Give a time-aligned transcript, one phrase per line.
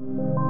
[0.00, 0.47] you.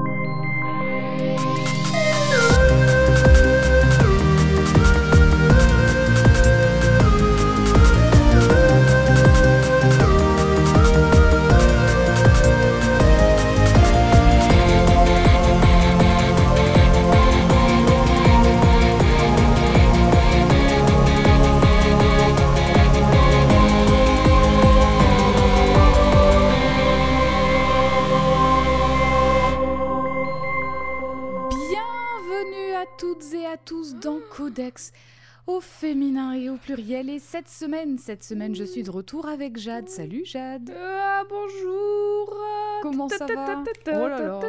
[37.49, 39.89] Cette semaine, cette semaine, je suis de retour avec Jade.
[39.89, 40.71] Salut Jade.
[40.79, 42.37] Ah bonjour
[42.83, 43.65] Comment ça va?
[43.91, 44.41] Oh.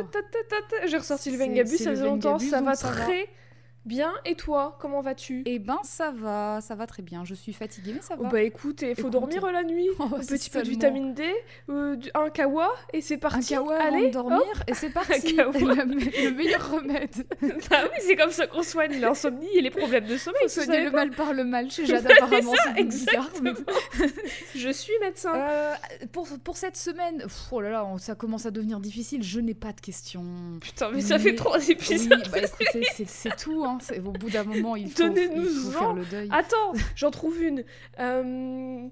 [0.86, 2.76] J'ai ressorti le Vengabus, ça faisait longtemps, ça va.
[2.76, 3.30] très
[3.86, 4.12] bien.
[4.26, 5.44] Et toi, comment vas-tu?
[5.46, 7.26] Eh ben ça va, ça va très bien.
[7.26, 8.30] Je suis fatiguée, mais ça Oh, va.
[8.30, 9.12] Bah écoute, il faut Écoute.
[9.12, 11.24] dormir la nuit, Oh, un petit peu de vitamine D,
[11.70, 13.54] euh, un kawa, et c'est Un parti.
[13.54, 15.36] kawa avant Allez, dormir et c'est parti.
[15.36, 15.52] kawa.
[15.54, 17.16] le, le meilleur remède.
[17.70, 20.42] Bah oui, c'est comme ça qu'on soigne l'insomnie et les problèmes de sommeil.
[20.44, 22.54] Faut soigner le mal par le mal chez Jade apparemment.
[22.76, 23.30] C'est bizarre.
[23.42, 23.54] mais-
[24.56, 25.34] Je suis médecin.
[25.36, 25.74] Euh,
[26.12, 29.24] pour, pour cette semaine, pff, oh là là, ça commence à devenir difficile.
[29.24, 30.24] Je n'ai pas de questions.
[30.62, 32.28] Putain, mais ça fait trois Oui, épisodes.
[32.32, 33.64] bah écoutez, c'est- c'est tout.
[33.66, 33.69] Hein.
[34.06, 35.72] Au bout d'un moment, il faut, il Donnez-nous-en.
[35.72, 36.30] faut faire le deuil.
[36.32, 37.64] Attends, j'en trouve une.
[38.00, 38.88] Euh,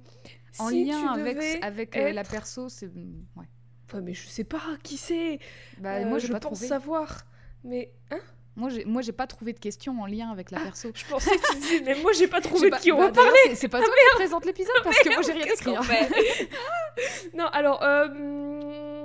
[0.60, 2.88] en si lien avec, avec euh, la perso, c'est.
[2.88, 3.46] Ouais.
[3.94, 5.40] Ouais, mais je sais pas qui c'est.
[5.80, 6.68] Bah, Euh, moi, je pas pense trouvé.
[6.68, 7.26] savoir.
[7.64, 8.20] Mais hein?
[8.56, 10.90] Moi, j'ai, moi, j'ai pas trouvé de questions en lien avec la perso.
[10.96, 13.12] Je pensais que tu disais, mais moi j'ai pas trouvé de qui on bah, va
[13.12, 13.54] parler.
[13.56, 15.76] C'est, pas toi qui présente l'épisode parce que moi, j'ai rien écrit.
[15.76, 15.84] hein.
[15.84, 16.50] fait?
[17.36, 19.04] Non, alors, euh,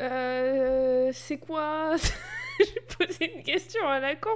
[0.00, 1.96] euh, c'est quoi?
[2.58, 4.30] J'ai posé une question à la con.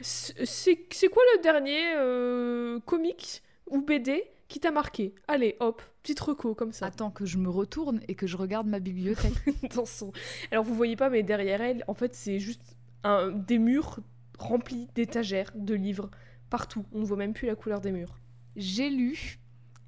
[0.00, 0.76] C'est,
[1.10, 5.14] quoi le dernier euh, comics ou BD qui t'a marqué?
[5.28, 6.86] Allez, hop, petite reco comme ça.
[6.86, 9.32] Attends que je me retourne et que je regarde ma bibliothèque.
[9.74, 10.12] dans son.
[10.50, 14.00] Alors vous voyez pas, mais derrière elle, en fait, c'est juste un, des murs
[14.38, 16.10] remplis d'étagères de livres
[16.48, 16.84] partout.
[16.92, 18.18] On ne voit même plus la couleur des murs.
[18.56, 19.38] J'ai lu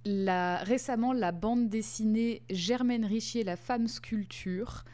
[0.04, 4.84] la, récemment la bande dessinée Germaine Richier, La femme sculpture,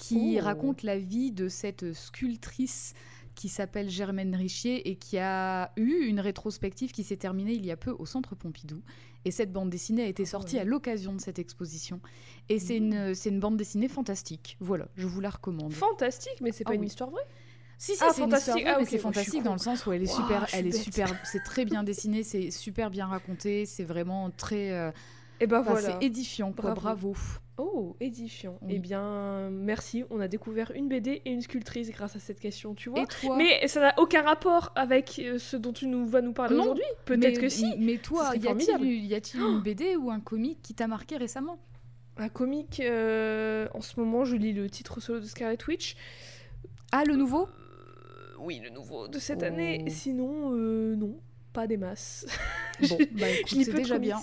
[0.00, 2.94] qui raconte la vie de cette sculptrice
[3.34, 7.70] qui s'appelle Germaine Richier et qui a eu une rétrospective qui s'est terminée il y
[7.70, 8.82] a peu au Centre Pompidou.
[9.24, 10.62] Et cette bande dessinée a été sortie ouais.
[10.62, 12.00] à l'occasion de cette exposition.
[12.48, 14.56] Et c'est une, c'est une bande dessinée fantastique.
[14.60, 15.72] Voilà, je vous la recommande.
[15.72, 16.86] Fantastique, mais c'est pas Ah une oui.
[16.86, 17.26] histoire vraie?
[17.78, 18.56] Si, si, Ah, c'est une fantastique.
[18.56, 21.64] histoire Ah, fantastique dans le sens où elle est super, elle est super, c'est très
[21.64, 24.90] bien dessiné, c'est super bien raconté, c'est vraiment très, euh,
[25.40, 25.98] Et ben enfin, voilà.
[26.00, 27.12] c'est édifiant, quoi, Bravo.
[27.12, 27.16] bravo.
[27.56, 28.58] Oh, édifiant.
[28.62, 28.74] Oui.
[28.76, 30.04] Eh bien, merci.
[30.10, 33.00] On a découvert une BD et une sculptrice grâce à cette question, tu vois.
[33.02, 36.32] Et toi Mais ça n'a aucun rapport avec euh, ce dont tu nous vas nous
[36.32, 36.84] parler aujourd'hui.
[37.04, 37.66] Peut-être que si.
[37.78, 41.58] Mais toi, y a-t-il une BD ou un comic qui t'a marqué récemment?
[42.16, 45.96] Un comic, euh, en ce moment, je lis le titre solo de Scarlet Witch.
[46.92, 47.42] Ah, le nouveau?
[47.44, 49.46] Euh, oui, le nouveau de cette Oh.
[49.46, 49.84] année.
[49.88, 51.18] Sinon, euh, non,
[51.52, 52.26] pas des masses.
[52.88, 54.18] Bon, bah Je lis peu déjà bien.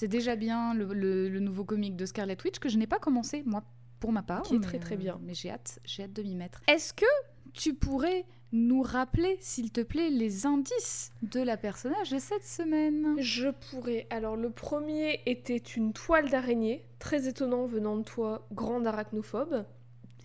[0.00, 2.98] C'est déjà bien le, le- le nouveau comic de Scarlet Witch que je n'ai pas
[2.98, 3.62] commencé, moi,
[3.98, 4.40] pour ma part.
[4.44, 5.20] Qui est très, très euh, bien.
[5.22, 6.62] Mais j'ai hâte, j'ai hâte de m'y mettre.
[6.68, 7.04] Est-ce que
[7.52, 13.14] tu pourrais nous rappeler, s'il te plaît, les indices de la personnage de cette semaine?
[13.18, 14.06] Je pourrais.
[14.08, 19.66] Alors, le premier était une toile d'araignée, très étonnant venant de toi, grande arachnophobe.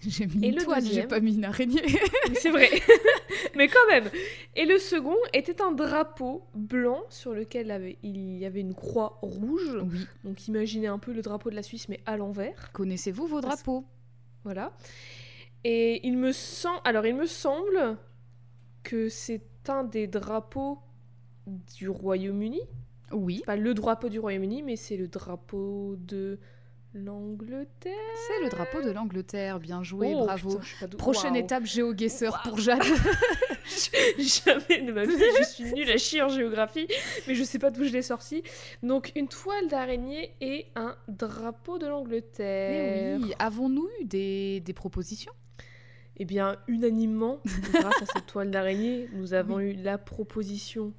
[0.02, 1.82] J'ai mis Et une le toile, j'ai deuxième pas mis une araignée.
[2.36, 2.70] C'est vrai.
[3.56, 4.10] Mais quand même.
[4.56, 9.18] Et le second était un drapeau blanc sur lequel avait- il y avait une croix
[9.22, 9.78] rouge.
[9.92, 10.06] oui.
[10.24, 12.72] Donc, imaginez un peu le drapeau de la Suisse, mais à l'envers.
[12.74, 13.86] Connaissez-vous vos drapeaux?
[14.44, 14.74] Voilà.
[15.64, 17.98] Et il me semble, alors il me semble
[18.84, 20.78] que c'est un des drapeaux
[21.76, 22.62] du Royaume-Uni.
[23.12, 23.42] Oui.
[23.46, 26.40] Pas le drapeau du Royaume-Uni, mais c'est le drapeau de
[26.96, 27.94] l'Angleterre.
[28.28, 29.60] C'est le drapeau de l'Angleterre.
[29.60, 30.60] Bien joué, Oh, bravo.
[30.80, 32.82] putain, Prochaine étape, géoguesseur pour Jade.
[34.18, 36.88] Jamais de ma vie, je suis nulle à chier en géographie,
[37.28, 38.44] mais je sais pas d'où je l'ai sorti.
[38.84, 43.18] Donc une toile d'araignée et un drapeau de l'Angleterre.
[43.20, 45.34] Mais oui, avons-nous eu des, des propositions?
[46.18, 47.42] Eh bien, unanimement,
[47.74, 50.94] grâce à cette toile d'araignée, nous avons eu la proposition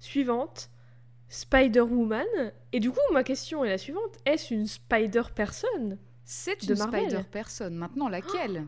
[0.00, 0.70] suivante
[1.28, 2.26] Spider-Woman.
[2.72, 6.76] Et du coup, ma question est la suivante est-ce une Spider-Person C'est une.
[6.76, 7.70] Spider-Person.
[7.70, 8.66] Maintenant, laquelle?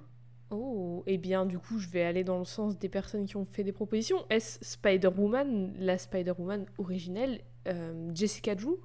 [0.51, 3.45] Oh, eh bien, du coup, je vais aller dans le sens des personnes qui ont
[3.45, 4.25] fait des propositions.
[4.31, 8.77] Est-ce Spider-Woman, la Spider-Woman originelle, euh, Jessica Drew?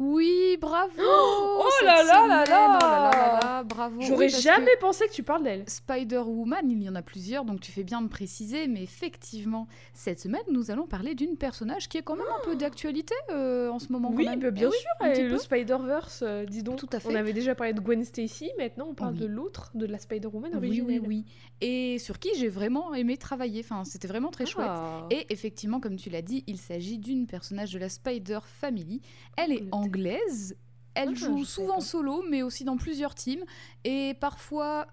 [0.00, 4.26] Oui, bravo Oh cette là là là là Oh là là là là, bravo J'aurais
[4.34, 5.64] Oui, jamais pensé que tu parles d'elle.
[5.68, 10.18] Spider-Woman, il y en a plusieurs, donc tu fais bien de préciser, mais effectivement, cette
[10.18, 13.78] semaine, nous allons parler d'une personnage qui est quand même un peu d'actualité euh, en
[13.78, 14.10] ce moment.
[14.12, 15.38] Oui, bah, bien oui, sûr, et le.
[15.38, 16.76] Spider-Verse, euh, dis donc.
[16.78, 17.08] Tout à fait.
[17.08, 19.20] On avait déjà parlé de Gwen Stacy, maintenant on parle Oui.
[19.20, 21.00] de l'autre, de la Spider-Woman Oui, originelle.
[21.02, 21.24] oui, oui.
[21.60, 23.60] Et sur qui j'ai vraiment aimé travailler.
[23.64, 24.66] Enfin, c'était vraiment très chouette.
[24.68, 25.06] Ah.
[25.10, 29.00] Et effectivement, comme tu l'as dit, il s'agit d'une personnage de la Spider Family.
[29.36, 29.83] Elle est Noté.
[29.84, 30.56] Anglaise.
[30.94, 33.44] Elle Ah, joue souvent solo, mais aussi dans plusieurs teams.
[33.84, 34.86] Et parfois,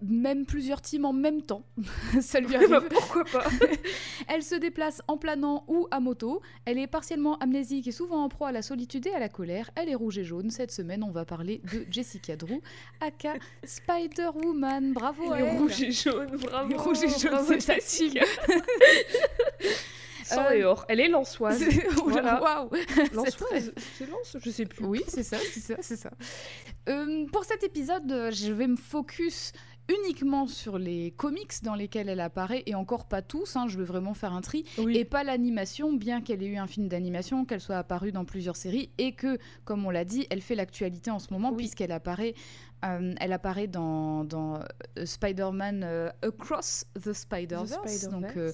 [0.00, 1.64] même plusieurs teams en même temps.
[2.22, 2.88] Ça lui Bah, arrive.
[2.88, 3.44] pourquoi pas
[4.28, 6.40] Elle se déplace en planant ou à moto.
[6.64, 9.70] Elle est partiellement amnésique et souvent en proie à la solitude et à la colère.
[9.76, 10.50] Elle est rouge et jaune.
[10.50, 12.60] Cette semaine, on va parler de Jessica Drew,
[13.00, 14.94] aka Spider-Woman.
[14.94, 15.58] Bravo à elle.
[15.58, 17.78] rouges et jaunes, bravo Les rouges et bravo, c'est
[20.24, 20.36] sa Jessica.
[20.36, 20.84] Sang Euh, et or.
[20.88, 21.58] Elle est lançoise.
[21.58, 22.40] C'est- Voilà.
[22.42, 22.70] Waouh
[23.12, 24.84] Lançoise C'est lance Je sais plus.
[24.84, 26.10] Oui, c'est ça, c'est ça, c'est ça.
[26.88, 29.52] Euh, pour cet épisode, euh, je vais me focus
[29.88, 33.84] uniquement sur les comics dans lesquels elle apparaît, et encore pas tous, hein, je veux
[33.84, 34.96] vraiment faire un tri, Oui.
[34.96, 38.54] et pas l'animation, bien qu'elle ait eu un film d'animation, qu'elle soit apparue dans plusieurs
[38.56, 41.56] séries, et que, comme on l'a dit, elle fait l'actualité en ce moment, Oui.
[41.58, 42.34] puisqu'elle apparaît,
[42.84, 44.60] euh, elle apparaît dans, dans
[45.04, 48.08] Spider-Man euh, Across the Spider-Verse, Spider-Verse.
[48.08, 48.52] donc euh,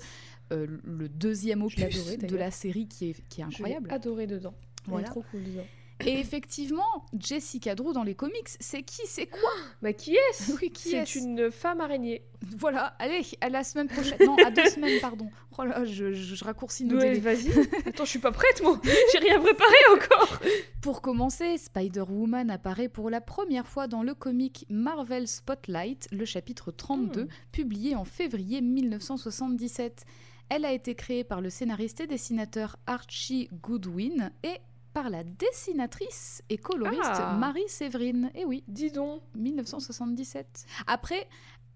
[0.52, 3.88] euh, le deuxième opus adoré, de la série qui est, qui est incroyable.
[3.92, 4.54] adoré dedans.
[4.86, 5.06] Voilà.
[5.08, 5.66] trop cool dedans.
[6.06, 9.50] Et effectivement, Jessica Drew dans les comics, c'est qui, c'est quoi
[9.82, 12.22] Bah qui est-ce Oui, qui C'est une femme araignée.
[12.56, 14.16] Voilà, allez, à la semaine prochaine.
[14.24, 15.28] Non, à deux semaines, pardon.
[15.58, 17.48] Oh là, je, je- je raccourcis nos Ouais, vas-y.
[17.86, 18.80] Attends, je suis pas prête moi.
[19.12, 20.38] J'ai rien préparé encore.
[20.82, 26.70] Pour commencer, Spider-Woman apparaît pour la première fois dans le comic Marvel Spotlight, le chapitre
[26.70, 27.28] 32, Hmm.
[27.50, 30.04] publié en février 1977.
[30.48, 34.56] Elle a été créée par le scénariste et dessinateur Archie Goodwin et
[34.94, 37.36] par la dessinatrice et coloriste Ah.
[37.38, 38.30] Marie Séverine.
[38.34, 39.20] Et oui, Dis donc.
[39.34, 40.64] 1977.
[40.86, 41.28] Après,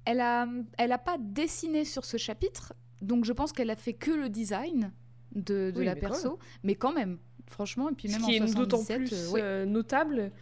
[0.04, 0.46] elle a,
[0.78, 4.28] elle a pas dessiné sur ce chapitre, donc je pense qu'elle a fait que le
[4.28, 4.92] design
[5.34, 8.22] de, de Oui, la mais quand perso, mais quand même, franchement, et puis Ce même
[8.26, 9.40] qui en est d'autant 77, plus euh, ouais.
[9.42, 10.32] euh, notable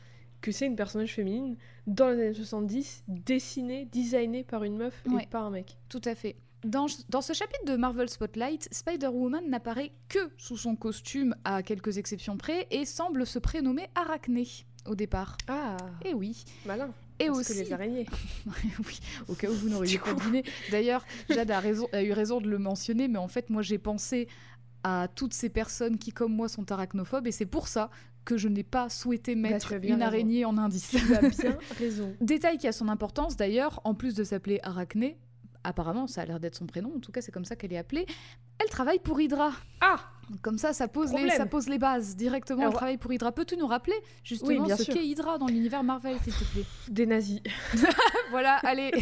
[0.40, 1.56] que c'est une personnage féminine
[1.86, 5.24] dans les années 70, dessinée, designée par une meuf Ouais.
[5.24, 5.76] et par un mec.
[5.88, 6.36] Tout à fait.
[6.64, 11.96] Dans, dans ce chapitre de Marvel Spotlight, Spider-Woman n'apparaît que sous son costume, à quelques
[11.96, 14.46] exceptions près, et semble se prénommer Arachné
[14.86, 15.36] au départ.
[15.48, 16.44] Ah, Et oui.
[16.66, 16.90] malin.
[17.18, 17.52] Et Parce aussi.
[17.54, 18.06] que les araignées.
[18.86, 18.98] oui,
[19.28, 20.42] au cas où vous n'auriez pas deviné.
[20.70, 23.76] D'ailleurs, Jade a, raison, a eu raison de le mentionner, mais en fait, moi, j'ai
[23.78, 24.26] pensé
[24.84, 27.90] à toutes ces personnes qui, comme moi, sont arachnophobes, et c'est pour ça
[28.24, 30.06] que je n'ai pas souhaité mettre as bien une raison.
[30.06, 30.90] araignée en indice.
[30.90, 32.14] Tu as bien raison.
[32.22, 35.18] Détail qui a son importance, d'ailleurs, en plus de s'appeler Arachné,
[35.64, 37.78] apparemment, ça a l'air d'être son prénom, en tout cas, c'est comme ça qu'elle est
[37.78, 38.06] appelée,
[38.58, 39.52] elle travaille pour Hydra.
[39.80, 39.98] Ah
[40.42, 42.60] Comme ça, ça pose, les, ça pose les bases directement.
[42.60, 43.32] Alors- elle travaille pour Hydra.
[43.32, 46.64] Peux-tu nous rappeler justement Oui, bien ce qu'est Hydra dans l'univers Marvel, s'il te plaît?
[46.88, 47.40] Des nazis.
[48.30, 48.92] Voilà, allez.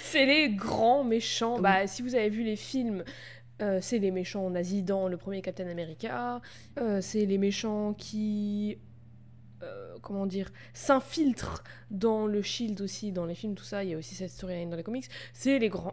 [0.00, 1.56] C'est les grands méchants.
[1.56, 1.62] Oui.
[1.62, 3.04] Bah, si vous avez vu les films,
[3.62, 6.40] euh, c'est les méchants nazis dans le premier Captain America.
[6.80, 8.78] Euh, c'est les méchants qui.
[9.64, 13.82] Euh, comment dire S'infiltrent dans le Shield aussi, dans les films, tout ça.
[13.84, 15.08] Il y a aussi cette storyline dans les comics.
[15.32, 15.92] C'est les grands.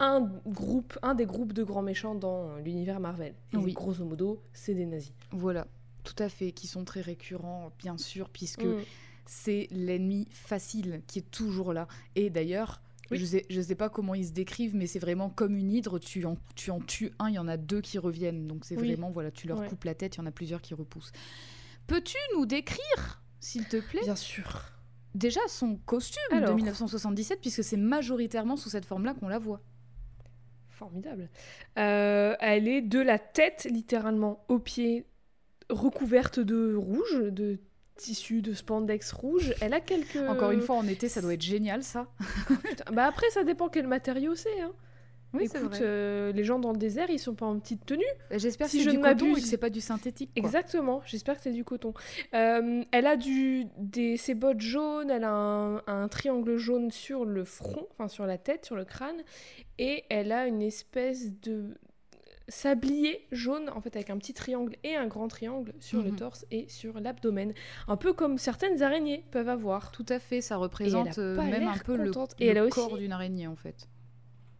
[0.00, 3.34] Un groupe, un des groupes de grands méchants dans l'univers Marvel.
[3.52, 3.72] Et Oui.
[3.72, 5.12] grosso modo, c'est des nazis.
[5.30, 5.66] Voilà,
[6.02, 8.82] tout à fait, qui sont très récurrents, bien sûr, puisque Mm.
[9.26, 11.86] c'est l'ennemi facile qui est toujours là.
[12.16, 13.18] Et d'ailleurs, Oui.
[13.18, 15.98] je sais, je sais pas comment ils se décrivent, mais c'est vraiment comme une hydre,
[16.00, 18.48] tu en, tu en tues un, il y en a deux qui reviennent.
[18.48, 18.88] Donc c'est Oui.
[18.88, 19.68] vraiment, voilà, tu leur Ouais.
[19.68, 21.12] coupes la tête, il y en a plusieurs qui repoussent.
[21.86, 24.62] Peux-tu nous décrire, s'il te plaît, Bien sûr.
[25.14, 26.56] déjà son costume de Alors.
[26.56, 29.60] 1977, puisque c'est majoritairement sous cette forme-là qu'on la voit
[30.70, 31.28] Formidable.
[31.78, 35.06] Euh, elle est de la tête, littéralement, aux pieds,
[35.70, 37.58] recouverte de rouge, de
[37.96, 39.54] tissu de spandex rouge.
[39.60, 40.16] Elle a quelques.
[40.28, 42.08] Encore une fois, en été, ça doit être génial, ça.
[42.64, 44.60] Putain, Bah après, ça dépend quel matériau c'est.
[44.60, 44.72] Hein.
[45.34, 48.04] Oui, Écoute, euh, les gens dans le désert, ils sont pas en petite tenue.
[48.30, 50.30] J'espère si que c'est je du coton et que c'est pas du synthétique.
[50.34, 50.44] quoi.
[50.44, 51.92] Exactement, j'espère que c'est du coton.
[52.34, 57.24] Euh, elle a du, des, ses bottes jaunes, elle a un, un triangle jaune sur
[57.24, 59.22] le front, enfin sur la tête, sur le crâne,
[59.78, 61.74] et elle a une espèce de
[62.48, 66.16] sablier jaune, en fait avec un petit triangle et un grand triangle sur le Mhm.
[66.16, 67.54] torse et sur l'abdomen.
[67.88, 69.90] Un peu comme certaines araignées peuvent avoir.
[69.92, 72.10] Tout à fait, ça représente euh, même un peu le.
[72.38, 73.88] Et le elle a aussi- corps d'une araignée en fait.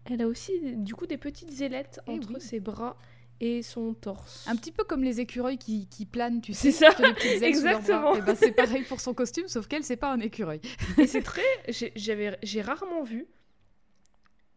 [0.06, 2.40] Elle a aussi du coup des petites ailettes Eh entre oui.
[2.40, 2.96] ses bras
[3.40, 4.46] et son torse.
[4.48, 6.70] Un petit peu comme les écureuils qui, qui planent, tu sais.
[6.70, 6.96] C'est ça,
[7.42, 8.14] exactement.
[8.16, 10.60] Eh ben, c'est pareil pour son costume, sauf qu'elle, c'est pas un écureuil.
[10.98, 11.42] Et c'est très.
[11.68, 13.26] j'ai- rarement vu,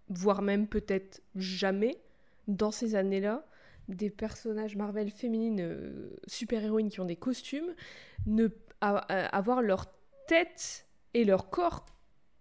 [0.09, 1.97] voire même peut-être jamais,
[2.47, 3.45] dans ces années-là,
[3.89, 7.73] des personnages Marvel féminines euh, super-héroïnes qui ont des costumes
[8.25, 8.47] ne
[8.79, 9.85] avoir leur
[10.27, 10.85] tête
[11.15, 11.85] et leur corps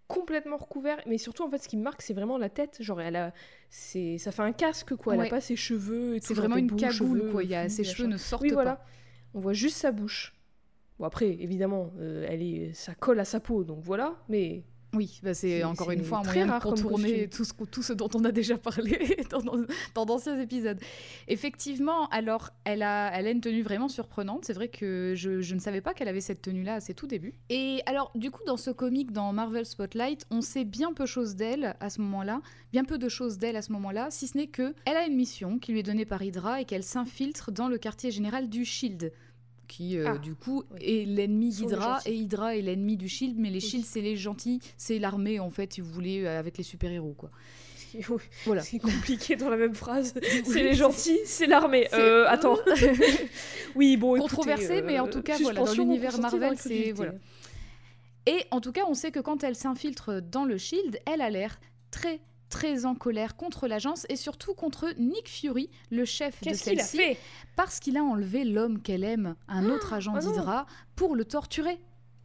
[0.07, 3.01] complètement recouverts mais surtout en fait ce qui me marque c'est vraiment la tête genre
[3.01, 3.33] elle a
[3.69, 7.29] c'est ça fait un casque quoi elle a pas ses cheveux c'est vraiment une cagoule
[7.31, 8.83] quoi il y a ses cheveux ne sortent oui, voilà.
[9.33, 10.33] on voit juste sa bouche.
[10.99, 14.63] Bon après évidemment euh, elle est ça colle à sa peau donc voilà mais
[14.93, 18.09] oui, bah c'est encore une fois un moyen de contourner tout ce, tout ce dont
[18.15, 19.17] on a déjà parlé
[19.93, 20.79] dans d'anciens épisodes.
[21.27, 24.45] Effectivement, alors elle a, elle a une tenue vraiment surprenante.
[24.45, 27.05] C'est vrai que je, je, ne savais pas qu'elle avait cette tenue-là à ses tout
[27.05, 27.33] débuts.
[27.49, 31.35] Et alors, du coup, dans ce comic, dans Marvel Spotlight, on sait bien peu choses
[31.35, 32.41] d'elle à ce moment-là,
[32.71, 35.15] bien peu de choses d'elle à ce moment-là, si ce n'est que elle a une
[35.15, 38.63] mission qui lui est donnée par Hydra et qu'elle s'infiltre dans le quartier général du
[38.63, 39.11] Shield
[39.67, 43.49] qui euh, ah, du coup est l'ennemi d'Hydra et Hydra est l'ennemi du Shield mais
[43.49, 46.63] les Shield c'est les gentils c'est l'armée en fait si vous voulez euh, avec les
[46.63, 47.31] super héros quoi
[48.45, 48.61] voilà.
[48.61, 50.13] C'est compliqué dans la même phrase.
[50.45, 51.87] c'est les gentils, c'est l'armée.
[51.93, 52.57] Euh, attends.
[53.75, 54.17] oui, bon.
[54.19, 57.13] Controversé, mais en tout cas, voilà, dans l'univers Marvel, c'est voilà.
[58.25, 61.29] Et en tout cas, on sait que quand elle s'infiltre dans le Shield, elle a
[61.29, 61.59] l'air
[61.91, 62.19] très
[62.49, 67.17] très en colère contre l'agence et surtout contre Nick Fury, le chef de celle-ci,
[67.55, 71.79] parce qu'il a enlevé l'homme qu'elle aime, un autre agent oh d'Hydra, pour le torturer,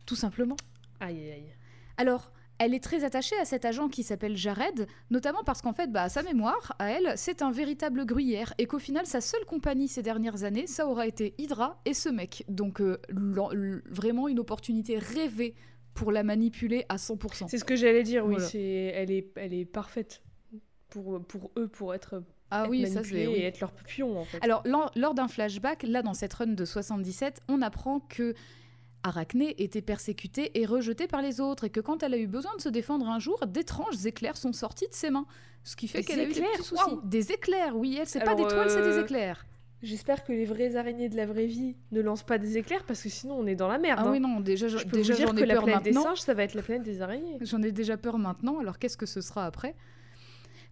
[0.06, 0.56] tout simplement.
[1.00, 1.52] Aïe aïe.
[1.96, 5.90] Alors, elle est très attachée à cet agent qui s'appelle Jared, notamment parce qu'en fait,
[5.90, 9.88] bah, sa mémoire, à elle, c'est un véritable gruyère, et qu'au final, sa seule compagnie
[9.88, 12.44] ces dernières années, ça aura été Hydra et ce mec.
[12.48, 15.54] Donc, euh, vraiment une opportunité rêvée
[15.94, 17.48] pour la manipuler à 100%.
[17.48, 18.36] C'est ce que j'allais dire, oui.
[18.38, 20.22] C'est, elle, est, elle est parfaite
[20.88, 22.22] pour, pour eux, pour être
[22.54, 24.38] ah oui, ça c'est et être leur pion en fait.
[24.42, 28.34] Alors lors, d'un flashback, là dans cette run de 77, on apprend que
[29.02, 32.54] Arachné était persécutée et rejetée par les autres et que quand elle a eu besoin
[32.56, 35.26] de se défendre un jour, d'étranges éclairs sont sortis de ses mains,
[35.64, 36.82] ce qui fait qu'elle a eu des soucis.
[37.04, 39.46] Des éclairs, oui, elle c'est pas des toiles, c'est des euh, éclairs.
[39.82, 43.02] J'espère que les vraies araignées de la vraie vie ne lancent pas des éclairs parce
[43.02, 44.00] que sinon on est dans la merde.
[44.00, 44.20] Ah oui, hein.
[44.20, 45.82] non, déjà, je peux déjà j'en ai la peur maintenant.
[45.82, 47.38] Des singes, ça va être la planète des araignées.
[47.40, 49.74] J'en ai déjà peur maintenant, alors qu'est-ce que ce sera après?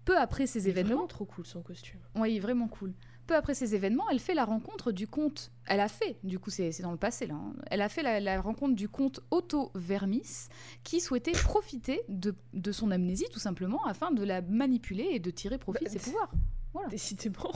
[0.05, 0.91] Peu après ces événements.
[0.91, 2.01] Vraiment trop cool son costume.
[2.15, 2.95] Oui, vraiment cool.
[3.27, 5.51] Peu après ces événements, elle fait la rencontre du comte.
[5.67, 7.35] Elle a fait, du coup, c'est dans le passé là.
[7.35, 7.55] Hein.
[7.71, 10.49] Elle a fait la, rencontre du comte Otto Vermis,
[10.85, 15.31] qui souhaitait profiter de, de, son amnésie tout simplement afin de la manipuler et de
[15.31, 16.33] tirer profit de ses bah, pouvoirs.
[16.73, 16.89] Voilà.
[16.91, 17.53] Décidément.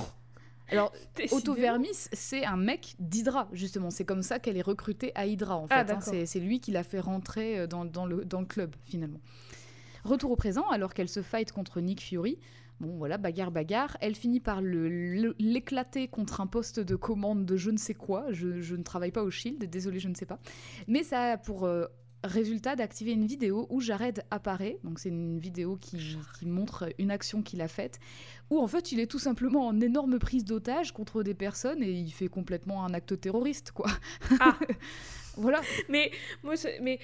[0.71, 0.93] Alors,
[1.31, 3.91] Otto Vermis, c'est un mec d'Hydra, justement.
[3.91, 5.93] C'est comme ça qu'elle est recrutée à Hydra, en ah, fait.
[5.93, 6.25] Hein.
[6.27, 9.21] C'est lui qui l'a fait rentrer euh, dans, dans, le, dans le club, finalement.
[10.05, 12.39] Retour au présent, alors qu'elle se fight contre Nick Fury.
[12.81, 13.97] Bon, voilà, bagarre, bagarre.
[14.01, 18.27] Elle finit par l'éclater contre un poste de commande de je ne sais quoi.
[18.31, 20.39] Je, je, ne travaille pas au Shield, désolé, je ne sais pas.
[20.89, 21.87] Mais ça a pour euh,
[22.25, 24.79] résultat d'activer une vidéo où Jared apparaît.
[24.83, 28.01] Donc c'est une vidéo qui, qui, montre une action qu'il a faite,
[28.51, 31.91] où en fait il est tout simplement en énorme prise d'otage contre des personnes et
[31.91, 33.91] il fait complètement un acte terroriste, quoi.
[34.41, 34.59] Ah.
[35.37, 35.61] voilà.
[35.89, 36.11] Mais
[36.43, 36.99] moi, mais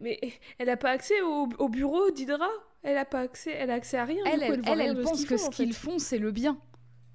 [0.00, 0.18] mais
[0.58, 2.48] elle n'a pas accès au, au bureau d'Hydra?
[2.82, 4.22] Elle a pas accès, elle a accès à rien.
[4.26, 6.58] Elle, elle, elle, pense que ce qu'ils font, c'est le bien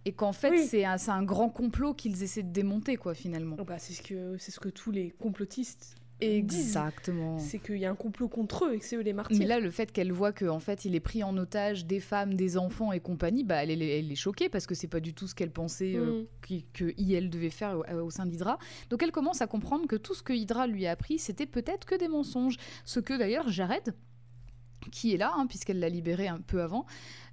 [0.03, 3.55] et qu'en fait c'est un, un, grand complot qu'ils essaient de démonter quoi finalement.
[3.59, 7.39] Oh, bah, c'est ce que c'est ce que tous les complotistes Exactement.
[7.39, 9.39] C'est qu'il y a un complot contre eux et que c'est eux les martyrs.
[9.39, 12.35] Mais là, le fait qu'elle voit qu'en fait, il est pris en otage des femmes,
[12.35, 15.35] des enfants et compagnie, bah, elle, est choquée parce que c'est pas du tout ce
[15.35, 16.61] qu'elle pensait euh, mm.
[16.73, 18.59] que, IL devait faire au, sein d'Hydra.
[18.89, 21.85] Donc elle commence à comprendre que tout ce que Hydra lui a appris, c'était peut-être
[21.85, 22.57] que des mensonges.
[22.85, 23.95] Ce que d'ailleurs Jared,
[24.91, 26.85] qui est là, hein, puisqu'elle l'a libéré un peu avant,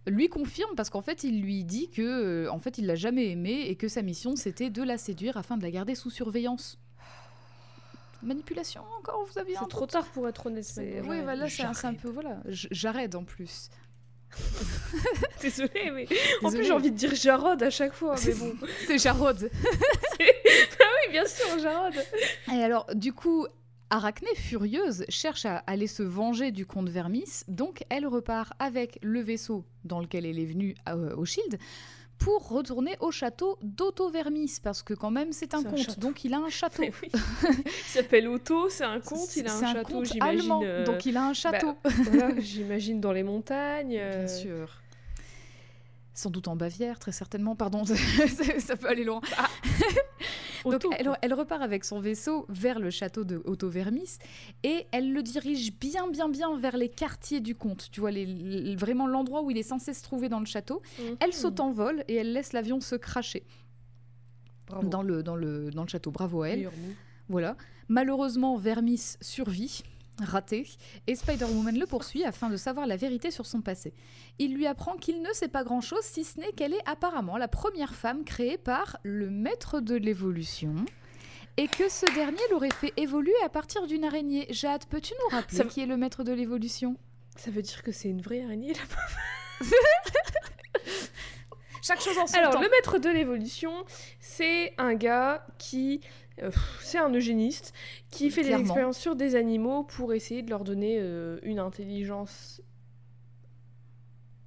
[0.06, 3.30] lui confirme parce qu'en fait il lui dit que euh, en fait il l'a jamais
[3.30, 6.78] aimée et que sa mission c'était de la séduire afin de la garder sous surveillance.
[8.22, 10.66] Manipulation encore, vous aviez C'est trop tard pour être honnête.
[10.76, 12.08] Oui, voilà, c'est un, peu.
[12.10, 12.38] Voilà.
[12.46, 13.70] J'arrête en plus.
[15.42, 16.06] Désolée, mais
[16.42, 18.54] en plus j'ai envie de dire Jarod à chaque fois, mais bon.
[18.86, 19.50] c'est Jarod.
[19.64, 21.94] ah oui, bien sûr, Jarod.
[22.52, 23.46] Et alors, du coup,
[23.90, 29.20] Arachné, furieuse, cherche à aller se venger du comte Vermis, donc elle repart avec le
[29.20, 31.58] vaisseau dans lequel elle est venue euh, au Shield
[32.18, 36.34] pour retourner au château d'Otto Vermis, parce que quand même c'est un comte, donc il
[36.34, 36.82] a un château.
[37.12, 40.60] il s'appelle Otto, c'est un comte, il a un, château, j'imagine.
[40.64, 41.74] Euh, donc il a un château.
[41.84, 43.90] Bah, j'imagine dans les montagnes.
[43.90, 44.26] Bien euh.
[44.26, 44.80] sûr.
[46.18, 47.54] Sans doute en Bavière, très certainement.
[47.54, 47.84] Pardon,
[48.58, 49.20] ça peut aller loin.
[49.36, 49.46] Ah.
[50.68, 50.84] Donc,
[51.22, 54.18] elle, repart avec son vaisseau vers le château de Otto Vermis
[54.64, 57.88] et elle le dirige bien, bien, bien vers les quartiers du comte.
[57.92, 60.82] Tu vois, les, vraiment l'endroit où il est censé se trouver dans le château.
[60.98, 61.18] Mhm.
[61.20, 63.46] Elle saute en vol et elle laisse l'avion se cracher
[64.82, 66.10] dans le, dans, le, dans le château.
[66.10, 66.68] Bravo à elle.
[67.28, 67.56] Voilà.
[67.86, 69.84] Malheureusement, Vermis survit
[70.20, 70.66] raté,
[71.06, 73.92] et Spider-Woman le poursuit afin de savoir la vérité sur son passé.
[74.38, 77.48] Il lui apprend qu'il ne sait pas grand-chose si ce n'est qu'elle est apparemment la
[77.48, 80.74] première femme créée par le maître de l'évolution.
[81.56, 84.46] Et que ce dernier l'aurait fait évoluer à partir d'une araignée.
[84.50, 86.96] Jade, peux-tu nous rappeler Ça- qui est le maître de l'évolution?
[87.36, 88.80] Ça veut dire que c'est une vraie araignée là
[91.82, 92.60] Chaque chose en son Alors, temps.
[92.60, 93.72] le maître de l'évolution,
[94.20, 96.00] c'est un gars qui.
[96.42, 97.72] Euh, c'est un eugéniste
[98.10, 102.62] qui fait des expériences sur des animaux pour essayer de leur donner euh, une intelligence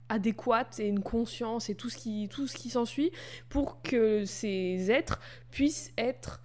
[0.10, 3.12] adéquate et une conscience et tout ce qui, tout ce qui s'ensuit
[3.48, 5.22] pour que ces êtres
[5.52, 6.42] puissent être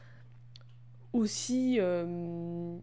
[1.13, 2.77] aussi euh,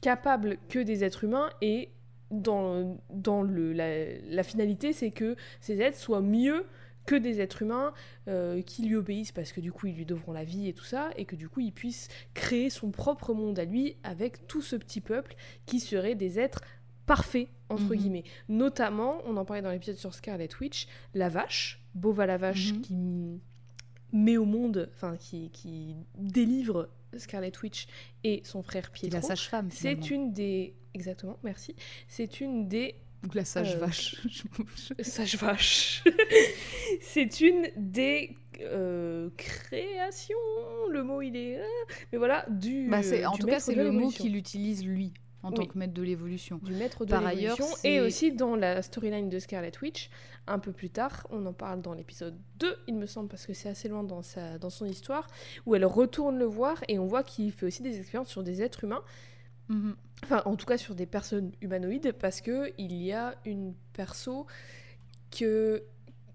[0.00, 1.90] capables que des êtres humains et
[2.32, 6.66] dans, dans le, la, la finalité c'est que ces êtres soient mieux
[7.06, 7.94] que des êtres humains
[8.28, 10.84] euh, qui lui obéissent parce que du coup ils lui devront la vie et tout
[10.84, 14.60] ça et que du coup il puisse créer son propre monde à lui avec tout
[14.62, 15.34] ce petit peuple
[15.66, 16.60] qui serait des êtres
[17.06, 17.96] parfaits entre Mhm.
[17.96, 22.72] guillemets notamment on en parlait dans l'épisode sur Scarlet Witch la vache Bova la vache
[22.72, 22.80] Mhm.
[22.82, 22.96] qui
[24.12, 27.86] met au monde enfin qui, qui délivre Scarlet Witch
[28.24, 29.68] et son frère Pietro la sage-femme.
[29.70, 31.74] c'est une des exactement merci
[32.08, 32.96] c'est une des
[33.26, 34.16] Ou la sage Euh, vache.
[35.00, 36.04] Sage vache.
[37.00, 40.36] c'est une des euh, créations.
[40.90, 41.58] Le mot il est.
[41.60, 41.64] euh,
[42.12, 42.88] Mais voilà, du.
[42.88, 45.78] Bah, c'est- en du tout cas, c'est le mot qu'il utilise lui en tant que
[45.78, 46.58] maître de l'évolution.
[46.62, 47.78] Du maître de Par ailleurs, l'évolution.
[47.88, 50.10] Et aussi dans la storyline de Scarlet Witch,
[50.48, 53.52] un peu plus tard, on en parle dans l'épisode 2, il me semble, parce que
[53.54, 55.28] c'est assez loin dans, sa, dans son histoire,
[55.64, 58.60] où elle retourne le voir et on voit qu'il fait aussi des expériences sur des
[58.62, 59.02] êtres humains.
[59.68, 59.96] Mhm.
[60.22, 64.46] Enfin, en tout cas sur des personnes humanoïdes, parce que il y a une perso
[65.30, 65.82] que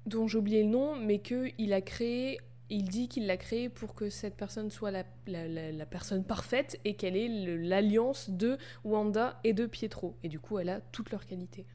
[0.05, 2.39] dont j'ai oublié le nom, mais que il a créé.
[2.73, 6.23] Il dit qu'il l'a créé pour que cette personne soit la, la- la- la personne
[6.23, 10.15] parfaite et qu'elle le- l'alliance de Wanda et de Pietro.
[10.23, 11.65] Et du coup, elle a toutes leurs qualités.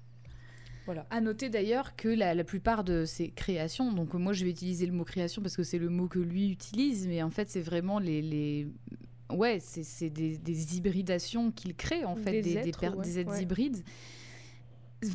[0.87, 1.05] Voilà.
[1.11, 4.87] À noter d'ailleurs que la, la plupart de ces créations, donc moi je vais utiliser
[4.87, 7.61] le mot création parce que c'est le mot que lui utilise, mais en fait c'est
[7.61, 8.69] vraiment les, les...
[9.33, 13.03] ouais c'est c'est des, des hybridations qu'il crée en fait Des des, des êtres, ouais,
[13.05, 13.43] des êtres ouais.
[13.43, 13.83] hybrides.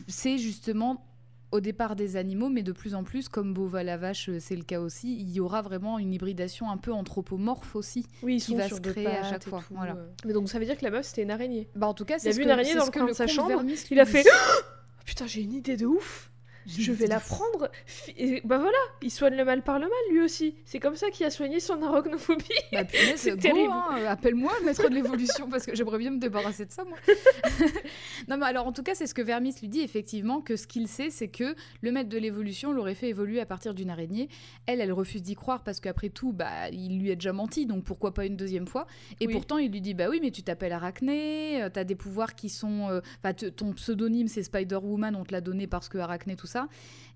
[0.08, 1.06] C'est justement
[1.51, 4.56] au départ des animaux, mais de plus en plus, comme Bova la vache, euh, c'est
[4.56, 8.06] le cas aussi, il y aura vraiment une hybridation un peu anthropomorphe aussi.
[8.24, 9.96] Oui, Qui va se créer à chaque fois, tout, voilà.
[9.98, 10.08] euh.
[10.25, 11.68] Mais donc ça veut dire que la meuf c'était une araignée.
[11.75, 13.06] Bah en tout cas, Il a c'est ce vu que- une araignée dans le coin
[13.06, 14.24] de sa chambre, Il a fait
[15.06, 16.32] Putain, j'ai une idée de ouf
[16.68, 17.70] Je vais la prendre.
[18.18, 20.56] Et Bah voilà, il soigne le mal par le mal lui aussi.
[20.65, 22.45] C'est comme ça qu'il a soigné son arachnophobie.
[22.71, 22.84] Bah,
[23.15, 23.71] C'est terrible.
[23.74, 26.97] hein, Appelle-moi, maître de l'évolution, parce que j'aimerais bien me débarrasser de ça, moi.
[28.28, 30.67] non, mais alors, en tout cas, c'est ce que Vermis lui dit, effectivement, que ce
[30.67, 34.30] qu'il sait, c'est que le maître de l'évolution l'aurait fait évoluer à partir d'une araignée.
[34.65, 37.84] Elle, elle refuse d'y croire, parce qu'après tout, bah, il lui a déjà menti, donc
[37.84, 38.88] pourquoi pas une deuxième fois?
[39.19, 39.34] Et Oui.
[39.34, 42.50] pourtant, il lui dit, bah oui, mais tu t'appelles Arachné, euh, t'as des pouvoirs qui
[42.50, 42.89] sont...
[42.89, 46.67] euh, Enfin, ton pseudonyme, c'est Spider-Woman, on te l'a donné parce que Arachné, tout ça.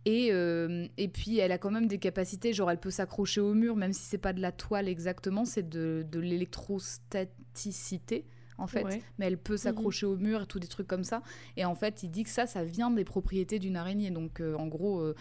[0.05, 3.55] Et, euh, et puis, elle a quand même des capacités, genre, elle peut s'accrocher au
[3.55, 8.25] mur, même si c'est pas de la toile exactement, c'est de, de l'électrostaticité,
[8.57, 8.83] en fait.
[8.83, 9.01] Ouais.
[9.17, 11.23] Mais elle peut s'accrocher au mur et tout des trucs comme ça.
[11.57, 14.11] Et en fait, il dit que ça, ça vient des propriétés d'une araignée.
[14.11, 15.15] Donc, euh, en gros, euh,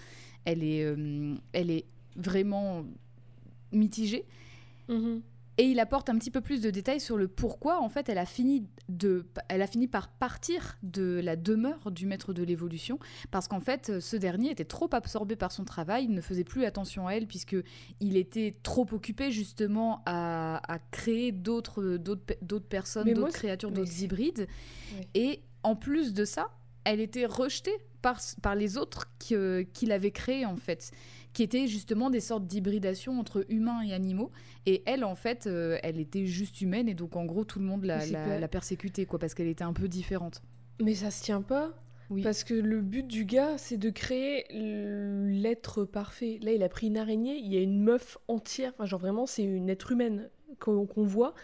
[0.44, 2.84] elle, est, euh, elle est vraiment
[3.72, 4.26] mitigée.
[4.88, 5.22] Mhm.
[5.56, 8.18] Et il apporte un petit peu plus de détails sur le pourquoi, en fait, elle
[8.18, 12.98] a fini, de, elle a fini par partir de la demeure du maître de l'évolution,
[13.30, 16.64] parce qu'en fait, ce dernier était trop absorbé par son travail, il ne faisait plus
[16.64, 17.56] attention à elle, puisque
[18.00, 23.70] il était trop occupé justement à, à créer d'autres, d'autres, pe- d'autres personnes, d'autres créatures,
[23.70, 24.48] d'autres hybrides.
[25.14, 26.48] Et en plus de ça,
[26.82, 29.34] elle était rejetée par, par les autres qui,
[29.72, 30.90] qu'il avait créés, en fait
[31.34, 34.30] qui étaient justement des sortes d'hybridation entre humains et animaux.
[34.64, 37.66] Et elle, en fait, euh, elle était juste humaine et donc en gros tout le
[37.66, 40.42] monde la, persécutait quoi, parce qu'elle était un peu différente.
[40.80, 41.74] Mais ça se tient pas.
[42.10, 42.22] Oui.
[42.22, 46.38] Parce que le but du gars, c'est de créer l'être parfait.
[46.42, 49.26] Là, il a pris une araignée, il y a une meuf entière, enfin, genre vraiment,
[49.26, 51.34] c'est une être humaine qu'on qu'on voit,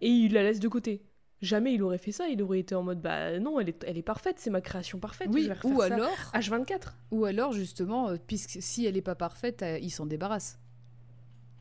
[0.00, 1.02] et il la laisse de côté.
[1.40, 3.96] Jamais il aurait fait ça, il aurait été en mode bah non, elle est, elle
[3.96, 5.28] est parfaite, c'est ma création parfaite.
[5.30, 6.92] je Oui, vais refaire ou ça alors, H24.
[7.12, 10.58] ou alors justement, euh, puisque si elle est pas parfaite, euh, il s'en débarrasse.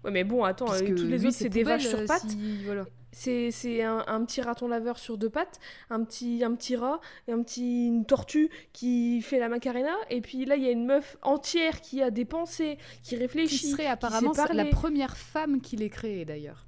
[0.04, 2.28] Ouais, mais bon, attends, Parce euh, toutes les autres, c'est des vaches sur pattes.
[2.28, 2.86] si- voilà.
[3.12, 5.60] C'est un, un petit raton laveur sur deux pattes,
[5.90, 10.22] un petit, un petit rat, et un petit, une tortue qui fait la macarena, et
[10.22, 13.72] puis là, il y a une meuf entière qui a des pensées, qui Qui réfléchit.
[13.72, 16.68] serait apparemment sait la première femme qui l'ait créée d'ailleurs.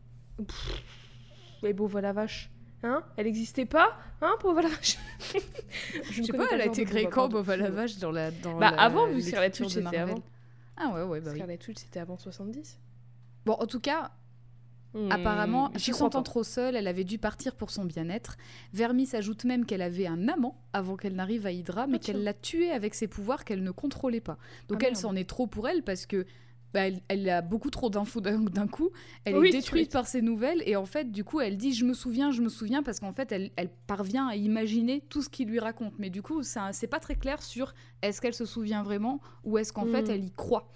[1.62, 2.50] Mais bon, voilà vache.
[2.84, 3.04] Hein?
[3.18, 3.98] Elle existait pas?
[4.22, 4.98] Hein, pauvre la vache
[6.12, 7.38] Je ne sais pas, elle a été créée quand pardon.
[7.38, 10.22] Bova la vache dans la dans Bah, la- avant, vu Scarlet Witch, c'était avant.
[10.78, 11.32] Ah ouais ouais bah.
[11.34, 12.80] Scarlet Witch, c'était avant 70.
[13.46, 14.12] Bon en tout cas,
[14.96, 18.38] Hmm, Apparemment, se sentant trop seule, elle avait dû partir pour son bien-être.
[18.74, 22.34] Vermis ajoute même qu'elle avait un amant avant qu'elle n'arrive à Hydra, mais qu'elle l'a
[22.34, 24.40] tué avec ses pouvoirs qu'elle ne contrôlait pas.
[24.68, 26.26] Donc Ah, elle s'en est trop pour elle parce que
[26.74, 28.90] bah, elle, elle a beaucoup trop d'infos d'un coup.
[29.26, 31.86] Elle Oui, est détruite par ses nouvelles et en fait, du coup, elle dit je
[31.86, 35.30] me souviens, je me souviens parce qu'en fait, elle, elle parvient à imaginer tout ce
[35.30, 35.94] qu'il lui raconte.
[35.98, 39.74] Mais du coup, c'est pas très clair sur est-ce qu'elle se souvient vraiment ou est-ce
[39.74, 40.72] qu'en fait elle y croit.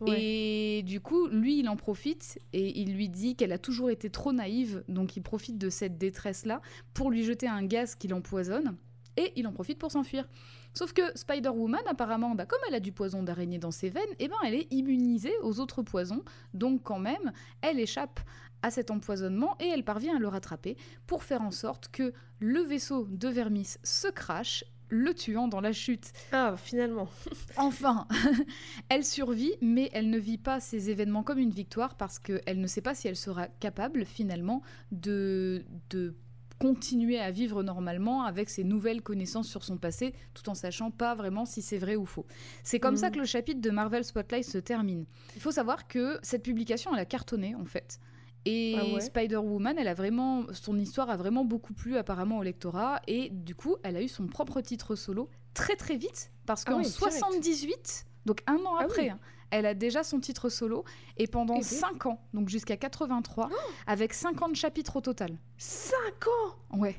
[0.00, 0.20] Ouais.
[0.20, 4.10] Et du coup, lui, il en profite et il lui dit qu'elle a toujours été
[4.10, 6.60] trop naïve, donc il profite de cette détresse-là
[6.92, 8.76] pour lui jeter un gaz qui l'empoisonne
[9.16, 10.28] et il en profite pour s'enfuir.
[10.74, 14.28] Sauf que Spider-Woman, apparemment, bah, comme elle a du poison d'araignée dans ses veines, eh
[14.28, 16.22] ben, elle est immunisée aux autres poisons,
[16.54, 18.20] donc quand même, elle échappe
[18.62, 22.60] à cet empoisonnement et elle parvient à le rattraper pour faire en sorte que le
[22.60, 26.12] vaisseau de Vermis se crache, le tuant dans la chute.
[26.32, 27.08] Ah, finalement.
[27.56, 28.06] Enfin,
[28.88, 32.66] elle survit, mais elle ne vit pas ces événements comme une victoire parce qu'elle ne
[32.66, 36.14] sait pas si elle sera capable finalement de, de
[36.62, 41.16] continuer à vivre normalement avec ses nouvelles connaissances sur son passé, tout en sachant pas
[41.16, 42.24] vraiment si c'est vrai ou faux.
[42.62, 45.04] C'est comme ça que le chapitre de Marvel Spotlight se termine.
[45.34, 47.98] Il faut savoir que cette publication, elle a cartonné en fait.
[48.44, 52.42] Et Ah ouais Spider-Woman, elle a vraiment, son histoire a vraiment beaucoup plu apparemment au
[52.44, 56.62] lectorat et du coup, elle a eu son propre titre solo très très vite parce
[56.66, 56.98] Ah qu'en ouais, direct.
[57.12, 59.08] 78, donc un an Ah après, oui.
[59.10, 59.18] hein,
[59.52, 60.84] elle a déjà son titre solo
[61.18, 61.62] et pendant Eh ben.
[61.64, 63.48] 5 ans, donc jusqu'à 83,
[63.86, 65.36] avec 50 chapitres au total.
[65.58, 65.94] 5
[66.26, 66.96] ans Ouais,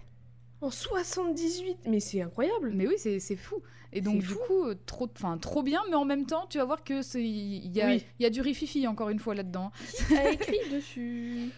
[0.62, 3.62] En 78 Mais c'est incroyable mais oui, c'est c'est fou.
[3.96, 4.40] Et donc du fou.
[4.48, 7.82] coup, euh, trop, bien, mais en même temps, tu vas voir que c'est il y
[7.82, 8.04] a, Oui.
[8.20, 9.72] il y a du rififi encore une fois là-dedans.
[10.08, 11.50] Qui a écrit dessus?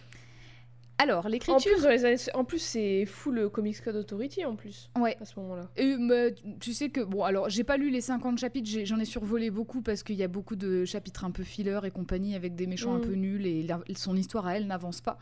[0.98, 1.56] Alors l'écriture.
[2.34, 5.18] en plus c'est full Comics Code Authority en plus, Ouais.
[5.22, 5.70] à ce moment-là.
[5.76, 9.06] Et, mais, tu sais que, bon, alors j'ai pas lu les 50 chapitres, j'en ai,
[9.06, 12.56] survolé beaucoup parce qu'il y a beaucoup de chapitres un peu filler et compagnie avec
[12.56, 13.08] des méchants un Mm.
[13.08, 15.18] peu nuls et la- son histoire à elle n'avance pas.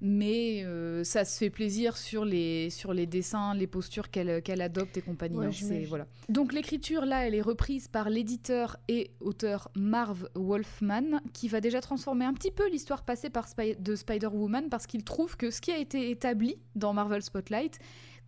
[0.00, 4.96] Mais euh, ça se fait plaisir sur les, sur les dessins, les postures qu'elle adopte
[4.98, 5.36] et compagnie.
[5.38, 6.06] Ouais, hein, voilà.
[6.28, 11.80] Donc l'écriture, là, elle est reprise par l'éditeur et auteur Marv Wolfman, qui va déjà
[11.80, 15.60] transformer un petit peu l'histoire passée par Spy- de Spider-Woman parce qu'il trouve que ce
[15.60, 17.78] qui a été établi dans Marvel Spotlight,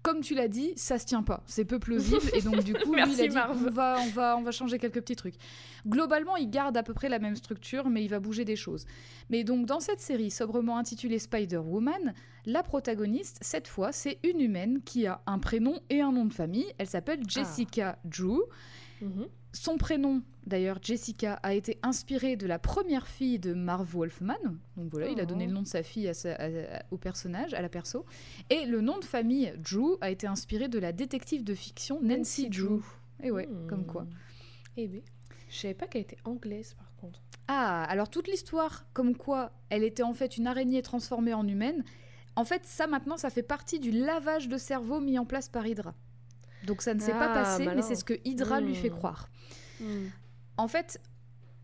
[0.03, 1.43] comme tu l'as dit, ça se tient pas.
[1.47, 2.31] C'est peu plausible.
[2.35, 3.59] et donc, du coup, lui, il a dit Marv.
[3.67, 5.35] on va, on, va, on va changer quelques petits trucs.
[5.87, 8.87] Globalement, il garde à peu près la même structure, mais il va bouger des choses.
[9.31, 12.15] Mais donc, dans cette série sobrement intitulée Spider-Woman,
[12.47, 16.33] la protagoniste, cette fois, c'est une humaine qui a un prénom et un nom de
[16.33, 16.67] famille.
[16.79, 18.41] Elle s'appelle Jessica Drew.
[19.01, 19.27] Mhm.
[19.55, 24.37] Son prénom, d'ailleurs, Jessica, a été inspiré de la première fille de Marv Wolfman.
[24.77, 25.49] Donc voilà, il a donné Oh.
[25.49, 28.05] le nom de sa fille à sa- à- au personnage, à la perso.
[28.51, 32.45] Et le nom de famille Drew a été inspiré de la détective de fiction Nancy,
[32.45, 32.67] Nancy Drew.
[32.69, 32.83] Drew.
[33.23, 33.67] Et ouais, Hmm.
[33.69, 34.07] comme quoi.
[34.77, 35.01] Eh ben,
[35.49, 37.23] je savais pas qu'elle était anglaise par contre.
[37.49, 41.83] Ah, alors toute l'histoire, comme quoi elle était en fait une araignée transformée en humaine,
[42.37, 45.67] en fait, ça maintenant, ça fait partie du lavage de cerveau mis en place par
[45.67, 45.95] Hydra.
[46.65, 47.83] Donc ça ne s'est pas Ah, passé, mais malin.
[47.83, 48.93] c'est ce que Hydra lui fait Hmm.
[48.97, 49.29] croire.
[50.57, 51.01] En fait,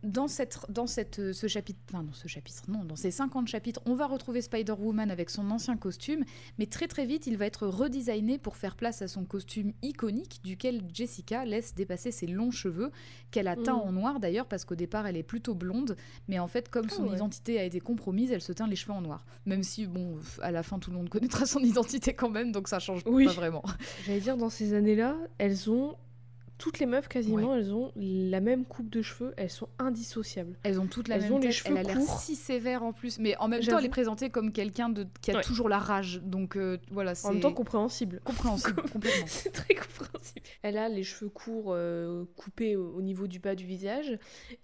[0.04, 3.48] dans, cette, dans cette, euh, ce chapitre, enfin dans ce chapitre, non, dans ces 50
[3.48, 6.24] chapitres, on va retrouver Spider-Woman avec son ancien costume,
[6.58, 10.40] mais très très vite, il va être redesigné pour faire place à son costume iconique,
[10.44, 12.90] duquel Jessica laisse dépasser ses longs cheveux,
[13.30, 13.88] qu'elle a teint Mm.
[13.88, 15.96] en noir d'ailleurs, parce qu'au départ, elle est plutôt blonde,
[16.28, 17.14] mais en fait, comme Ah son ouais.
[17.16, 19.24] identité a été compromise, elle se teint les cheveux en noir.
[19.46, 22.68] Même si, bon, à la fin, tout le monde connaîtra son identité quand même, donc
[22.68, 23.26] ça change Oui.
[23.26, 23.62] pas vraiment.
[24.06, 25.96] J'allais dire, dans ces années-là, elles ont.
[26.64, 30.56] Toutes les meufs, quasiment, elles ont la même coupe de cheveux, elles sont indissociables.
[30.62, 32.94] Elles ont toutes la Elles même ont les cheveux elle a l'air si sévère en
[32.94, 35.42] plus, mais en même temps elle est présentée comme quelqu'un de qui a Ouais.
[35.42, 38.22] toujours la rage, donc euh, voilà c'est En même temps, compréhensible.
[38.24, 39.26] compréhensible complètement.
[39.26, 40.40] C'est très compréhensible.
[40.62, 44.18] Elle a les cheveux courts euh, coupés au niveau du bas du visage.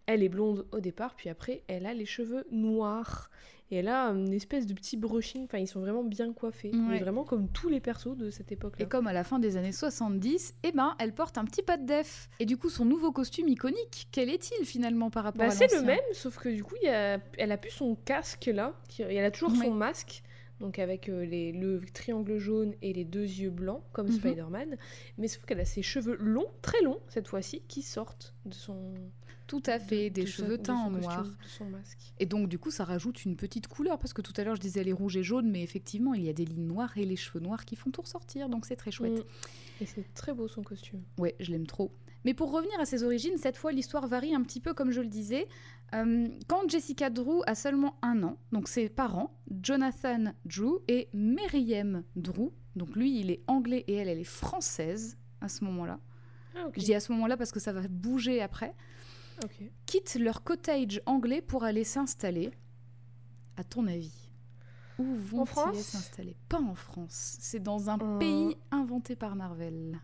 [0.06, 3.30] Elle est blonde au départ, puis après, elle a les cheveux noirs.
[3.72, 5.44] Et elle a une espèce de petit brushing.
[5.44, 6.70] Enfin, ils sont vraiment bien coiffés.
[6.72, 6.78] Ouais.
[6.88, 8.84] Mais vraiment comme tous les persos de cette époque-là.
[8.84, 11.76] Et comme à la fin des années 70, eh ben elle porte un petit pas
[11.76, 12.28] de def.
[12.40, 15.66] Et du coup son nouveau costume iconique, quel est-il finalement par rapport Bah, à c'est
[15.68, 17.20] le l'ancien même, sauf que du coup, y a...
[17.38, 18.74] elle a plus son casque là.
[18.88, 19.64] qui- Elle a toujours Ouais.
[19.66, 20.22] son masque.
[20.58, 24.12] Donc avec euh, les, le triangle jaune et les deux yeux blancs, comme Mhm.
[24.12, 24.76] Spider-Man.
[25.16, 28.92] Mais sauf qu'elle a ses cheveux longs, très longs cette fois-ci, qui sortent de son...
[29.50, 31.26] Tout à fait, de- des cheveux teints en noir.
[32.20, 34.60] Et donc du coup ça rajoute une petite couleur parce que tout à l'heure je
[34.60, 37.16] disais les rouges et jaunes, mais effectivement il y a des lignes noires et les
[37.16, 39.18] cheveux noirs qui font tout ressortir, donc c'est très chouette.
[39.18, 39.82] Mm.
[39.82, 41.02] Et c'est très beau son costume.
[41.18, 41.90] Ouais, je l'aime trop.
[42.24, 45.00] Mais pour revenir à ses origines, cette fois l'histoire varie un petit peu comme je
[45.00, 45.48] le disais.
[45.94, 52.04] Euh, quand Jessica Drew a seulement un an, donc ses parents, Jonathan Drew et Meriem
[52.14, 55.98] Drew, donc lui il est anglais et elle elle est française à ce moment-là.
[56.54, 56.68] Ah.
[56.76, 58.74] Je dis à ce moment-là parce que ça va bouger après.
[59.42, 59.62] Ok.
[59.86, 62.50] Quittent leur cottage anglais pour aller s'installer.
[63.56, 64.28] À ton avis
[64.98, 66.36] Où vont-ils s'installer?
[66.48, 67.36] Pas en France.
[67.40, 68.18] C'est dans un Euh.
[68.18, 70.00] pays inventé par Marvel.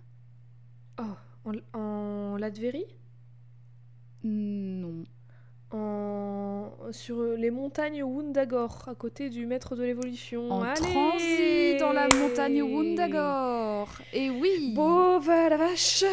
[0.98, 2.86] Oh, en, en Latvérie
[4.24, 5.04] Non.
[5.72, 6.70] En...
[6.92, 10.50] Sur les montagnes Wundagore, à côté du maître de l'évolution.
[10.50, 13.88] En Allez transit dans la montagne Wundagore.
[14.12, 16.04] Et oui Bova la vache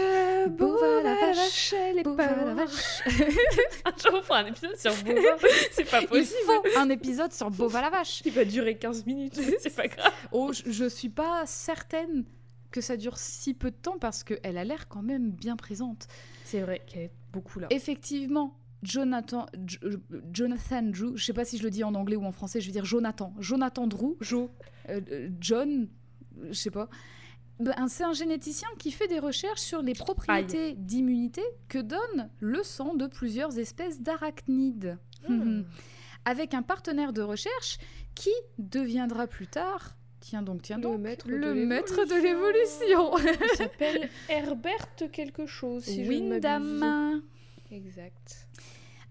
[0.49, 3.03] Bova la vache, est Bova la vache.
[3.85, 5.19] Un jour, on fera un épisode sur Bova.
[5.71, 6.37] C'est pas Il possible.
[6.45, 8.21] faut un épisode sur Bova la vache.
[8.25, 10.11] Il va durer 15 minutes, c'est pas grave.
[10.31, 12.25] Oh, je, je suis pas certaine
[12.71, 16.07] que ça dure si peu de temps parce qu'elle a l'air quand même bien présente.
[16.45, 17.67] C'est vrai qu'elle est beaucoup là.
[17.69, 19.79] Effectivement, Jonathan, Jo-
[20.31, 22.67] Jonathan Drew, je sais pas si je le dis en anglais ou en français, je
[22.67, 23.33] vais dire Jonathan.
[23.39, 24.49] Jonathan Drew, Jo.
[24.89, 25.87] euh, euh, John,
[26.39, 26.89] euh, je sais pas.
[27.59, 32.63] Ben, c'est un généticien qui fait des recherches sur les propriétés d'immunité que donne le
[32.63, 34.97] sang de plusieurs espèces d'arachnides.
[35.29, 35.61] Hmm.
[36.25, 37.77] Avec un partenaire de recherche
[38.15, 43.17] qui deviendra plus tard, tiens donc, tiens Le donc, maître de le maître de l'évolution.
[43.17, 46.31] Il s'appelle Herbert quelque chose, si je ne.
[46.31, 47.21] Windham.
[47.71, 48.47] Exact.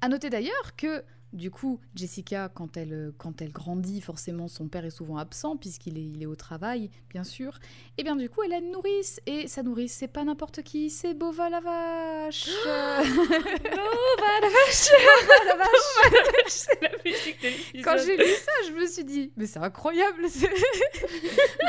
[0.05, 4.67] À noter d'ailleurs que, du coup, Jessica, quand elle, euh, quand elle grandit, forcément, son
[4.67, 7.61] père est souvent absent, puisqu'il est, il est au travail, bien sûr.
[7.99, 9.21] Et bien, du coup, elle a une nourrice.
[9.27, 12.49] Et sa nourrice, c'est pas n'importe qui, c'est Bova la vache.
[12.65, 16.49] Bova la vache Bova la vache.
[16.49, 17.83] C'est la musique de.
[17.85, 20.27] Quand j'ai lu ça, je me suis dit, mais c'est incroyable.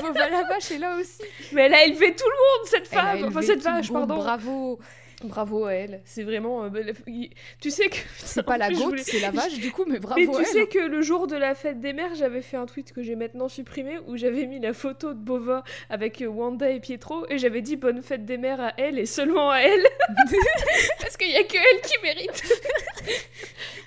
[0.01, 1.21] Bova la vache est là aussi.
[1.51, 4.79] Mais elle a élevé tout le monde, cette Elle femme Enfin, cette vache, pardon Bravo.
[5.23, 6.01] Bravo à elle.
[6.05, 6.63] C'est vraiment...
[6.65, 6.69] euh,
[7.59, 7.97] Tu sais que...
[8.17, 10.39] C'est pas la goutte, voulais- c'est la vache, du coup, mais bravo Mais tu à
[10.39, 10.45] elle.
[10.45, 13.15] sais que le jour de la fête des mères, j'avais fait un tweet que j'ai
[13.15, 17.37] maintenant supprimé où j'avais mis la photo de Bova avec euh, Wanda et Pietro et
[17.37, 19.85] j'avais dit bonne fête des mères à elle et seulement à elle.
[20.99, 22.43] Parce qu'il y a que elle qui mérite.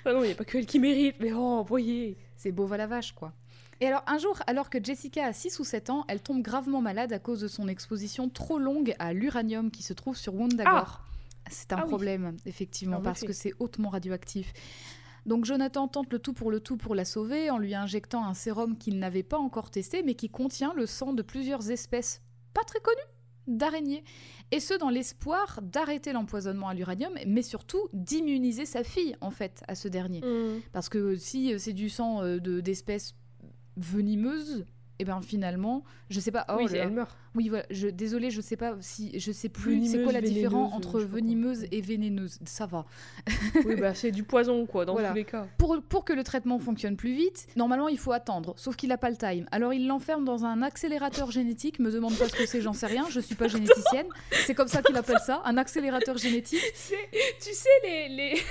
[0.05, 2.17] non, il y a pas que elle qui mérite, mais oh, voyez.
[2.35, 3.33] C'est Bova la vache, quoi.
[3.79, 6.81] Et alors, un jour, alors que Jessica a 6 ou 7 ans, elle tombe gravement
[6.81, 11.01] malade à cause de son exposition trop longue à l'uranium qui se trouve sur Wundagore.
[11.49, 11.89] C'est un Ah oui.
[11.89, 13.27] problème, effectivement, En parce effet.
[13.27, 14.53] que c'est hautement radioactif.
[15.25, 18.33] Donc Jonathan tente le tout pour le tout pour la sauver en lui injectant un
[18.33, 22.21] sérum qu'il n'avait pas encore testé, mais qui contient le sang de plusieurs espèces
[22.53, 22.97] pas très connues
[23.47, 24.03] d'araignées.
[24.51, 29.63] Et ce, dans l'espoir d'arrêter l'empoisonnement à l'uranium, mais surtout d'immuniser sa fille, en fait,
[29.67, 30.21] à ce dernier.
[30.73, 33.13] Parce que si euh, c'est du sang euh, de d'espèces
[33.77, 34.65] venimeuses,
[34.99, 36.45] et ben finalement, je sais pas.
[36.49, 37.15] Oh oui, elle meurt.
[37.35, 37.65] Oui, voilà.
[37.69, 39.85] Je, désolée, je sais pas si je sais plus.
[39.87, 42.85] C'est quoi la différence entre venimeuse et vénéneuse Ça va.
[43.65, 45.09] oui, bah c'est du poison quoi, dans Voilà.
[45.09, 45.47] tous les cas.
[45.57, 48.53] Pour, pour que le traitement fonctionne plus vite, normalement il faut attendre.
[48.57, 49.45] Sauf qu'il a pas le time.
[49.51, 51.79] Alors il l'enferme dans un accélérateur génétique.
[51.79, 53.05] Me demande pas ce que c'est, j'en sais rien.
[53.09, 54.07] Je suis pas généticienne.
[54.31, 56.61] C'est comme ça qu'il appelle ça, un accélérateur génétique.
[56.73, 56.95] C'est-
[57.39, 58.41] Tu sais, les, les...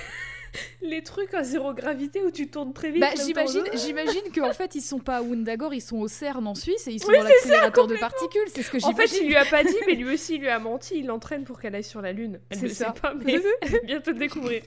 [0.81, 3.01] les trucs à zéro gravité où tu tournes très vite.
[3.01, 6.55] Bah, j'imagine, j'imagine qu'en fait ils sont pas à Wundagore, ils sont au CERN en
[6.55, 8.41] Suisse et ils sont Oui, dans l'accélérateur de particules.
[8.53, 9.17] C'est ce que En fait, j'imagine.
[9.23, 10.99] il lui a pas dit, mais lui aussi, il lui a menti.
[10.99, 12.39] Il l'entraîne pour qu'elle aille sur la Lune.
[12.49, 12.93] Elle C'est ne ça.
[12.93, 13.39] sait pas, mais
[13.85, 14.63] bientôt le découvrir.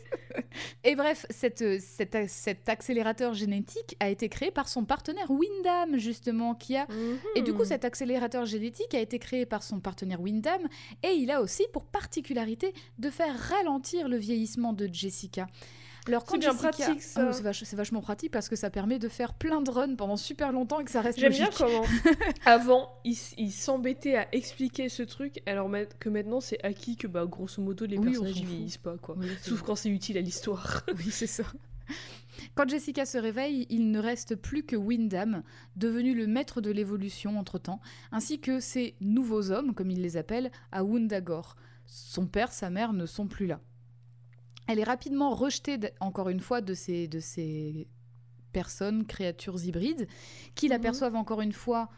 [0.84, 6.76] Et bref, cette, cet, accélérateur génétique a été créé par son partenaire Windham, justement, qui
[6.76, 6.86] a...
[7.34, 7.44] Et Hmm.
[7.44, 10.60] du coup, cet accélérateur génétique a été créé par son partenaire Windham,
[11.02, 15.46] et il a aussi pour particularité de faire ralentir le vieillissement de Jessica.
[16.32, 17.32] C'est bien Jessica- pratique, ça.
[17.32, 20.16] C'est vach- c'est vachement pratique parce que ça permet de faire plein de runs pendant
[20.16, 21.82] super longtemps et que ça reste J'aime bien comment,
[22.44, 27.06] avant, il, s- il s'embêtait à expliquer ce truc, alors que maintenant, c'est acquis que,
[27.06, 29.16] bah, grosso modo, les Oui, on personnages ils vieillissent pas, quoi.
[29.18, 30.84] Oui, Sauf quand c'est utile à l'histoire.
[30.96, 31.44] Oui, c'est ça.
[32.54, 35.42] Quand Jessica se réveille, il ne reste plus que Windham,
[35.76, 37.80] devenu le maître de l'évolution entre-temps,
[38.12, 41.56] ainsi que ses nouveaux hommes, comme il les appelle, à Wundagore.
[41.86, 43.60] Son père, sa mère ne sont plus là.
[44.70, 47.88] Elle est rapidement rejetée, encore une fois, de ces, de ces
[48.52, 50.06] personnes, créatures hybrides,
[50.54, 50.70] qui Mhm.
[50.72, 51.88] l'aperçoivent encore une fois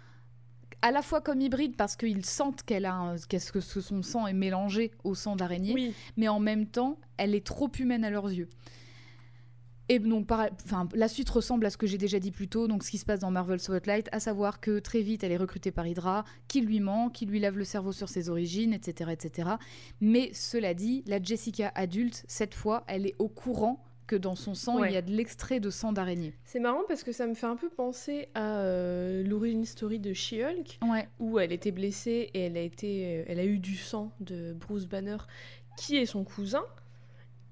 [0.85, 4.27] à la fois comme hybride parce qu'ils sentent qu'elle a un- qu'est-ce que son sang
[4.27, 5.95] est mélangé au sang d'araignée, Oui.
[6.17, 8.49] mais en même temps, elle est trop humaine à leurs yeux.
[9.89, 12.69] Et donc, par- enfin, la suite ressemble à ce que j'ai déjà dit plus tôt,
[12.69, 15.37] donc ce qui se passe dans Marvel Spotlight, à savoir que très vite, elle est
[15.37, 19.11] recrutée par Hydra, qui lui ment, qui lui lave le cerveau sur ses origines, etc.,
[19.13, 19.51] etc.
[20.01, 24.55] Mais cela dit, la Jessica adulte, cette fois, elle est au courant que dans son
[24.55, 24.91] sang, Ouais.
[24.91, 26.35] il y a de l'extrait de sang d'araignée.
[26.45, 30.13] C'est marrant parce que ça me fait un peu penser à euh, l'origin story de
[30.13, 31.09] She-Hulk, Ouais.
[31.19, 34.53] où elle était blessée et elle a, été, euh, elle a eu du sang de
[34.55, 35.17] Bruce Banner,
[35.77, 36.63] qui est son cousin.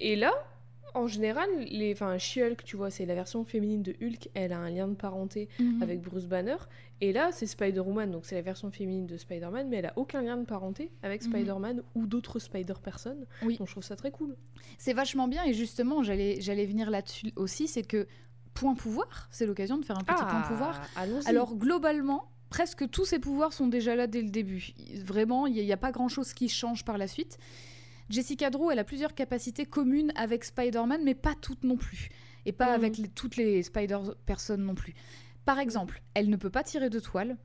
[0.00, 0.32] Et là,
[0.94, 4.59] en général, les, enfin, She-Hulk, tu vois, c'est la version féminine de Hulk, elle a
[4.59, 5.83] un lien de parenté Mhm.
[5.83, 6.57] avec Bruce Banner.
[7.00, 10.22] Et là, c'est Spider-Woman, donc c'est la version féminine de Spider-Man, mais elle a aucun
[10.22, 11.31] lien de parenté avec Mhm.
[11.31, 13.26] Spider-Man ou d'autres Spider-Personnes.
[13.42, 13.57] Oui.
[13.57, 14.37] Donc je trouve ça très cool.
[14.79, 18.07] C'est vachement bien et justement, j'allais j'allais venir là-dessus aussi, c'est que
[18.55, 19.29] point pouvoir.
[19.31, 20.81] C'est l'occasion de faire un petit point pouvoir.
[20.96, 21.26] Ah, allons-y.
[21.29, 24.70] Alors globalement, presque tous ces pouvoirs sont déjà là dès le début.
[25.05, 27.38] Vraiment, il n'y a, pas grand-chose qui change par la suite.
[28.11, 32.09] Jessica Drew, elle a plusieurs capacités communes avec Spider-Man, mais pas toutes non plus.
[32.46, 32.75] Et pas Mhm.
[32.75, 34.94] avec les- toutes les Spider-Personnes non plus.
[35.44, 37.37] Par exemple, elle ne peut pas tirer de toile.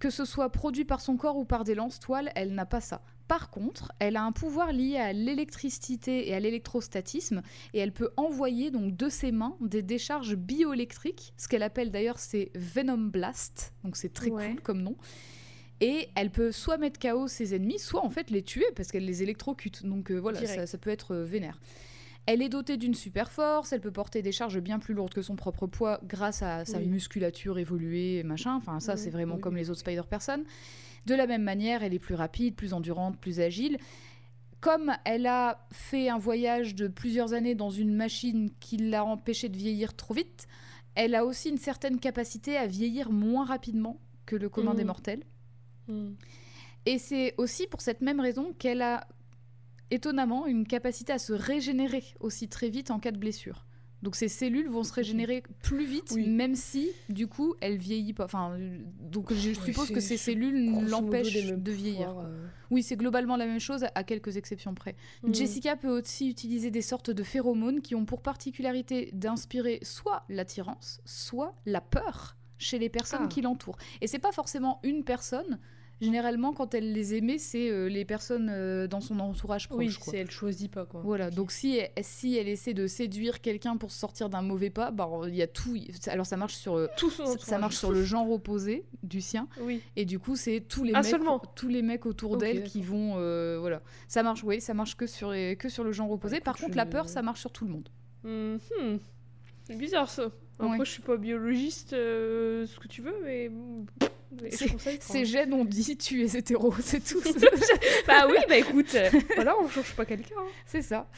[0.00, 3.02] Que ce soit produit par son corps ou par des lance-toiles, elle n'a pas ça.
[3.26, 7.42] Par contre, elle a un pouvoir lié à l'électricité et à l'électrostatisme,
[7.74, 12.18] et elle peut envoyer donc de ses mains des décharges bioélectriques, ce qu'elle appelle d'ailleurs
[12.18, 14.50] c'est Venom Blast, donc c'est très Ouais.
[14.50, 14.96] cool comme nom.
[15.80, 19.04] Et elle peut soit mettre KO ses ennemis, soit en fait les tuer parce qu'elle
[19.04, 19.86] les électrocute.
[19.86, 21.60] Donc euh, voilà, ça, ça peut être euh, vénère.
[22.26, 25.22] Elle est dotée d'une super force, elle peut porter des charges bien plus lourdes que
[25.22, 26.86] son propre poids grâce à sa Oui.
[26.86, 28.54] musculature évoluée, et machin.
[28.54, 30.44] Enfin, ça, Oui, c'est vraiment oui, comme les autres Spider-Person.
[31.06, 33.78] De la même manière, elle est plus rapide, plus endurante, plus agile.
[34.60, 39.48] Comme elle a fait un voyage de plusieurs années dans une machine qui l'a empêchée
[39.48, 40.48] de vieillir trop vite,
[40.96, 45.22] elle a aussi une certaine capacité à vieillir moins rapidement que le commun des mortels.
[46.86, 49.06] Et c'est aussi pour cette même raison qu'elle a
[49.90, 53.64] étonnamment une capacité à se régénérer aussi très vite en cas de blessure.
[54.00, 56.28] Donc ces cellules vont se régénérer plus vite, Oui.
[56.28, 58.26] même si du coup elle vieillit pas.
[58.26, 58.56] Enfin,
[59.00, 62.16] donc je suppose que ces cellules l'empêchent de vieillir.
[62.16, 62.46] euh.
[62.70, 64.94] Oui, c'est globalement la même chose, à quelques exceptions près.
[65.24, 65.34] Hmm.
[65.34, 71.00] Jessica peut aussi utiliser des sortes de phéromones qui ont pour particularité d'inspirer soit l'attirance,
[71.04, 73.28] soit la peur chez les personnes Ah.
[73.28, 73.78] qui l'entourent.
[74.00, 75.58] Et c'est pas forcément une personne.
[76.00, 79.78] Généralement, quand elle les aimait, c'est euh, les personnes euh, dans son entourage proche.
[79.78, 80.12] Oui, quoi.
[80.14, 81.00] elle choisit pas quoi.
[81.02, 84.70] Voilà, donc si elle, si elle essaie de séduire quelqu'un pour se sortir d'un mauvais
[84.70, 85.76] pas, bah, il y a tout.
[86.06, 89.48] Alors ça marche sur, euh, tout son ça, marche sur le genre opposé du sien.
[89.60, 89.80] Oui.
[89.96, 92.80] Et du coup, c'est tous les Ah, mecs, seulement tous les mecs autour d'elle qui
[92.82, 93.14] vont,
[93.58, 93.82] voilà.
[94.06, 96.36] Ça marche, oui, ça marche que sur les- que sur le genre opposé.
[96.36, 97.88] écoute, Par contre, je- la peur, ça marche sur tout le monde.
[98.22, 99.00] Mhm.
[99.64, 100.30] C'est bizarre ça.
[100.60, 100.84] Après, Ouais.
[100.84, 103.50] je suis pas biologiste, ce que tu veux, mais.
[105.00, 107.20] Ces gènes ont dit tu es hétéro, c'est tout.
[108.06, 110.34] bah oui, bah écoute, euh, voilà, on change pas quelqu'un.
[110.38, 110.46] hein.
[110.66, 111.08] c'est ça.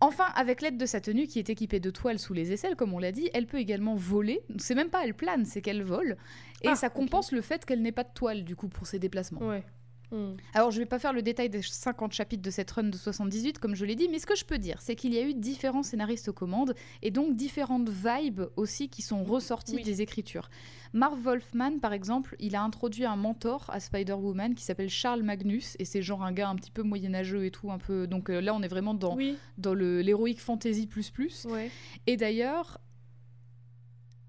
[0.00, 2.92] Enfin, avec l'aide de sa tenue qui est équipée de toiles sous les aisselles, comme
[2.92, 4.42] on l'a dit, elle peut également voler.
[4.58, 6.18] C'est même pas elle plane, c'est qu'elle vole.
[6.62, 8.98] Et Ah, ça compense le fait qu'elle n'ait pas de toile, du coup, pour ses
[8.98, 9.40] déplacements.
[9.40, 9.64] Ouais.
[10.12, 10.34] Hmm.
[10.54, 13.58] Alors, je vais pas faire le détail des 50 chapitres de cette run de 78,
[13.58, 15.34] comme je l'ai dit, mais ce que je peux dire, c'est qu'il y a eu
[15.34, 19.82] différents scénaristes aux commandes, et donc différentes vibes aussi qui sont ressorties Oui.
[19.82, 20.48] des écritures.
[20.92, 25.74] Marv Wolfman, par exemple, il a introduit un mentor à Spider-Woman qui s'appelle Charles Magnus,
[25.80, 28.06] et c'est genre un gars un petit peu moyenâgeux et tout, un peu...
[28.06, 31.46] Donc euh, là, on est vraiment dans, Oui, dans le- l'héroïque fantasy plus plus.
[31.46, 31.68] ouais.
[32.06, 32.78] Et d'ailleurs,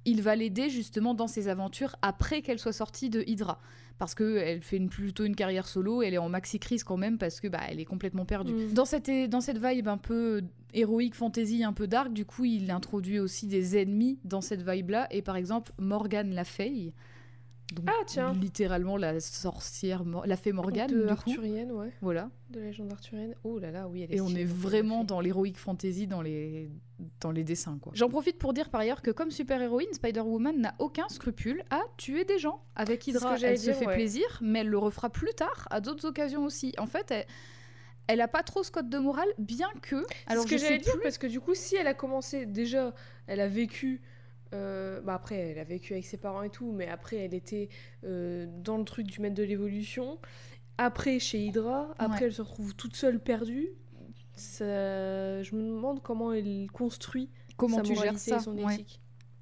[0.05, 3.59] il va l'aider justement dans ses aventures après qu'elle soit sortie de Hydra.
[3.99, 7.39] Parce qu'elle fait une, plutôt une carrière solo, elle est en maxi-crise quand même parce
[7.39, 8.53] que bah, elle est complètement perdue.
[8.53, 8.73] Mm.
[8.73, 12.69] Dans, cette, dans cette vibe un peu héroïque, fantasy, un peu dark, du coup, il
[12.69, 15.07] introduit aussi des ennemis dans cette vibe-là.
[15.11, 16.93] Et par exemple, Morgane la Fée.
[17.73, 18.33] Donc, Ah, tiens.
[18.33, 21.91] Littéralement la sorcière, la fée Morgane, de arthurienne, ouais.
[22.01, 22.29] Voilà.
[22.49, 23.35] De la légende arthurienne.
[23.43, 26.21] Oh là là, oui, elle est Et on est cette vraiment dans l'héroïque fantasy dans
[26.21, 26.69] les,
[27.19, 27.77] dans les dessins.
[27.81, 27.91] quoi.
[27.93, 32.23] J'en profite pour dire par ailleurs que comme super-héroïne, Spider-Woman n'a aucun scrupule à tuer
[32.23, 32.63] des gens.
[32.75, 33.95] Avec Hydra, que elle se fait ouais.
[33.95, 36.73] plaisir, mais elle le refera plus tard, à d'autres occasions aussi.
[36.77, 37.25] En fait, elle,
[38.07, 40.05] elle a pas trop ce code de morale, bien que...
[40.27, 41.01] Alors ce que j'allais dire plus...
[41.01, 42.93] parce que du coup, si elle a commencé déjà,
[43.27, 44.01] elle a vécu.
[44.53, 47.69] Euh, bah après, elle a vécu avec ses parents et tout, mais après, elle était
[48.03, 50.19] euh, dans le truc du maître de l'évolution.
[50.77, 52.25] Après, chez Hydra, après, Ouais.
[52.27, 53.69] elle se retrouve toute seule perdue.
[54.33, 54.63] Ça...
[55.43, 59.01] Je me demande comment elle construit Comment sa tu gères moralité ça et son éthique.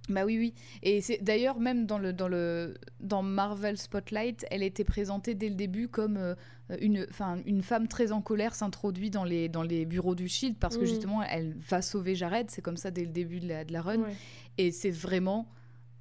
[0.10, 0.54] Bah oui, oui.
[0.84, 5.50] Et c'est d'ailleurs même dans le dans le dans Marvel Spotlight, elle était présentée dès
[5.50, 6.36] le début comme euh,
[6.80, 10.58] une enfin une femme très en colère s'introduit dans les dans les bureaux du Shield
[10.60, 10.88] parce que Mhm.
[10.88, 12.52] justement elle va sauver Jared.
[12.52, 13.98] C'est comme ça dès le début de la de la run.
[14.02, 14.16] Ouais.
[14.58, 15.48] Et c'est vraiment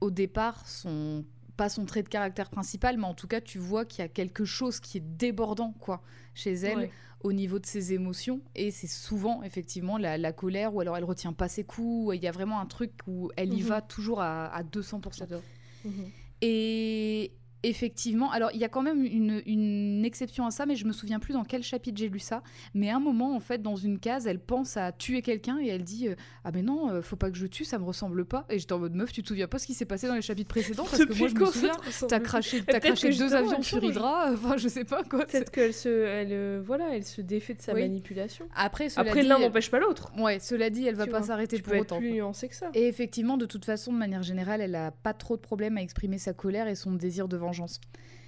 [0.01, 1.25] au départ son
[1.57, 4.09] pas son trait de caractère principal, mais en tout cas tu vois qu'il y a
[4.09, 6.03] quelque chose qui est débordant quoi
[6.35, 6.90] chez elle Ouais.
[7.23, 11.05] au niveau de ses émotions et c'est souvent effectivement la, la colère ou alors elle
[11.05, 13.69] retient pas ses coups il y a vraiment un truc où elle y Mhm.
[13.69, 15.43] va toujours à, à 200% J'adore.
[15.85, 16.11] Mhm.
[16.43, 17.33] et
[17.68, 20.92] effectivement alors il y a quand même une, une exception à ça mais je me
[20.92, 22.42] souviens plus dans quel chapitre j'ai lu ça
[22.74, 25.68] mais à un moment en fait dans une case elle pense à tuer quelqu'un et
[25.68, 28.24] elle dit euh, ah mais non euh, faut pas que je tue ça me ressemble
[28.24, 30.14] pas et j'étais en mode meuf tu te souviens pas ce qui s'est passé dans
[30.14, 30.85] les chapitres précédents?
[30.85, 31.72] Parce que moi je me souviens
[32.09, 33.83] T'as craché, peut-être craché deux avions sur.
[33.83, 35.24] Hydra, enfin je sais pas quoi.
[35.24, 37.83] Peut-être qu'elle se, elle, euh, voilà, elle se défait de sa Oui.
[37.83, 38.46] manipulation.
[38.55, 40.12] Après, Après, l'un n'empêche pas l'autre.
[40.18, 41.98] Ouais, cela dit, elle va Tu pas s'arrêter pour peux être autant.
[41.98, 42.16] plus quoi.
[42.16, 42.70] nuancé que ça.
[42.74, 45.83] Et effectivement, de toute façon, de manière générale, elle a pas trop de problème à
[45.83, 47.80] exprimer sa colère et son désir de vengeance vengeance.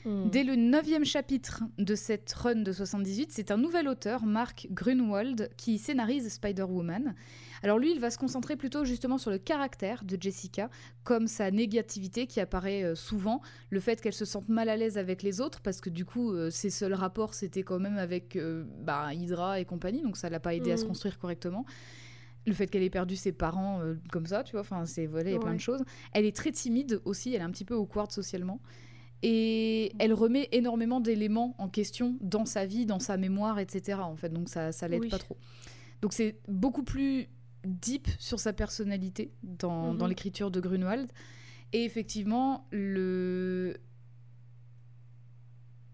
[0.05, 0.31] Hmm.
[0.31, 5.51] Dès le neuvième chapitre de cette run de 78, c'est un nouvel auteur, Mark Grunwald,
[5.57, 7.15] qui scénarise Spider-Woman.
[7.65, 10.71] Alors lui, il va se concentrer plutôt justement sur le caractère de Jessica,
[11.03, 14.97] comme sa négativité qui apparaît euh, souvent, le fait qu'elle se sente mal à l'aise
[14.97, 18.37] avec les autres, parce que du coup, euh, ses seuls rapports, c'était quand même avec
[18.37, 20.89] euh, bah, Hydra et compagnie, donc ça l'a pas aidé à se Mhm.
[20.89, 21.65] construire correctement.
[22.47, 25.31] Le fait qu'elle ait perdu ses parents euh, comme ça, tu vois, enfin, c'est voilà,
[25.31, 25.83] il y a plein de choses.
[26.13, 28.61] Elle est très timide aussi, elle est un petit peu awkward socialement.
[29.23, 33.99] Et elle remet énormément d'éléments en question dans sa vie, dans sa mémoire, etc.
[34.03, 35.09] En fait, donc ça, ça l'aide Oui.
[35.09, 35.37] pas trop.
[36.03, 37.27] Donc c'est beaucoup plus
[37.65, 39.99] deep sur sa personnalité dans, Mhm.
[39.99, 41.11] dans l'écriture de Grunwald.
[41.73, 43.77] Et effectivement, le...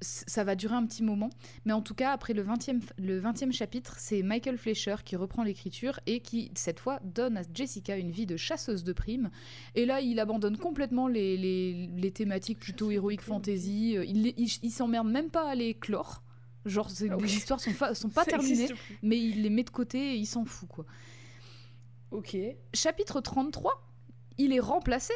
[0.03, 1.31] ça va durer un petit moment.
[1.65, 5.43] Mais en tout cas, après le 20e, le 20e chapitre, c'est Michael Fleischer qui reprend
[5.43, 9.31] l'écriture et qui, cette fois, donne à Jessica une vie de chasseuse de primes.
[9.75, 13.93] Et là, il abandonne complètement les, les, les thématiques plutôt héroïques fantasy.
[14.07, 16.23] Il, il, il s'emmerde même pas à les clore.
[16.65, 17.23] Genre, Ah oui.
[17.23, 18.69] les histoires sont, sont pas terminées,
[19.03, 20.87] mais il les met de côté et il s'en fout, quoi.
[22.11, 22.37] Ok.
[22.75, 23.83] Chapitre 33,
[24.45, 25.13] il est remplacé.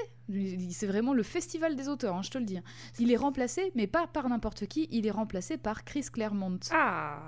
[0.70, 2.58] C'est vraiment le festival des auteurs, hein, je te le dis.
[2.98, 7.18] Il est remplacé, mais pas par n'importe qui, il est remplacé par Chris Claremont, Ah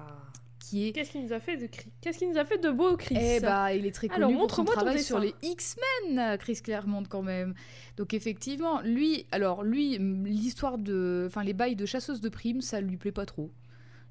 [0.58, 0.92] qui est...
[0.92, 1.90] Qu'est-ce qu'il nous a fait de Chris?
[2.00, 3.16] Qu'est-ce qu'il nous a fait de beau, Chris?
[3.18, 5.34] Eh bah, il est très Alors, connu pour son travail sur les.
[5.42, 7.54] X-Men, Chris Claremont quand même.
[7.96, 12.80] Donc effectivement, lui, alors lui, l'histoire de, enfin les bails de chasseuse de primes, ça
[12.80, 13.50] lui plaît pas trop.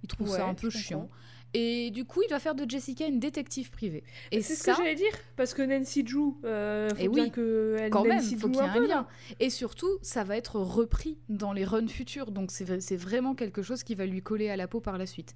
[0.04, 1.02] Il trouve ça un peu chiant.
[1.02, 1.16] comprends.
[1.54, 4.04] Et du coup, il va faire de Jessica une détective privée.
[4.32, 7.32] Et C'est ce que j'allais dire, parce que Nancy Drew, euh, faut Eh bien oui,
[7.32, 8.88] que elle quand même, Nancy faut Drew qu'il y ait un peu, lien.
[8.88, 9.08] là.
[9.40, 12.32] Et surtout, ça va être repris dans les runs futurs.
[12.32, 14.98] Donc c'est vrai- c'est vraiment quelque chose qui va lui coller à la peau par
[14.98, 15.34] la suite.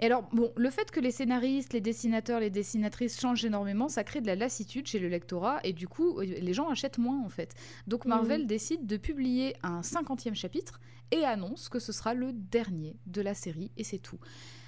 [0.00, 4.02] Et alors, bon, le fait que les scénaristes, les dessinateurs, les dessinatrices changent énormément, ça
[4.02, 7.22] crée de la lassitude chez le lectorat et du coup, euh, les gens achètent moins
[7.24, 7.54] en fait.
[7.86, 8.46] Donc Marvel Mhm.
[8.48, 10.80] décide de publier un 50e chapitre
[11.12, 14.18] et annonce que ce sera le dernier de la série et c'est tout.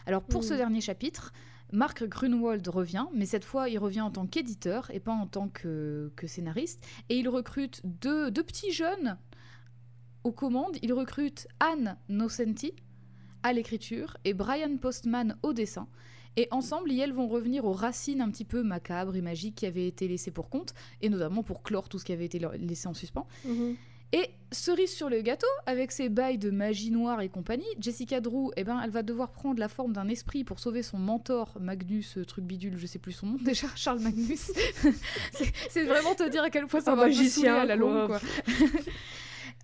[0.06, 0.58] Alors pour ce Mhm.
[0.58, 1.32] dernier chapitre,
[1.72, 5.48] Mark Grunwald revient, mais cette fois il revient en tant qu'éditeur et pas en tant
[5.48, 6.84] que, que scénariste.
[7.08, 9.18] Et il recrute deux, deux petits jeunes
[10.24, 10.76] aux commandes.
[10.82, 12.72] Il recrute Anne Nocenti
[13.42, 15.88] à l'écriture et Brian Postman au dessin.
[16.38, 19.86] Et ensemble, elles vont revenir aux racines un petit peu macabres et magiques qui avaient
[19.88, 22.94] été laissées pour compte, et notamment pour clore tout ce qui avait été laissé en
[22.94, 23.26] suspens.
[23.46, 23.76] Mhm.
[24.12, 28.50] Et cerise sur le gâteau, avec ses bails de magie noire et compagnie, Jessica Drew,
[28.56, 32.16] eh ben, elle va devoir prendre la forme d'un esprit pour sauver son mentor, Magnus,
[32.16, 34.52] euh, truc bidule, je sais plus son nom déjà, Charles Magnus.
[35.70, 38.06] C'est- vraiment te dire à quel point ça Un va magicien, à la longue.
[38.06, 38.20] quoi.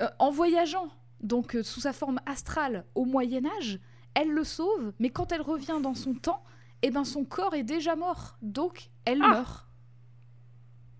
[0.00, 0.88] Euh, en voyageant,
[1.20, 3.78] donc euh, sous sa forme astrale au Moyen Âge,
[4.14, 6.42] elle le sauve, mais quand elle revient dans son temps,
[6.80, 9.28] eh ben son corps est déjà mort, donc elle Ah.
[9.28, 9.66] meurt.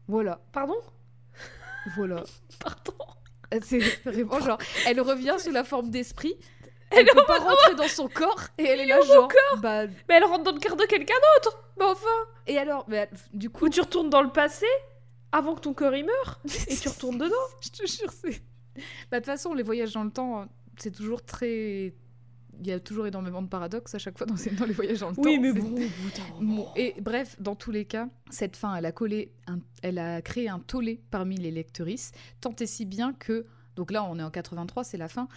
[0.09, 0.77] Voilà, Pardon?
[1.97, 2.23] Voilà.
[2.61, 2.93] Pardon
[3.63, 6.37] C'est vraiment genre, elle revient sous la forme d'esprit.
[6.91, 9.29] Elle peut pas rentrer dans son corps et elle est là genre.
[9.59, 12.07] Bah, Mais elle rentre dans le cœur de quelqu'un d'autre Mais enfin
[12.47, 14.67] et alors, bah, du coup, Ou tu retournes dans le passé
[15.31, 18.43] avant que ton corps y meure et tu retournes dedans Je te jure, c'est.
[19.11, 20.47] Bah, de toute façon, les voyages dans le temps,
[20.77, 21.95] c'est toujours très.
[22.61, 25.01] Il y a toujours énormément de paradoxes à chaque fois dans, ces- dans les voyages
[25.01, 25.23] dans le temps.
[25.23, 25.75] Oui, mais bon,
[26.77, 30.49] et bref, dans tous les cas, cette fin, elle a collé, un- elle a créé
[30.49, 33.47] un tollé parmi les lectrices, tant et si bien que,
[33.77, 35.29] donc là, on est en 83, c'est la fin.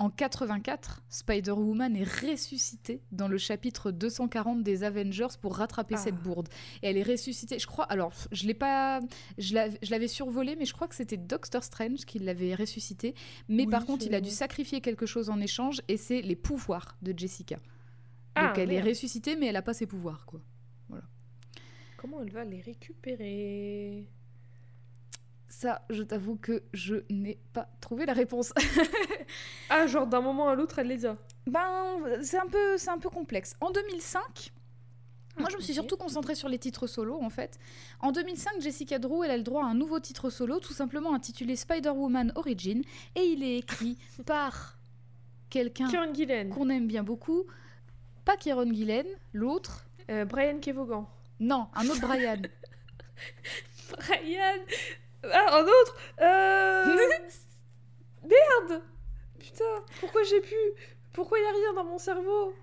[0.00, 6.00] En 84, Spider-Woman est ressuscitée dans le chapitre 240 des Avengers pour rattraper Ah.
[6.00, 6.48] cette bourde.
[6.82, 9.00] Et elle est ressuscitée, je crois, alors je l'ai pas,
[9.36, 13.14] je l'av- je l'avais survolé, mais je crois que c'était Doctor Strange qui l'avait ressuscitée.
[13.48, 16.36] Mais Oui, par contre, il a dû sacrifier quelque chose en échange, et c'est les
[16.36, 17.58] pouvoirs de Jessica.
[18.36, 20.40] Ah, Donc elle est ressuscitée, mais elle n'a pas ses pouvoirs, quoi.
[21.98, 24.06] Comment elle va les récupérer?
[25.50, 28.52] Ça, je t'avoue que je n'ai pas trouvé la réponse.
[29.68, 31.14] Ah, genre d'un moment à l'autre, elle les a.
[31.46, 33.54] ben, c'est un peu, c'est un peu complexe.
[33.60, 34.50] En 2005,
[35.38, 37.58] moi je me suis surtout concentrée sur les titres solo en fait.
[38.00, 41.14] En 2005, Jessica Drew, elle a le droit à un nouveau titre solo, tout simplement
[41.14, 42.82] intitulé Spider-Woman Origin,
[43.14, 43.96] et il est écrit
[44.26, 44.78] par
[45.48, 45.88] quelqu'un
[46.52, 47.44] qu'on aime bien beaucoup,
[48.24, 51.06] pas Kieron Gillen, l'autre, euh, Brian Kevogan.
[51.38, 52.42] non, un autre Brian.
[53.90, 54.58] Brian
[55.24, 56.96] Ah, un autre euh...
[58.22, 58.82] Merde.
[59.38, 59.64] Putain,
[60.00, 60.54] pourquoi j'ai pu
[61.12, 62.54] Pourquoi il a rien dans mon cerveau?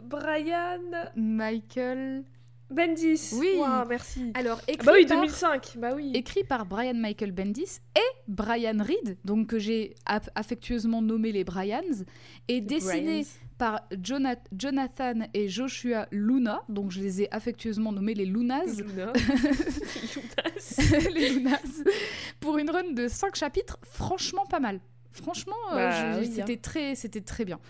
[0.00, 1.10] Brian.
[1.16, 2.24] Michael.
[2.72, 3.30] Bendis.
[3.34, 3.58] Oui.
[3.88, 4.32] Merci.
[4.34, 5.76] Alors Ah écrit bah oui, par- 2005.
[5.78, 6.12] Bah oui.
[6.14, 11.44] écrit par Brian Michael Bendis et Brian Reed, donc que j'ai aff- affectueusement nommé les
[11.44, 12.04] Bryans,
[12.48, 13.26] et dessiné
[13.58, 19.12] par Jona- Jonathan et Joshua Luna, donc je les ai affectueusement nommés les Lunas, Luna.
[19.12, 19.14] Lunas.
[21.14, 21.60] les Lunas,
[22.40, 24.80] pour une run de 5 chapitres, franchement pas mal.
[25.12, 26.30] Franchement, euh, Bah oui, hein.
[26.34, 27.60] c'était très, c'était très bien.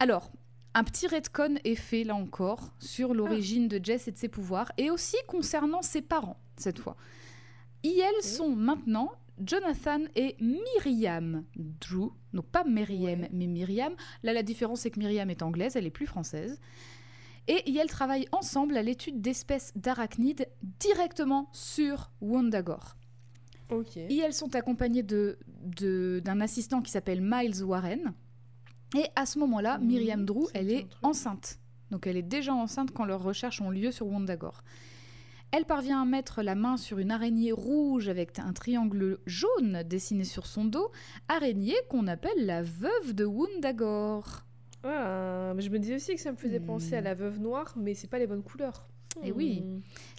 [0.00, 0.30] Alors,
[0.74, 4.70] un petit retcon est fait là encore sur l'origine de Jess et de ses pouvoirs,
[4.76, 6.96] et aussi concernant ses parents cette fois.
[7.82, 9.12] Ils elles sont maintenant
[9.44, 13.30] Jonathan et Myriam Drew, donc pas Myriam Ouais.
[13.32, 13.94] mais Myriam.
[14.24, 16.60] Là, la différence c'est que Myriam est anglaise, elle est plus française.
[17.46, 20.48] Et elles travaillent ensemble à l'étude d'espèces d'arachnides
[20.80, 22.96] directement sur Wondagore.
[23.70, 23.96] Ok.
[23.96, 28.12] Et elles sont accompagnées de, de- d'un assistant qui s'appelle Miles Warren.
[28.96, 31.58] Et à ce moment-là, Myriam Drew, elle est enceinte.
[31.90, 34.62] Donc elle est déjà enceinte quand leurs recherches ont lieu sur Wondagore.
[35.50, 40.24] Elle parvient à mettre la main sur une araignée rouge avec un triangle jaune dessiné
[40.24, 40.90] sur son dos,
[41.28, 44.44] araignée qu'on appelle la veuve de Wondagore.
[44.84, 47.04] Ah, je me disais aussi que ça me faisait penser à Hmm.
[47.04, 48.86] la veuve noire, mais c'est pas les bonnes couleurs.
[49.24, 49.62] Eh oui.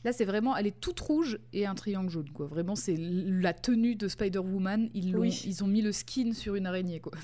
[0.03, 2.47] Là, c'est vraiment, elle est toute rouge et un triangle jaune, quoi.
[2.47, 4.89] Vraiment, c'est la tenue de Spider-Woman.
[4.93, 5.41] Ils, l'ont- Oui.
[5.45, 7.13] ils ont mis le skin sur une araignée, quoi.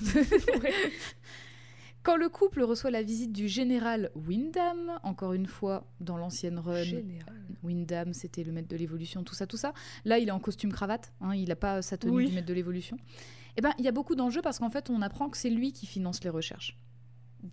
[2.02, 6.84] Quand le couple reçoit la visite du général Windham, encore une fois dans l'ancienne run,
[6.84, 7.34] Général.
[7.64, 9.72] Windham c'était le maître de l'évolution, tout ça, tout ça.
[10.04, 12.28] Là, il est en costume cravate, hein, il n'a pas sa tenue Oui.
[12.28, 12.96] du maître de l'évolution.
[13.56, 15.72] Et ben, il y a beaucoup d'enjeux parce qu'en fait, on apprend que c'est lui
[15.72, 16.76] qui finance les recherches.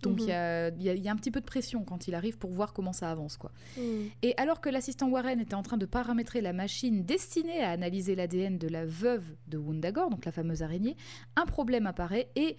[0.02, 1.84] Donc il y, a, il y a- il y a un petit peu de pression
[1.84, 3.52] quand il arrive pour voir comment ça avance, quoi.
[3.76, 4.06] Hmm.
[4.22, 8.14] Et alors que l'assistant Warren était en train de paramétrer la machine destinée à analyser
[8.14, 10.96] l'ADN de la veuve de Wundagore, donc la fameuse araignée,
[11.36, 12.56] un problème apparaît et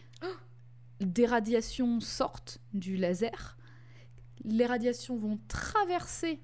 [1.01, 3.57] des radiations sortent du laser.
[4.43, 6.39] Les radiations vont traverser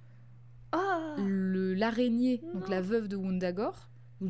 [1.17, 3.87] le- l'araignée, donc la veuve de Wundagore.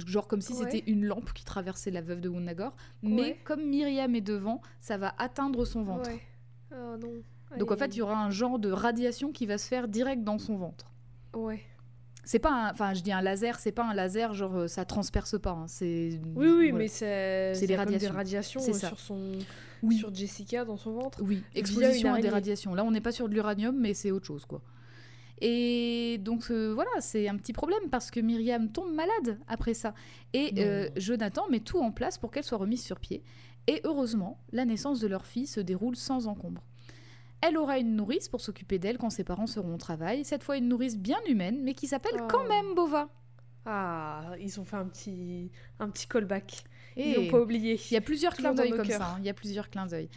[0.07, 0.59] Genre comme si Ouais.
[0.71, 2.73] c'était une lampe qui traversait la veuve de Wundagore.
[3.03, 3.39] Mais Ouais.
[3.43, 6.09] comme Myriam est devant, ça va atteindre son ventre.
[6.09, 6.21] Ouais.
[6.71, 7.57] Oh non.
[7.57, 10.23] Donc en fait, il y aura un genre de radiation qui va se faire direct
[10.23, 10.91] dans son ventre.
[11.35, 11.61] Ouais.
[12.23, 15.39] C'est pas enfin je dis un laser, c'est pas un laser genre euh, ça transperce
[15.41, 16.83] pas, hein, c'est Oui, oui, voilà.
[16.83, 18.09] mais c'est C'est des radiations.
[18.11, 18.87] des radiations euh, ça.
[18.89, 19.31] sur son
[19.81, 19.97] Oui.
[19.97, 21.19] sur Jessica dans son ventre.
[21.23, 22.75] oui, exposition à des radiations.
[22.75, 24.61] Là, on n'est pas sur de l'uranium, mais c'est autre chose quoi.
[25.43, 29.95] Et donc euh, voilà, c'est un petit problème parce que Myriam tombe malade après ça.
[30.33, 33.23] Et euh, Jonathan met tout en place pour qu'elle soit remise sur pied.
[33.67, 36.61] Et heureusement, la naissance de leur fille se déroule sans encombre.
[37.41, 40.23] Elle aura une nourrice pour s'occuper d'elle quand ses parents seront au travail.
[40.25, 42.49] Cette fois, une nourrice bien humaine, mais qui s'appelle quand Oh.
[42.49, 43.09] même Bova.
[43.65, 46.63] Ah, ils ont fait un petit un petit callback.
[46.97, 47.79] Et Ils n'ont pas oublié.
[47.89, 49.05] Il y a plusieurs clins d'œil comme ça.
[49.11, 49.15] hein.
[49.19, 50.09] Il y a plusieurs clins d'œil.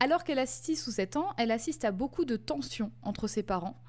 [0.00, 3.42] Alors qu'elle a 6 ou 7 ans, elle assiste à beaucoup de tensions entre ses
[3.42, 3.80] parents.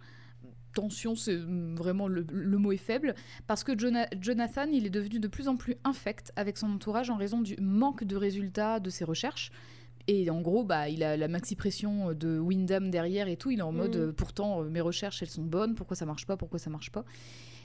[0.74, 3.15] Tension, c'est hum, vraiment le, le mot est faible,
[3.47, 7.09] parce que Jona- Jonathan, il est devenu de plus en plus infect avec son entourage
[7.09, 9.51] en raison du manque de résultats de ses recherches.
[10.07, 13.51] Et en gros, bah, il a la maxi pression de Wyndham derrière et tout.
[13.51, 14.01] Il est en mode, Mhm.
[14.01, 15.76] euh, pourtant, euh, mes recherches, elles sont bonnes.
[15.76, 16.36] Pourquoi ça marche pas?
[16.36, 17.05] Pourquoi ça marche pas?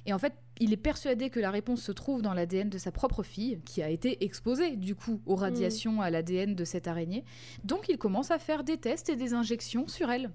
[0.06, 2.92] Et en fait, il est persuadé que la réponse se trouve dans l'ADN de sa
[2.92, 7.24] propre fille, qui a été exposée, du coup, aux radiations à l'ADN de cette araignée.
[7.64, 10.30] Donc, il commence à faire des tests et des injections sur elle.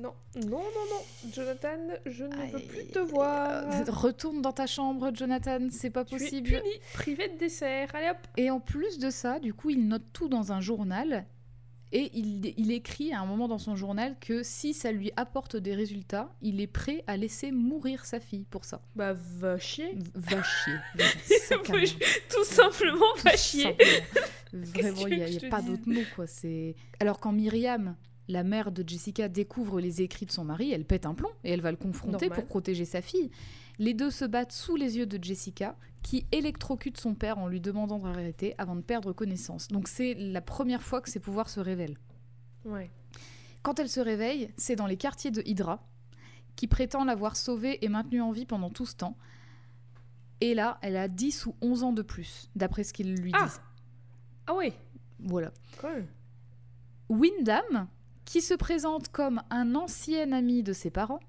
[0.00, 0.58] Non, non, non,
[0.90, 1.30] non.
[1.32, 3.64] Jonathan, je ne veux plus te voir.
[3.72, 6.48] Euh, Retourne dans ta chambre, Jonathan, c'est pas Tu es possible.
[6.48, 7.88] puni, privé de dessert.
[7.94, 8.18] Allez hop.
[8.36, 11.24] Et en plus de ça, du coup, il note tout dans un journal.
[11.92, 15.56] Et il, il écrit à un moment dans son journal que si ça lui apporte
[15.56, 18.80] des résultats, il est prêt à laisser mourir sa fille pour ça.
[18.96, 19.96] Bah va chier.
[20.14, 20.74] Va chier.
[22.28, 23.62] Tout simplement va Tout chier.
[23.62, 24.26] simplement.
[24.52, 26.00] Vraiment, il n'y a, y a pas d'autre mot.
[26.16, 26.24] Quoi.
[26.98, 27.94] Alors quand Myriam,
[28.28, 31.50] la mère de Jessica, découvre les écrits de son mari, elle pète un plomb et
[31.52, 32.30] elle va le confronter Normal.
[32.40, 33.30] pour protéger sa fille.
[33.78, 37.60] Les deux se battent sous les yeux de Jessica, qui électrocute son père en lui
[37.60, 39.68] demandant d'arrêter avant de perdre connaissance.
[39.68, 41.98] Donc c'est la première fois que ses pouvoirs se révèlent.
[42.64, 42.90] Ouais.
[43.62, 45.86] Quand elle se réveille, c'est dans les quartiers de Hydra,
[46.56, 49.16] qui prétend l'avoir sauvée et maintenue en vie pendant tout ce temps.
[50.40, 53.44] Et là, elle a 10 ou 11 ans de plus, d'après ce qu'ils lui Ah
[53.44, 53.60] disent.
[54.46, 54.72] Ah ouais.
[55.18, 55.50] Voilà.
[55.80, 56.06] Cool.
[57.08, 57.88] Wyndham,
[58.26, 61.20] qui se présente comme un ancien ami de ses parents,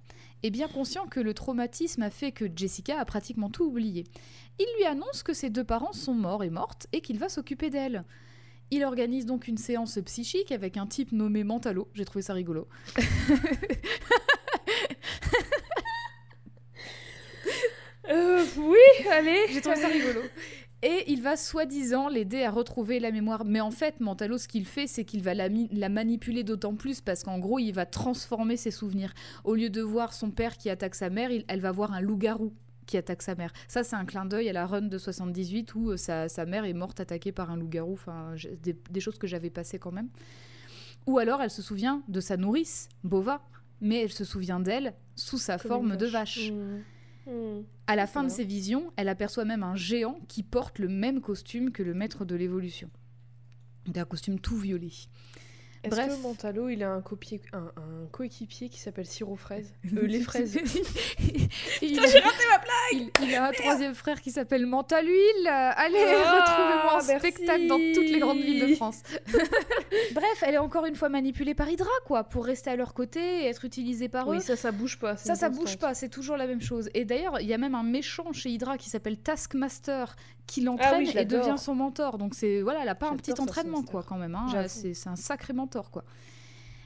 [0.43, 4.04] est bien conscient que le traumatisme a fait que Jessica a pratiquement tout oublié.
[4.60, 7.70] Il lui annonce que ses deux parents sont morts et mortes et qu'il va s'occuper
[7.70, 8.04] d'elle.
[8.70, 11.88] Il organise donc une séance psychique avec un type nommé Mentalo.
[11.93, 12.68] J'ai trouvé ça rigolo.
[18.10, 19.48] Euh, oui, allez.
[19.50, 20.22] J'ai trouvé ça rigolo.
[20.84, 23.45] Et il va soi-disant l'aider à retrouver la mémoire.
[23.45, 25.49] Mais en fait, Mentalo, ce qu'il fait, c'est qu'il va la,
[25.89, 29.13] manipuler d'autant plus parce qu'en gros, il va transformer ses souvenirs.
[29.43, 32.01] Au lieu de voir son père qui attaque sa mère, il- elle va voir un
[32.01, 32.53] loup-garou
[32.86, 33.51] qui attaque sa mère.
[33.67, 36.63] Ça, c'est un clin d'œil à la run de 78 où euh, sa, sa mère
[36.63, 37.93] est morte attaquée par un loup-garou.
[37.93, 40.09] Enfin, des, des choses que j'avais passées quand même.
[41.07, 43.41] Ou alors, elle se souvient de sa nourrice, Bova,
[43.82, 46.51] mais elle se souvient d'elle sous sa Comme forme de vache.
[46.51, 46.82] Hmm.
[47.88, 51.21] À la fin de ses visions, elle aperçoit même un géant qui porte le même
[51.21, 52.89] costume que le maître de l'évolution.
[53.88, 54.91] d'un costume tout violet.
[55.88, 60.01] Est-ce que Mantalo, il a un, copier- un, un coéquipier qui s'appelle Sirop Fraise Euh,
[60.07, 60.57] Les fraises.
[60.57, 60.67] Putain,
[61.81, 65.47] j'ai raté ma blague il- il a un troisième frère qui s'appelle Mental Huile.
[65.47, 69.01] Allez, Ah, retrouvez-moi en spectacle dans toutes les grandes villes de France.
[70.13, 73.19] Bref, elle est encore une fois manipulée par Hydra, quoi, pour rester à leur côté
[73.43, 74.35] et être utilisée par eux.
[74.35, 75.17] Oui, ça, ça bouge pas.
[75.17, 76.89] Ça, ça bouge pas, c'est toujours la même chose.
[76.93, 80.15] Et d'ailleurs, il y a même un méchant chez Hydra qui s'appelle Taskmaster
[80.48, 82.18] qui l'entraîne Ah je et devient son mentor.
[82.18, 84.34] Donc c'est voilà, elle a pas un petit entraînement quoi quand même.
[84.36, 84.48] hein.
[84.52, 84.68] J'avoue.
[84.93, 86.04] C'est un sacré mentor quoi.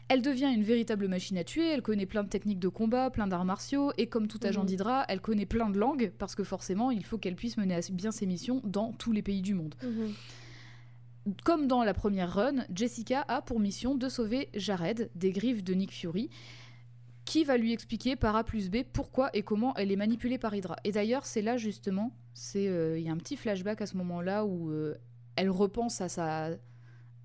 [0.10, 3.28] Elle devient une véritable machine à tuer, elle connaît plein de techniques de combat, plein
[3.28, 4.68] d'arts martiaux, et comme tout agent Mhm.
[4.68, 7.80] d'Hydra, elle connaît plein de langues, parce que forcément, il faut qu'elle puisse mener à
[7.94, 9.74] bien ses missions dans tous les pays du monde.
[9.82, 10.12] Mhm.
[11.46, 15.74] Comme dans la première run, Jessica a pour mission de sauver Jared des griffes de
[15.76, 16.30] Nick Fury,
[17.24, 20.54] qui va lui expliquer par A plus B pourquoi et comment elle est manipulée par
[20.56, 20.76] Hydra.
[20.84, 23.98] Et d'ailleurs, c'est là justement, c'est euh, il y a un petit flashback à ce
[23.98, 24.96] moment-là où euh,
[25.36, 26.52] elle repense à sa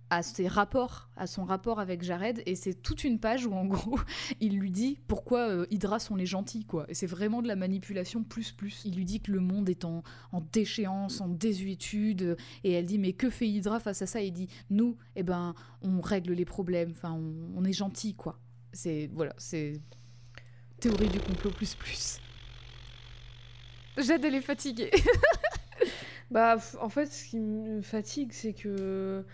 [0.09, 3.65] à ses rapports, à son rapport avec Jared, et c'est toute une page où en
[3.67, 3.99] gros
[4.41, 6.87] il lui dit pourquoi euh, Hydra sont les gentils quoi.
[6.89, 8.83] Et c'est vraiment de la manipulation plus plus.
[8.85, 12.99] Il lui dit que le monde est en, en déchéance, en désuétude, et elle dit
[12.99, 14.21] mais que fait Hydra face à ça?
[14.21, 18.39] Il dit nous, eh ben on règle les problèmes, enfin on, on est gentil quoi.
[18.73, 19.81] C'est voilà, c'est
[20.79, 22.21] théorie du complot plus plus.
[23.97, 24.91] Jade elle est fatiguée.
[26.31, 29.25] Bah, en fait, ce qui me fatigue, c'est que.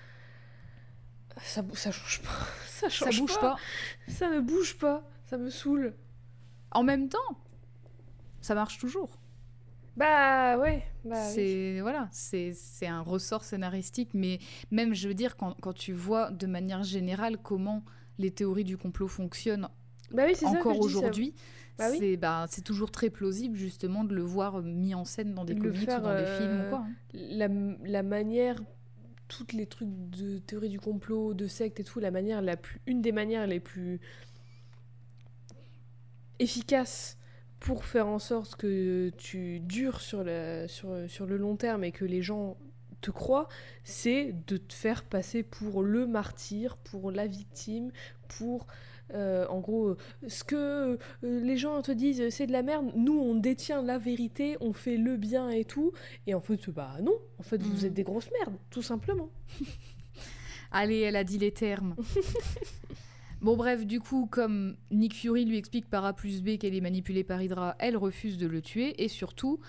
[1.40, 2.28] Ça, ça change pas.
[2.66, 3.56] Ça Ça change bouge pas.
[4.08, 5.08] Ça ne bouge pas.
[5.24, 5.94] Ça me saoule.
[6.72, 7.18] En même temps,
[8.42, 9.18] ça marche toujours.
[9.96, 10.82] Bah ouais.
[11.04, 11.32] Bah, oui.
[11.34, 14.38] c'est voilà, c'est un ressort scénaristique, mais
[14.70, 17.84] même je veux dire quand, quand tu vois de manière générale comment
[18.18, 19.68] les théories du complot fonctionnent
[20.10, 21.34] Bah oui, encore aujourd'hui,
[21.78, 21.98] Bah oui.
[21.98, 25.54] c'est bah, c'est toujours très plausible justement de le voir mis en scène dans des
[25.54, 26.84] Le comics faire, ou dans des euh, films ou quoi.
[26.88, 26.94] hein.
[27.12, 27.48] la,
[27.84, 28.56] la manière,
[29.28, 32.80] toutes les trucs de théorie du complot, de secte et tout, la manière la plus,
[32.86, 34.00] une des manières les plus
[36.38, 37.18] efficaces
[37.60, 41.92] pour faire en sorte que tu dures sur, la, sur, sur le long terme et
[41.92, 42.56] que les gens
[43.00, 43.48] te croient,
[43.84, 47.90] c'est de te faire passer pour le martyr, pour la victime,
[48.38, 48.66] pour
[49.14, 49.96] euh, en gros euh,
[50.28, 53.98] ce que euh, les gens te disent c'est de la merde, nous on détient la
[53.98, 55.92] vérité, on fait le bien et tout,
[56.26, 57.84] et en fait bah non, en fait vous Mhm.
[57.86, 59.28] êtes des grosses merdes, tout simplement.
[60.70, 61.94] Allez, elle a dit les termes.
[63.42, 66.80] bon, bref, du coup, comme Nick Fury lui explique par A plus B qu'elle est
[66.80, 69.60] manipulée par Hydra, elle refuse de le tuer et surtout,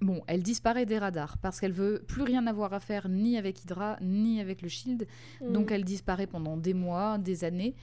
[0.00, 3.62] bon, elle disparaît des radars parce qu'elle veut plus rien avoir à faire ni avec
[3.64, 5.06] Hydra ni avec le Shield.
[5.42, 5.74] Donc Mm.
[5.74, 7.74] elle disparaît pendant des mois, des années.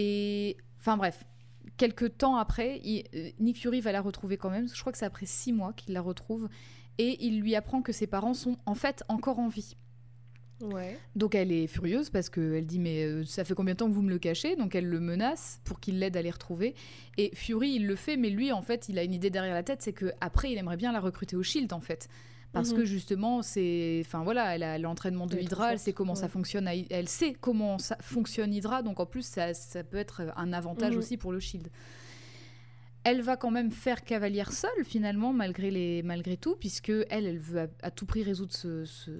[0.00, 1.24] Et enfin bref,
[1.76, 4.68] quelques temps après, il- euh, Nick Fury va la retrouver quand même.
[4.72, 6.48] Je crois que c'est après six mois qu'il la retrouve.
[6.98, 9.76] Et il lui apprend que ses parents sont en fait encore en vie.
[10.60, 10.96] Ouais.
[11.16, 13.92] Donc elle est furieuse parce qu'elle dit mais euh, ça fait combien de temps que
[13.92, 14.54] vous me le cachez?
[14.56, 16.74] Donc elle le menace pour qu'il l'aide à les retrouver.
[17.16, 19.62] Et Fury il le fait mais lui en fait il a une idée derrière la
[19.64, 22.08] tête c'est que après il aimerait bien la recruter au Shield en fait.
[22.52, 22.76] Parce Mhm.
[22.78, 26.66] que justement c'est enfin voilà elle a l'entraînement de Hydra, elle sait comment ça fonctionne,
[26.88, 30.92] elle sait comment ça fonctionne Hydra donc en plus ça, ça peut être un avantage
[30.94, 30.98] Mhm.
[30.98, 31.68] aussi pour le Shield.
[33.04, 37.38] Elle va quand même faire cavalière seule finalement malgré, les, malgré tout puisque elle, elle
[37.38, 39.10] veut à, à tout prix résoudre ce, ce,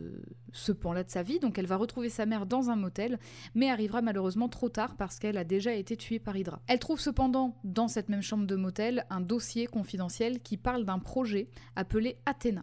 [0.53, 1.39] ce pan-là de sa vie.
[1.39, 3.19] Donc elle va retrouver sa mère dans un motel
[3.55, 6.61] mais arrivera malheureusement trop tard parce qu'elle a déjà été tuée par Hydra.
[6.67, 10.99] Elle trouve cependant dans cette même chambre de motel un dossier confidentiel qui parle d'un
[10.99, 12.61] projet appelé Athéna.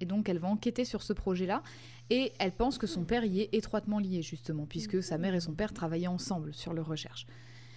[0.00, 1.62] Et donc elle va enquêter sur ce projet-là
[2.10, 5.40] et elle pense que son père y est étroitement lié justement puisque sa mère et
[5.40, 7.26] son père travaillaient ensemble sur leur recherche.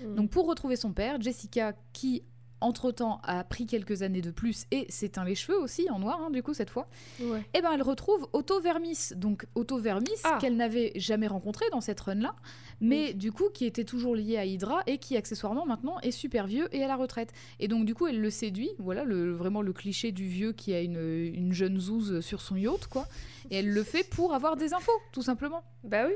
[0.01, 0.15] Mm.
[0.15, 2.23] Donc pour retrouver son père, Jessica, qui
[2.63, 6.29] entre-temps a pris quelques années de plus et s'éteint les cheveux aussi en noir, hein,
[6.31, 6.87] du coup cette fois,
[7.19, 7.41] Ouais.
[7.53, 9.09] eh ben elle retrouve Otto Vermis.
[9.15, 10.37] Donc Otto Vermis Ah.
[10.41, 12.35] qu'elle n'avait jamais rencontré dans cette run-là,
[12.81, 13.13] mais Oui.
[13.15, 16.67] du coup qui était toujours lié à Hydra et qui accessoirement maintenant est super vieux
[16.75, 17.31] et à la retraite.
[17.59, 20.73] Et donc du coup elle le séduit, voilà le, vraiment le cliché du vieux qui
[20.73, 20.97] a une,
[21.33, 23.07] une jeune zouze sur son yacht quoi.
[23.51, 25.63] Et elle le fait pour avoir des infos, tout simplement.
[25.83, 26.13] Bah oui.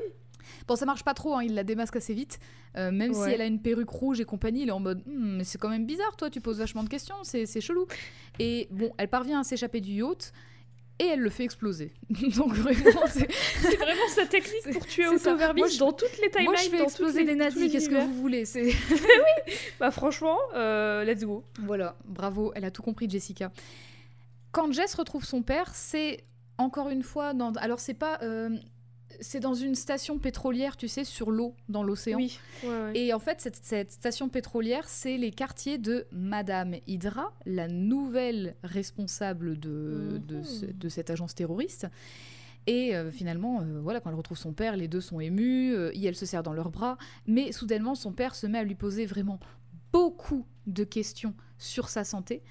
[0.66, 2.38] Bon, ça marche pas trop, hein, il la démasque assez vite.
[2.76, 5.44] Euh, même si elle a une perruque rouge et compagnie, il est en mode mais
[5.44, 7.86] c'est quand même bizarre, toi, tu poses vachement de questions, c'est chelou.
[8.38, 10.32] Et bon, elle parvient à s'échapper du yacht
[11.00, 11.92] et elle le fait exploser.
[12.36, 15.06] Donc vraiment, c'est- vraiment sa technique pour tuer.
[15.06, 16.44] Otto je- dans toutes les timelines.
[16.50, 18.72] moi je fais exploser des les- nazis, qu'est-ce que vous voulez c'est...
[19.80, 21.44] Bah franchement, euh, let's go.
[21.60, 23.50] Voilà, bravo, elle a tout compris, Jessica.
[24.52, 26.24] Quand Jess retrouve son père, c'est
[26.58, 27.52] encore une fois dans.
[27.52, 28.18] Alors, c'est pas.
[28.22, 28.56] euh,
[29.20, 32.16] C'est dans une station pétrolière, tu sais, sur l'eau, dans l'océan.
[32.18, 32.38] Oui.
[32.62, 32.92] Ouais, ouais.
[32.98, 38.54] Et en fait, cette, cette station pétrolière, c'est les quartiers de Madame Hydra, la nouvelle
[38.62, 40.44] responsable de, de, Mhm.
[40.44, 41.86] ce- de cette agence terroriste.
[42.66, 45.90] Et euh, finalement, euh, voilà, quand elle retrouve son père, les deux sont émus, euh,
[45.94, 46.98] et elle se serre dans leurs bras.
[47.26, 49.40] Mais soudainement, son père se met à lui poser vraiment
[49.92, 52.42] beaucoup de questions sur sa santé.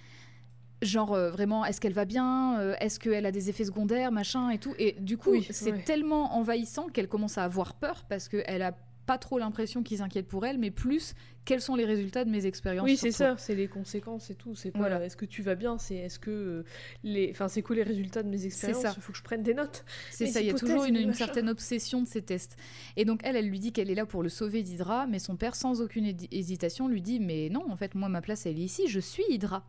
[0.81, 4.49] Genre euh, vraiment, est-ce qu'elle va bien Euh, Est-ce qu'elle a des effets secondaires, machin
[4.51, 4.75] et tout.
[4.77, 8.75] Et du coup, Oui, c'est tellement envahissant qu'elle commence à avoir peur parce qu'elle a
[9.07, 11.13] pas trop l'impression qu'ils s'inquiètent pour elle, mais plus
[11.45, 12.83] quels sont les résultats de mes expériences.
[12.83, 14.53] Oui, c'est ça, c'est les conséquences et tout.
[14.53, 15.01] C'est pas Voilà.
[15.05, 16.63] est-ce que tu vas bien, c'est est-ce que euh,
[17.03, 17.29] les.
[17.31, 18.93] Enfin, c'est quoi les résultats de mes expériences ça.
[18.97, 19.85] Il faut que je prenne des notes.
[20.11, 22.57] C'est ça, il y a toujours une, une certaine obsession de ces tests.
[22.97, 25.37] Et donc elle, elle lui dit qu'elle est là pour le sauver d'Hydra, mais son
[25.37, 28.63] père, sans aucune hésitation, lui dit Mais non, en fait, moi, ma place, elle est
[28.63, 29.65] ici, je suis Hydra.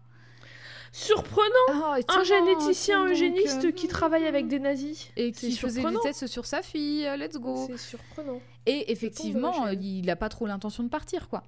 [0.93, 5.09] Surprenant Ah, Un généticien donc, eugéniste euh, qui travaille avec des nazis.
[5.17, 7.67] Et qui faisait des tests sur sa fille, euh, let's go.
[7.69, 8.41] C'est surprenant.
[8.67, 11.43] Et effectivement, euh, il n'a pas trop l'intention de partir, quoi.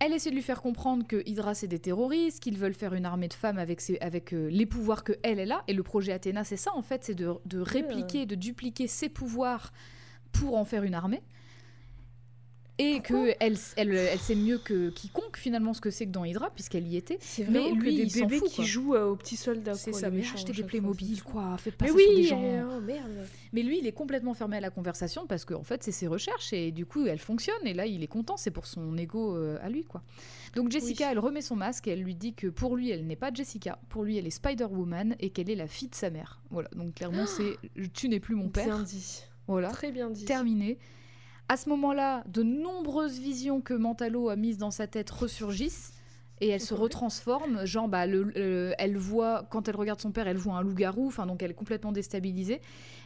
[0.00, 3.06] Elle essaie de lui faire comprendre que Hydra c'est des terroristes, qu'ils veulent faire une
[3.06, 5.62] armée de femmes avec, ses- avec euh, les pouvoirs que elle elle a.
[5.68, 9.08] Et le projet Athéna, c'est ça en fait, c'est de, de répliquer, de dupliquer ses
[9.08, 9.72] pouvoirs
[10.32, 11.22] pour en faire une armée.
[12.78, 16.24] Et Pourquoi que elle, elle, sait mieux que quiconque finalement ce que c'est que dans
[16.24, 17.18] Hydra, puisqu'elle y était.
[17.20, 19.74] C'est Mais vraiment que lui, des bébés fout, qui jouent euh, aux petits soldats.
[19.74, 21.56] C'est quoi, ça, mais achetez des Playmobil, quoi.
[21.56, 22.42] Faites pas Mais ça sur des oui, gens.
[22.42, 23.28] euh, oh merde.
[23.52, 26.52] Mais lui, il est complètement fermé à la conversation parce qu'en fait, c'est ses recherches
[26.52, 27.64] et du coup, elle fonctionne.
[27.64, 28.36] Et là, il est content.
[28.36, 30.02] C'est pour son ego euh, à lui, quoi.
[30.56, 31.10] Donc Jessica, Oui.
[31.12, 33.78] elle remet son masque et elle lui dit que pour lui, elle n'est pas Jessica.
[33.88, 36.40] Pour lui, elle est Spider-Woman et qu'elle est la fille de sa mère.
[36.50, 36.68] Voilà.
[36.74, 37.56] Donc clairement, c'est
[37.92, 38.78] tu n'es plus mon Bien père.
[38.82, 39.22] dit.
[39.46, 39.70] Voilà.
[39.70, 40.24] Très bien dit.
[40.24, 40.76] Terminé.
[41.48, 45.92] À ce moment-là, de nombreuses visions que Mantalo a mises dans sa tête ressurgissent.
[46.40, 50.26] Et elle se retransforme, genre bah, le- le- elle voit, quand elle regarde son père,
[50.26, 52.60] elle voit un loup-garou, enfin donc elle est complètement déstabilisée.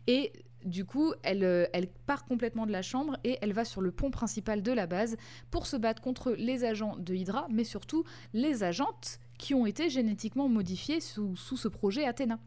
[0.06, 0.32] Et
[0.64, 3.92] du coup, elle, euh, elle part complètement de la chambre et elle va sur le
[3.92, 5.16] pont principal de la base
[5.50, 9.90] pour se battre contre les agents de Hydra, mais surtout les agentes qui ont été
[9.90, 12.38] génétiquement modifiées sous, sous ce projet Athéna.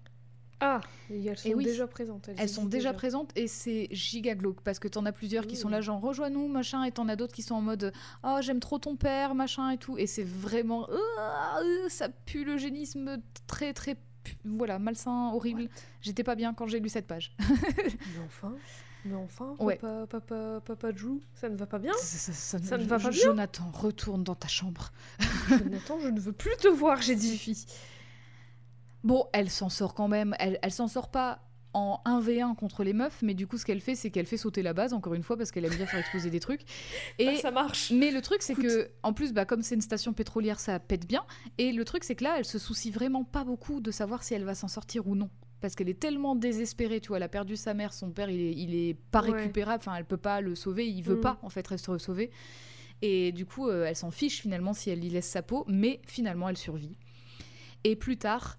[0.64, 1.64] Ah, et elles sont Et oui.
[1.66, 2.30] déjà présentes.
[2.38, 5.70] Elles sont déjà présentes et c'est giga glauque parce que t'en as plusieurs qui sont
[5.70, 5.72] Mmh.
[5.72, 7.92] là genre rejoins-nous machin et t'en as d'autres qui sont en mode
[8.24, 10.88] oh j'aime trop ton père machin et tout et c'est vraiment
[11.20, 15.68] Ah, euh, ça pue l'eugénisme très très pu- voilà malsain horrible
[16.02, 18.54] j'étais pas bien quand j'ai lu cette page Mais enfin,
[19.04, 19.78] mais enfin, Ouais.
[19.78, 21.94] papa, papa, papa Drew, ça ne va pas bien?
[21.98, 23.26] Ça, ça- Ça ne va pas je- bien?
[23.32, 24.92] Jonathan retourne dans ta chambre
[25.50, 27.66] Jonathan, je ne veux plus te voir, j'ai dit.
[29.04, 31.40] bon elle s'en sort quand même elle, elle s'en sort pas
[31.74, 34.62] en 1v1 contre les meufs mais du coup ce qu'elle fait c'est qu'elle fait sauter
[34.62, 36.62] la base encore une fois parce qu'elle aime bien faire exploser des trucs
[37.18, 37.92] et Ah, ça marche.
[37.92, 41.08] Mais le truc, c'est que, en plus, bah, comme c'est une station pétrolière, ça pète
[41.08, 41.24] bien.
[41.58, 44.34] Et le truc, c'est que là, elle se soucie vraiment pas beaucoup de savoir si
[44.34, 45.30] elle va s'en sortir ou non.
[45.62, 48.42] Parce qu'elle est tellement désespérée, tu vois, elle a perdu sa mère, son père, il
[48.42, 49.32] est, il est pas Ouais.
[49.32, 51.22] récupérable, enfin, elle peut pas le sauver, il veut Mm.
[51.22, 52.32] pas, en fait, rester sauvé.
[53.02, 56.02] Et du coup, euh, elle s'en fiche finalement si elle lui laisse sa peau, mais
[56.08, 56.98] finalement, elle survit.
[57.84, 58.58] Et plus tard,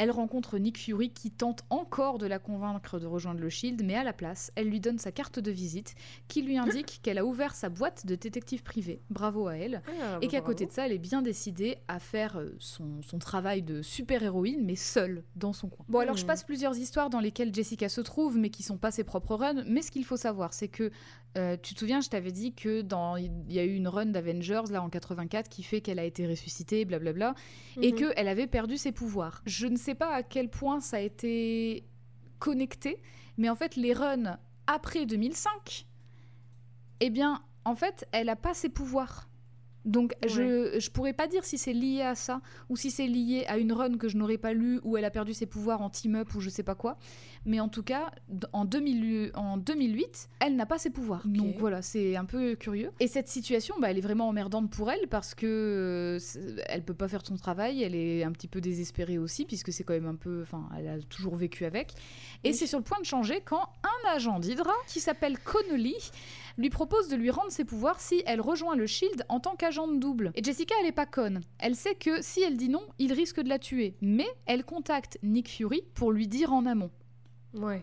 [0.00, 3.94] elle rencontre Nick Fury qui tente encore de la convaincre de rejoindre le Shield, mais
[3.96, 5.94] à la place, elle lui donne sa carte de visite
[6.26, 9.02] qui lui indique qu'elle a ouvert sa boîte de détective privé.
[9.10, 9.82] Bravo à elle.
[10.02, 13.18] Ah, Et qu'à côté de ça, elle est bien décidée à faire euh, son, son
[13.18, 15.84] travail de super-héroïne, mais seule, dans son coin.
[15.88, 16.28] Bon, alors je Hmm.
[16.28, 19.64] passe plusieurs histoires dans lesquelles Jessica se trouve, mais qui sont pas ses propres runs.
[19.66, 20.90] Mais ce qu'il faut savoir, c'est que,
[21.38, 24.06] euh, tu te souviens, je t'avais dit que dans il y a eu une run
[24.06, 27.34] d'Avengers, là, en 84, qui fait qu'elle a été ressuscitée, blablabla,
[27.80, 27.98] et Mhm.
[28.12, 29.40] qu'elle avait perdu ses pouvoirs.
[29.46, 31.84] Je ne sais pas à quel point ça a été
[32.40, 33.00] connecté,
[33.38, 35.86] mais en fait, les runs après 2005,
[37.00, 39.28] eh bien, en fait, elle a pas ses pouvoirs.
[39.84, 43.44] Donc, je, je pourrais pas dire si c'est lié à ça ou si c'est lié
[43.48, 45.90] à une run que je n'aurais pas lue où elle a perdu ses pouvoirs en
[45.90, 46.98] team-up ou je sais pas quoi.
[47.46, 48.10] Mais en tout cas,
[48.52, 51.22] en, 2000 en 2008, elle n'a pas ses pouvoirs.
[51.26, 52.90] Donc voilà, c'est un peu curieux.
[53.00, 56.94] Et cette situation, bah, elle est vraiment emmerdante pour elle parce que euh, elle peut
[56.94, 57.82] pas faire son travail.
[57.82, 60.42] Elle est un petit peu désespérée aussi puisque c'est quand même un peu.
[60.42, 61.92] Enfin, elle a toujours vécu avec.
[62.44, 62.54] Et Oui.
[62.54, 65.96] c'est sur le point de changer quand un agent d'Hydra qui s'appelle Connolly
[66.60, 69.98] lui propose de lui rendre ses pouvoirs si elle rejoint le Shield en tant qu'agente
[70.00, 70.30] double.
[70.34, 71.40] Et Jessica, elle est pas conne.
[71.58, 73.94] Elle sait que si elle dit non, il risque de la tuer.
[74.00, 76.90] Mais elle contacte Nick Fury pour lui dire en amont.
[77.54, 77.82] Ouais.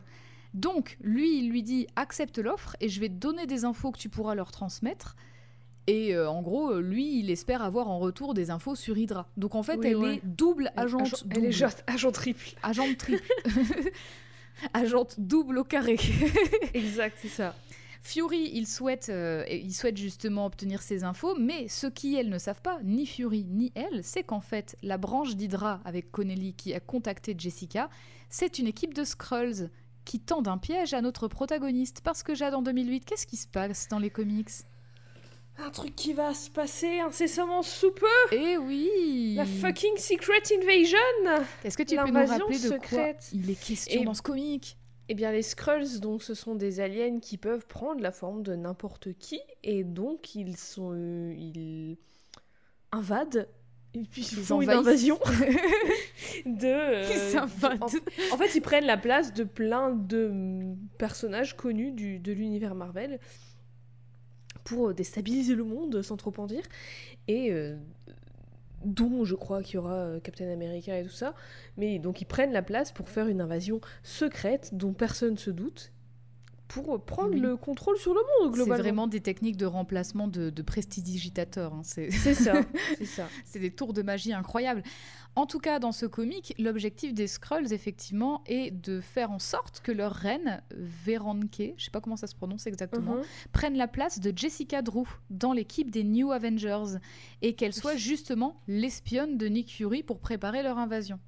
[0.53, 3.99] Donc, lui, il lui dit accepte l'offre et je vais te donner des infos que
[3.99, 5.15] tu pourras leur transmettre.
[5.89, 9.29] Et euh, en gros, euh, lui, il espère avoir en retour des infos sur Hydra.
[9.37, 10.15] Donc en fait, Oui, elle ouais.
[10.15, 11.01] est double Elle- agente.
[11.03, 11.47] agent- Elle double.
[11.47, 12.49] est juste agent triple.
[12.63, 13.23] Agente triple.
[14.73, 15.97] agente double au carré.
[16.73, 17.55] Exact, c'est ça.
[18.07, 22.37] Fury, il souhaite, euh, il souhaite justement obtenir ces infos, mais ce qui elles ne
[22.37, 26.73] savent pas, ni Fury ni elle, c'est qu'en fait, la branche d'Hydra avec Connelly qui
[26.73, 27.89] a contacté Jessica,
[28.29, 29.69] c'est une équipe de Skrulls
[30.05, 31.99] qui tendent un piège à notre protagoniste.
[31.99, 34.51] Parce que Jade en 2008, qu'est-ce qui se passe dans les comics?
[35.57, 38.05] Un truc qui va se passer incessamment sous peu.
[38.31, 41.45] Eh oui La fucking Secret Invasion.
[41.65, 44.76] Est-ce que tu peux nous rappeler de quoi il est question Et- dans ce comic?
[45.09, 48.55] Eh bien, les Skrulls, donc, ce sont des aliens qui peuvent prendre la forme de
[48.55, 51.97] n'importe qui, et donc ils sont, euh, ils
[52.91, 53.47] invadent,
[53.93, 55.17] et puis ils, Ils font une invasion
[56.45, 56.65] de.
[56.65, 57.81] euh, Ils invadent.
[57.81, 57.87] En,
[58.33, 62.75] en fait, ils prennent la place de plein de mm, personnages connus du, de l'univers
[62.75, 63.19] Marvel
[64.65, 66.63] pour déstabiliser le monde, sans trop en dire,
[67.29, 67.77] et euh,
[68.87, 71.35] dont je crois qu'il y aura euh, Captain America et tout ça.
[71.77, 75.91] Mais donc ils prennent la place pour faire une invasion secrète dont personne se doute
[76.67, 77.39] pour prendre Oui.
[77.39, 78.83] le contrôle sur le monde C'est globalement.
[78.83, 81.73] vraiment des techniques de remplacement de, de prestidigitateurs.
[81.73, 81.81] hein.
[81.83, 82.55] C'est C'est ça,
[82.97, 83.27] c'est ça.
[83.45, 84.83] c'est des tours de magie incroyables.
[85.37, 89.81] En tout cas, dans ce comic, l'objectif des Skrulls, effectivement, est de faire en sorte
[89.81, 93.23] que leur reine, Veranke, je sais pas comment ça se prononce exactement, Mhm.
[93.51, 96.97] prenne la place de Jessica Drew dans l'équipe des New Avengers
[97.43, 101.19] et qu'elle soit justement l'espionne de Nick Fury pour préparer leur invasion.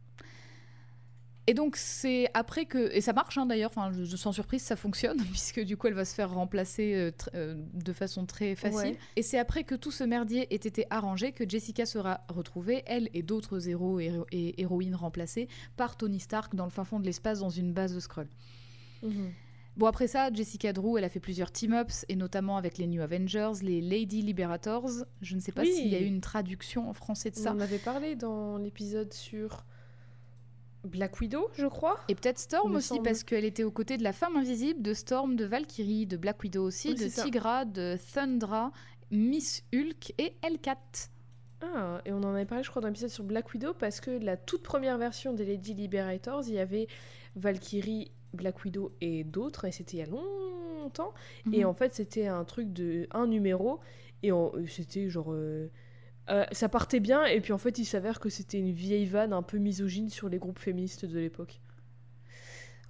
[1.50, 4.76] Et donc c'est après que et ça marche hein, d'ailleurs, enfin je- sans surprise ça
[4.76, 8.92] fonctionne puisque du coup elle va se faire remplacer euh, euh, de façon très facile.
[8.92, 8.98] Ouais.
[9.16, 13.10] Et c'est après que tout ce merdier ait été arrangé que Jessica sera retrouvée, elle
[13.14, 17.00] et d'autres héros et, héro- et héroïnes remplacés par Tony Stark dans le fin fond
[17.00, 18.28] de l'espace dans une base de Skrull.
[19.04, 19.32] Mhm.
[19.78, 23.02] Bon, après ça, Jessica Drew, elle a fait plusieurs team-ups, et notamment avec les New
[23.02, 24.90] Avengers, les Lady Liberators.
[25.22, 25.72] Je ne sais pas Oui.
[25.74, 27.54] s'il y a eu une traduction en français de On ça.
[27.54, 29.64] en avait parlé dans l'épisode sur
[30.86, 32.00] Black Widow, je crois.
[32.08, 33.04] Et peut-être Storm aussi, semble.
[33.04, 36.42] parce qu'elle était aux côtés de la femme invisible, de Storm, de Valkyrie, de Black
[36.44, 37.24] Widow aussi, Oui, de ça.
[37.24, 38.72] Tigra, de Thundra,
[39.12, 40.78] Miss Hulk et Hellcat.
[41.62, 44.12] Ah, et on en avait parlé, je crois, dans l'épisode sur Black Widow, parce que
[44.12, 46.88] la toute première version des Lady Liberators, il y avait
[47.36, 51.14] Valkyrie, Black Widow et d'autres, et c'était il y a longtemps.
[51.52, 51.66] Et Mhm.
[51.70, 53.80] en fait, c'était un truc de un numéro,
[54.24, 55.34] et euh, c'était genre.
[55.34, 55.68] euh,
[56.30, 59.34] euh, ça partait bien, et puis en fait, il s'avère que c'était une vieille vanne
[59.34, 61.62] un peu misogyne sur les groupes féministes de l'époque.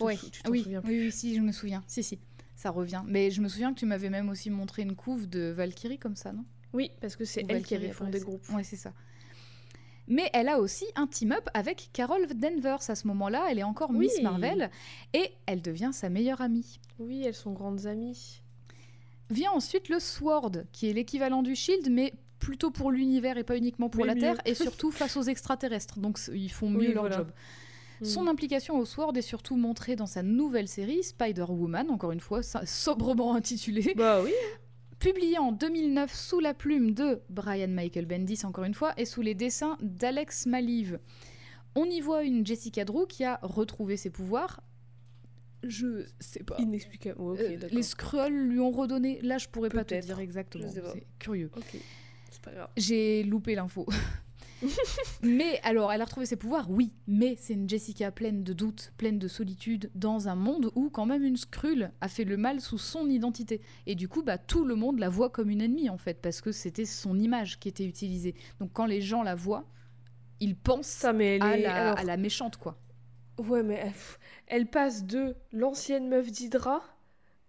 [0.02, 0.16] Ouais.
[0.16, 1.84] tu t'en oui, souviens oui, oui, si, je me souviens.
[1.88, 2.20] Si, si,
[2.56, 3.04] ça revient.
[3.06, 6.16] Mais je me souviens que tu m'avais même aussi montré une couve de Valkyrie comme
[6.16, 6.46] ça, non?
[6.74, 8.50] Oui, parce que c'est elle qui Valkyrie avait fondé le après, groupe.
[8.50, 8.94] Ouais, c'est ça.
[10.08, 13.46] Mais elle a aussi un team-up avec Carol Danvers à ce moment-là.
[13.50, 14.20] Elle est encore Miss.
[14.22, 14.72] Marvel
[15.14, 16.80] et elle devient sa meilleure amie.
[16.98, 18.42] Oui, elles sont grandes amies.
[19.30, 23.58] Vient ensuite le Sword, qui est l'équivalent du Shield, mais plutôt pour l'univers et pas
[23.58, 24.22] uniquement pour la mieux.
[24.22, 26.00] Terre, et surtout face aux extraterrestres.
[26.00, 27.18] Donc ils font mieux Oui, leur voilà.
[27.18, 27.32] job.
[28.02, 28.06] Mm.
[28.06, 32.42] Son implication au Sword est surtout montrée dans sa nouvelle série, Spider-Woman, encore une fois,
[32.44, 33.94] sobrement intitulée.
[33.96, 34.32] Bah oui.
[35.00, 39.22] Publié en 2009 sous la plume de Brian Michael Bendis, encore une fois, et sous
[39.22, 41.00] les dessins d'Alex Maliv.
[41.76, 44.62] On y voit une Jessica Drew qui a retrouvé ses pouvoirs.
[45.64, 46.56] Je sais pas.
[46.60, 47.18] Inexplicable.
[47.22, 49.20] Euh, les Skrulls lui ont redonné.
[49.22, 50.70] Là, je pourrais pas te dire exactement.
[50.70, 51.52] C'est curieux.
[51.56, 51.80] Ok, c'est
[52.50, 52.70] pas grave.
[52.78, 53.86] J'ai loupé l'info.
[55.22, 58.92] mais alors, elle a retrouvé ses pouvoirs, oui, mais c'est une Jessica pleine de doutes,
[58.98, 62.60] pleine de solitude, dans un monde où quand même une Skrull a fait le mal
[62.60, 63.62] sous son identité.
[63.86, 66.42] Et du coup, bah, tout le monde la voit comme une ennemie en fait, parce
[66.42, 68.36] que c'était son image qui était utilisée.
[68.60, 69.66] Donc quand les gens la voient,
[70.42, 72.78] ils pensent Ça, mais elle à est- la, alors- à la méchante, quoi.
[73.38, 73.94] Ouais, mais elle,
[74.48, 76.82] elle passe de l'ancienne meuf d'Hydra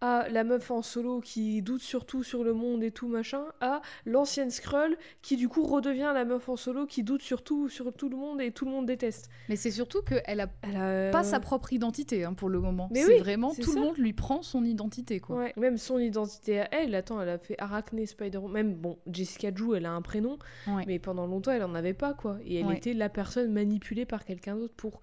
[0.02, 3.82] à la meuf en solo qui doute surtout sur le monde et tout machin, à
[4.06, 8.08] l'ancienne Skrull qui du coup redevient la meuf en solo qui doute surtout sur tout
[8.08, 9.28] le monde et tout le monde déteste.
[9.50, 12.88] Mais c'est surtout qu'elle a Elle a pas sa propre identité hein, pour le moment.
[12.90, 13.74] Mais c'est oui, vraiment tout ça.
[13.74, 15.36] le monde lui prend son identité, quoi.
[15.36, 18.50] Ouais, même son identité à elle, attends, elle a fait Arachné Spider-Man.
[18.52, 20.84] Même, bon, Jessica Drew, elle a un prénom, Ouais.
[20.86, 22.38] mais pendant longtemps, elle en avait pas, quoi.
[22.44, 22.76] Et elle Ouais.
[22.78, 25.00] était la personne manipulée par quelqu'un d'autre pour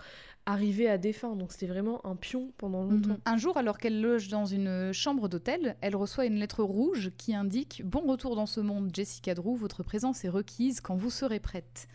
[0.48, 1.36] arriver à fins.
[1.36, 3.10] Donc c'était vraiment un pion pendant longtemps.
[3.10, 3.22] Mhm.
[3.26, 7.36] Un jour, alors qu'elle loge dans une chambre d'hôtel, elle reçoit une lettre rouge qui
[7.36, 11.40] indique Bon retour dans ce monde, Jessica Drew, votre présence est requise quand vous serez
[11.40, 11.88] prête.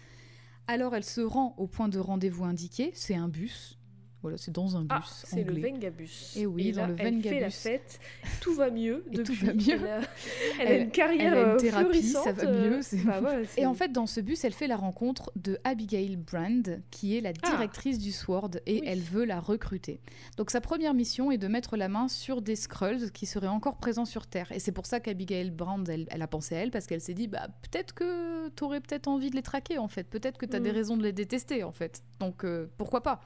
[0.68, 3.78] Alors elle se rend au point de rendez-vous indiqué, c'est un bus.
[4.22, 5.52] Voilà, c'est dans un bus Ah, c'est le.
[5.60, 6.34] Vengabus.
[6.36, 7.52] Eh oui, dans là, le elle fait la Vengabus.
[7.52, 8.00] fête,
[8.40, 9.46] tout va mieux Et tout depuis.
[9.46, 9.62] va mieux.
[9.84, 10.00] Elle a,
[10.60, 13.04] elle a Elle- une carrière elle a une euh, thérapie, ça va euh, mieux, c'est-
[13.04, 16.80] bah ouais, Et en fait, dans ce bus, elle fait la rencontre de Abigail Brand,
[16.90, 17.50] qui est la Ah.
[17.50, 18.82] directrice du SWORD, et Oui.
[18.86, 20.00] elle veut la recruter.
[20.36, 23.76] Donc sa première mission est de mettre la main sur des Skrulls qui seraient encore
[23.78, 24.52] présents sur Terre.
[24.52, 27.14] Et c'est pour ça qu'Abigail Brand, elle, elle a pensé à elle, parce qu'elle s'est
[27.14, 30.04] dit, bah, peut-être que t'aurais peut-être envie de les traquer, en fait.
[30.04, 30.62] Peut-être que t'as Mm.
[30.62, 32.02] des raisons de les détester, en fait.
[32.20, 33.20] Donc euh, pourquoi pas?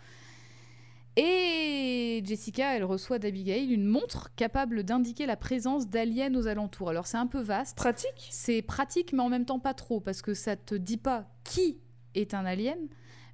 [1.16, 6.90] Et Jessica, elle reçoit d'Abigail une montre capable d'indiquer la présence d'aliens aux alentours.
[6.90, 8.28] Alors c'est un peu vaste, pratique?
[8.30, 11.78] c'est pratique, mais en même temps pas trop, parce que ça te dit pas qui
[12.14, 12.78] est un alien,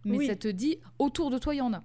[0.05, 0.27] mais Oui.
[0.27, 1.85] ça te dit autour de toi il y en a.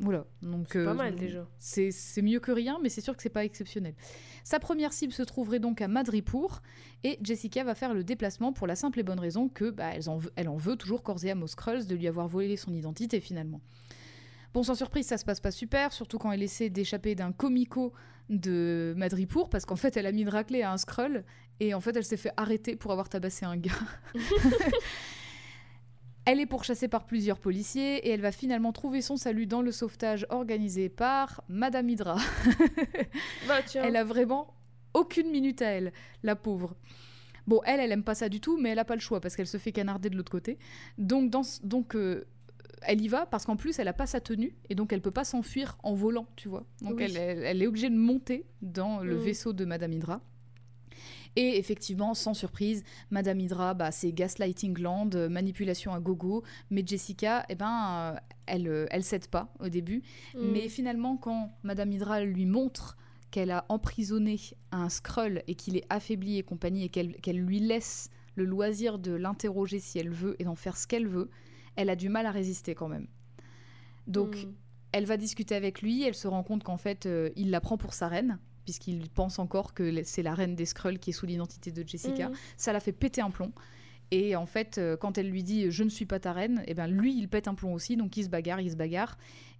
[0.00, 1.46] Voilà, donc C'est pas euh, mal, déjà.
[1.60, 3.94] C'est c'est mieux que rien, mais c'est sûr que c'est pas exceptionnel.
[4.42, 6.62] Sa première cible se trouverait donc à Madripour,
[7.04, 10.08] et Jessica va faire le déplacement pour la simple et bonne raison que bah, elle,
[10.08, 12.56] en veut, elle en veut toujours corps et âme aux Skrulls de lui avoir volé
[12.56, 13.60] son identité finalement.
[14.54, 17.92] Bon, sans surprise, ça se passe pas super, surtout quand elle essaie d'échapper d'un comico
[18.30, 21.24] de Madripour, parce qu'en fait, elle a mis une raclée à un scroll,
[21.60, 23.72] et en fait, elle s'est fait arrêter pour avoir tabassé un gars.
[26.26, 29.70] Elle est pourchassée par plusieurs policiers et elle va finalement trouver son salut dans le
[29.70, 32.16] sauvetage organisé par Madame Hydra.
[33.46, 34.54] Bah elle a vraiment
[34.94, 35.92] aucune minute à elle,
[36.22, 36.76] la pauvre.
[37.46, 39.36] Bon, elle, elle aime pas ça du tout, mais elle a pas le choix parce
[39.36, 40.58] qu'elle se fait canarder de l'autre côté.
[40.96, 42.24] Donc, dans, ce- donc euh,
[42.86, 45.10] elle y va parce qu'en plus, elle a pas sa tenue et donc elle peut
[45.10, 46.64] pas s'enfuir en volant, tu vois.
[46.82, 47.04] Donc, Oui.
[47.04, 49.20] elle, elle- elle est obligée de monter dans le Mm.
[49.20, 50.20] vaisseau de Madame Hydra.
[51.36, 56.44] Et effectivement, sans surprise, Madame Hydra, bah, c'est gaslighting land, manipulation à gogo.
[56.70, 60.02] Mais Jessica, eh ben, euh, elle, euh, elle cède pas au début.
[60.34, 60.38] Mm.
[60.52, 62.96] Mais finalement, quand Madame Hydra lui montre
[63.32, 64.38] qu'elle a emprisonné
[64.70, 69.00] un Skrull et qu'il est affaibli et compagnie, et qu'elle qu'elle lui laisse le loisir
[69.00, 71.30] de l'interroger si elle veut et d'en faire ce qu'elle veut,
[71.76, 73.06] elle a du mal à résister quand même.
[74.06, 74.52] Donc, Mm.
[74.92, 77.76] elle va discuter avec lui, elle se rend compte qu'en fait, euh, il la prend
[77.76, 81.26] pour sa reine, puisqu'il pense encore que c'est la reine des Skrulls qui est sous
[81.26, 82.28] l'identité de Jessica.
[82.28, 82.34] Mm.
[82.56, 83.52] Ça l'a fait péter un plomb.
[84.10, 86.74] Et en fait, euh, quand elle lui dit je ne suis pas ta reine, et
[86.74, 89.16] ben lui il pète un plomb aussi, donc il se bagarre, il se bagarre.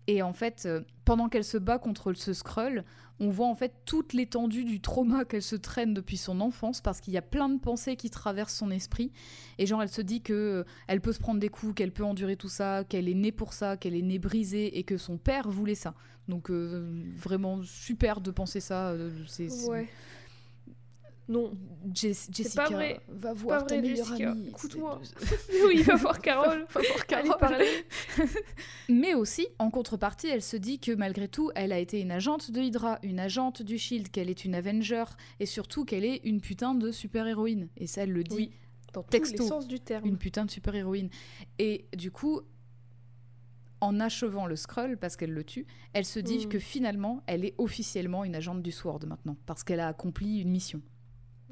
[0.06, 2.84] Et en fait, euh, pendant qu'elle se bat contre ce Skrull,
[3.20, 7.00] on voit en fait toute l'étendue du trauma qu'elle se traîne depuis son enfance, parce
[7.00, 9.12] qu'il y a plein de pensées qui traversent son esprit.
[9.58, 12.04] Et genre, elle se dit que euh, elle peut se prendre des coups, qu'elle peut
[12.04, 15.16] endurer tout ça, qu'elle est née pour ça, qu'elle est née brisée, et que son
[15.16, 15.94] père voulait ça.
[16.28, 18.94] Donc euh, vraiment super de penser ça.
[19.68, 19.88] Ouais.
[21.26, 21.52] Non.
[21.94, 23.00] Jess- Jessica, pas vrai.
[23.08, 24.30] va Pas voir ta vrai, meilleure Jessica.
[24.32, 24.48] amie.
[24.48, 25.00] Écoute-moi.
[25.66, 26.66] Oui, va voir Carole.
[26.70, 27.36] Va voir Carole.
[27.40, 27.68] parler.
[28.88, 32.50] Mais aussi, en contrepartie, elle se dit que malgré tout, elle a été une agente
[32.50, 35.04] de Hydra, une agente du Shield, qu'elle est une Avenger,
[35.40, 37.68] et surtout qu'elle est une putain de super-héroïne.
[37.78, 38.52] Et ça, elle le dit, Oui.
[38.92, 39.42] Dans tous Texto.
[39.42, 40.06] les sens du terme.
[40.06, 41.08] une putain de super-héroïne.
[41.58, 42.42] Et du coup,
[43.80, 46.48] en achevant le Skrull, parce qu'elle le tue, elle se dit Mm.
[46.48, 50.50] que finalement, elle est officiellement une agente du Sword maintenant, parce qu'elle a accompli une
[50.50, 50.80] mission.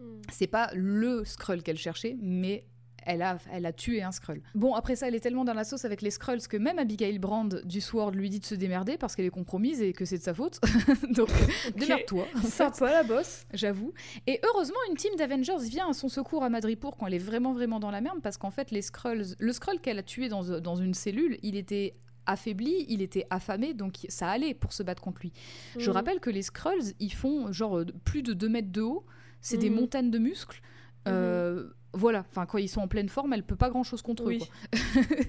[0.03, 0.21] Mm.
[0.31, 2.67] C'est pas le Skrull qu'elle cherchait, mais
[3.05, 4.41] elle a, elle a tué un Skrull.
[4.55, 7.19] Bon, après ça, elle est tellement dans la sauce avec les Skrulls que même Abigail
[7.19, 10.19] Brand du Sword lui dit de se démerder parce qu'elle est compromise et que c'est
[10.19, 10.61] de sa faute.
[11.11, 11.29] Donc,
[11.77, 12.27] démerde-toi.
[12.45, 13.45] Sympa la bosse.
[13.53, 13.93] J'avoue.
[14.29, 17.53] Et heureusement, une team d'Avengers vient à son secours à Madripour quand elle est vraiment,
[17.53, 20.61] vraiment dans la merde parce qu'en fait, les Skrulls, le Skrull qu'elle a tué dans,
[20.61, 25.03] dans une cellule, il était affaibli, il était affamé, donc ça allait pour se battre
[25.03, 25.33] contre lui.
[25.77, 25.95] Je Mm.
[25.95, 29.05] rappelle que les Skrulls, ils font genre euh, plus de 2 mètres de haut,
[29.43, 29.77] c'est des Mhm.
[29.77, 30.61] montagnes de muscles.
[31.09, 34.25] Euh, Voilà, enfin quand ils sont en pleine forme, elle peut pas grand chose contre
[34.25, 34.39] Oui.
[34.43, 34.47] eux.
[34.73, 34.73] quoi.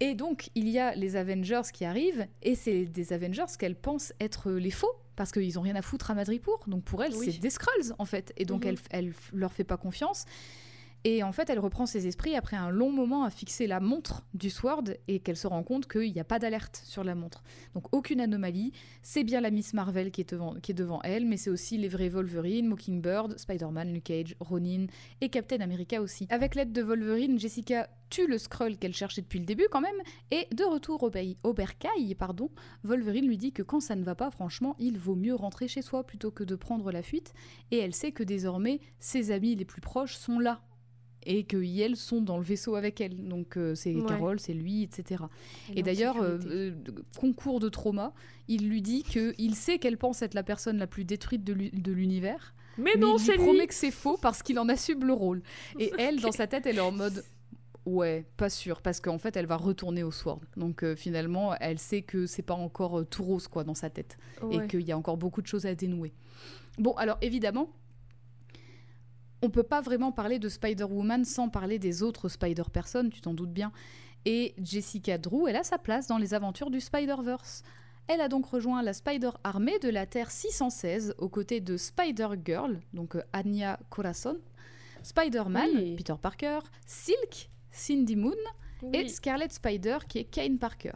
[0.00, 4.12] et donc il y a les Avengers qui arrivent, et c'est des Avengers qu'elle pense
[4.20, 6.62] être les faux, parce qu'ils ont rien à foutre à Madripour.
[6.68, 7.32] Donc pour elle, Oui.
[7.32, 8.68] c'est des Skrulls en fait, et donc Mhm.
[8.70, 10.26] elle, elle leur fait pas confiance.
[11.04, 14.26] Et en fait, elle reprend ses esprits après un long moment à fixer la montre
[14.34, 17.42] du Sword et qu'elle se rend compte qu'il n'y a pas d'alerte sur la montre.
[17.74, 18.72] Donc aucune anomalie.
[19.02, 20.34] C'est bien la Miss Marvel qui est
[20.74, 24.86] devant, elle, mais c'est aussi les vrais Wolverine, Mockingbird, Spider-Man, Luke Cage, Ronin
[25.20, 26.26] et Captain America aussi.
[26.30, 30.00] Avec l'aide de Wolverine, Jessica tue le Skrull qu'elle cherchait depuis le début quand même,
[30.30, 31.36] et de retour au pays,
[32.14, 32.50] pardon,
[32.82, 35.82] Wolverine lui dit que quand ça ne va pas, franchement, il vaut mieux rentrer chez
[35.82, 37.34] soi plutôt que de prendre la fuite,
[37.70, 40.62] et elle sait que désormais, ses amis les plus proches sont là,
[41.24, 43.16] et que elles sont dans le vaisseau avec elle.
[43.28, 44.06] Donc euh, c'est Ouais.
[44.06, 45.24] Carole, c'est lui, etc.
[45.74, 46.72] Et d'ailleurs, euh, euh,
[47.18, 48.12] concours de trauma,
[48.48, 51.52] il lui dit que il sait qu'elle pense être la personne la plus détruite de
[51.52, 53.44] l'u- de l'univers, Mais mais non, il c'est lui lui.
[53.46, 55.42] promet que c'est faux parce qu'il en assume le rôle.
[55.78, 57.24] Et elle, dans sa tête, elle est en mode
[57.84, 60.40] ouais, pas sûr, parce qu'en fait, elle va retourner au Sword.
[60.56, 64.18] Donc euh, finalement, elle sait que c'est pas encore tout rose quoi dans sa tête
[64.42, 64.56] Ouais.
[64.64, 66.12] et qu'il y a encore beaucoup de choses à dénouer.
[66.78, 67.70] Bon, alors évidemment,
[69.42, 73.52] on peut pas vraiment parler de Spider-Woman sans parler des autres Spider-Personnes, tu t'en doutes
[73.52, 73.72] bien.
[74.24, 77.62] Et Jessica Drew, elle a sa place dans les aventures du Spider-Verse.
[78.08, 83.16] Elle a donc rejoint la Spider-Armée de la Terre 616 aux côtés de Spider-Girl, donc
[83.16, 84.38] euh, Anya Corazon,
[85.02, 85.94] Spider-Man, Oui.
[85.96, 88.34] Peter Parker, Silk, Cindy Moon,
[88.92, 89.08] et.
[89.08, 90.92] Scarlet Spider qui est Kane Parker.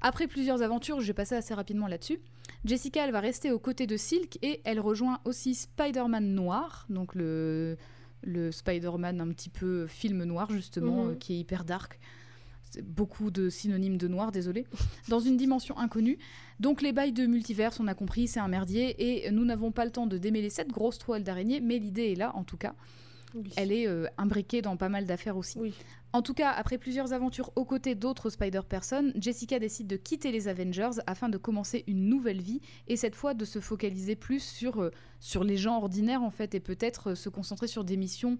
[0.00, 2.18] Après plusieurs aventures, je vais passer assez rapidement là-dessus.
[2.64, 7.14] Jessica, elle va rester aux côtés de Silk et elle rejoint aussi Spider-Man noir, donc
[7.14, 7.76] le,
[8.22, 11.10] le Spider-Man un petit peu film noir justement, Mhm.
[11.10, 11.98] euh, qui est hyper dark.
[12.70, 14.66] C'est beaucoup de synonymes de noir, désolé.
[15.08, 16.18] Dans une dimension inconnue.
[16.60, 19.84] Donc les bails de multivers, on a compris, c'est un merdier et nous n'avons pas
[19.84, 22.74] le temps de démêler cette grosse toile d'araignée, mais l'idée est là en tout cas.
[23.34, 23.50] Oui.
[23.56, 25.58] Elle est euh, imbriquée dans pas mal d'affaires aussi.
[25.58, 25.74] Oui.
[26.12, 30.48] En tout cas, après plusieurs aventures aux côtés d'autres Spider-Person, Jessica décide de quitter les
[30.48, 34.82] Avengers afin de commencer une nouvelle vie et cette fois de se focaliser plus sur,
[34.82, 38.38] euh, sur les gens ordinaires en fait et peut-être euh, se concentrer sur des missions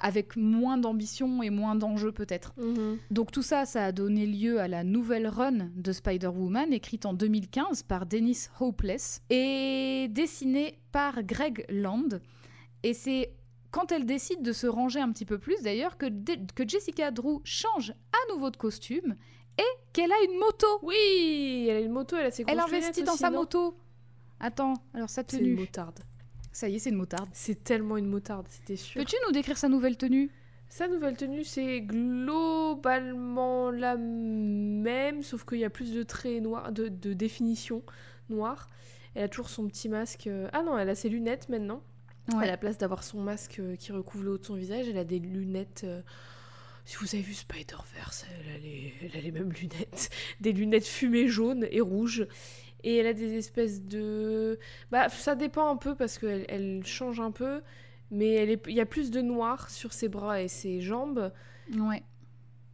[0.00, 2.52] avec moins d'ambition et moins d'enjeux peut-être.
[2.58, 2.98] Mhm.
[3.10, 7.14] Donc tout ça, ça a donné lieu à la nouvelle run de Spider-Woman, écrite en
[7.14, 12.20] 2015 par Dennis Hopeless et dessinée par Greg Land.
[12.82, 13.32] Et c'est
[13.70, 16.06] quand elle décide de se ranger un petit peu plus d'ailleurs que,
[16.66, 19.16] Jessica Drew change à nouveau de costume
[19.58, 19.62] et
[19.92, 20.66] qu'elle a une moto.
[20.82, 23.76] Oui, elle a une moto, elle a ses Elle investit dans aussi, sa moto.
[24.40, 25.54] Attends, alors sa C'est une tenue.
[25.56, 25.98] motarde.
[26.52, 27.28] Ça y est, c'est une motarde.
[27.32, 29.00] C'est tellement une motarde, c'était sûr.
[29.00, 30.30] Peux-tu nous décrire sa nouvelle tenue?
[30.70, 36.72] Sa nouvelle tenue, c'est globalement la même, sauf qu'il y a plus de traits noirs,
[36.72, 37.82] de, de définition
[38.28, 38.68] noire.
[39.14, 40.26] Elle a toujours son petit masque.
[40.26, 41.82] euh, Ah non, elle a ses lunettes maintenant.
[42.36, 44.98] À la place d'avoir son masque euh, qui recouvre le haut de son visage, elle
[44.98, 45.82] a des lunettes.
[45.84, 46.02] euh,
[46.84, 48.92] Si vous avez vu Spider-Verse, elle a, les...
[49.02, 50.10] elle a les mêmes lunettes.
[50.40, 52.26] Des lunettes fumées jaunes et rouges.
[52.84, 54.58] Et elle a des espèces de.
[54.90, 57.62] Bah, ça dépend un peu parce qu'elle elle change un peu.
[58.10, 58.62] Mais elle est...
[58.68, 61.32] il y a plus de noir sur ses bras et ses jambes.
[61.76, 62.02] Ouais.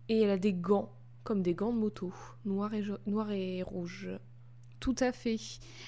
[0.09, 0.93] Et elle a des gants,
[1.23, 2.13] comme des gants de moto,
[2.45, 4.09] noir et, noir et rouge.
[4.85, 5.39] Tout à fait.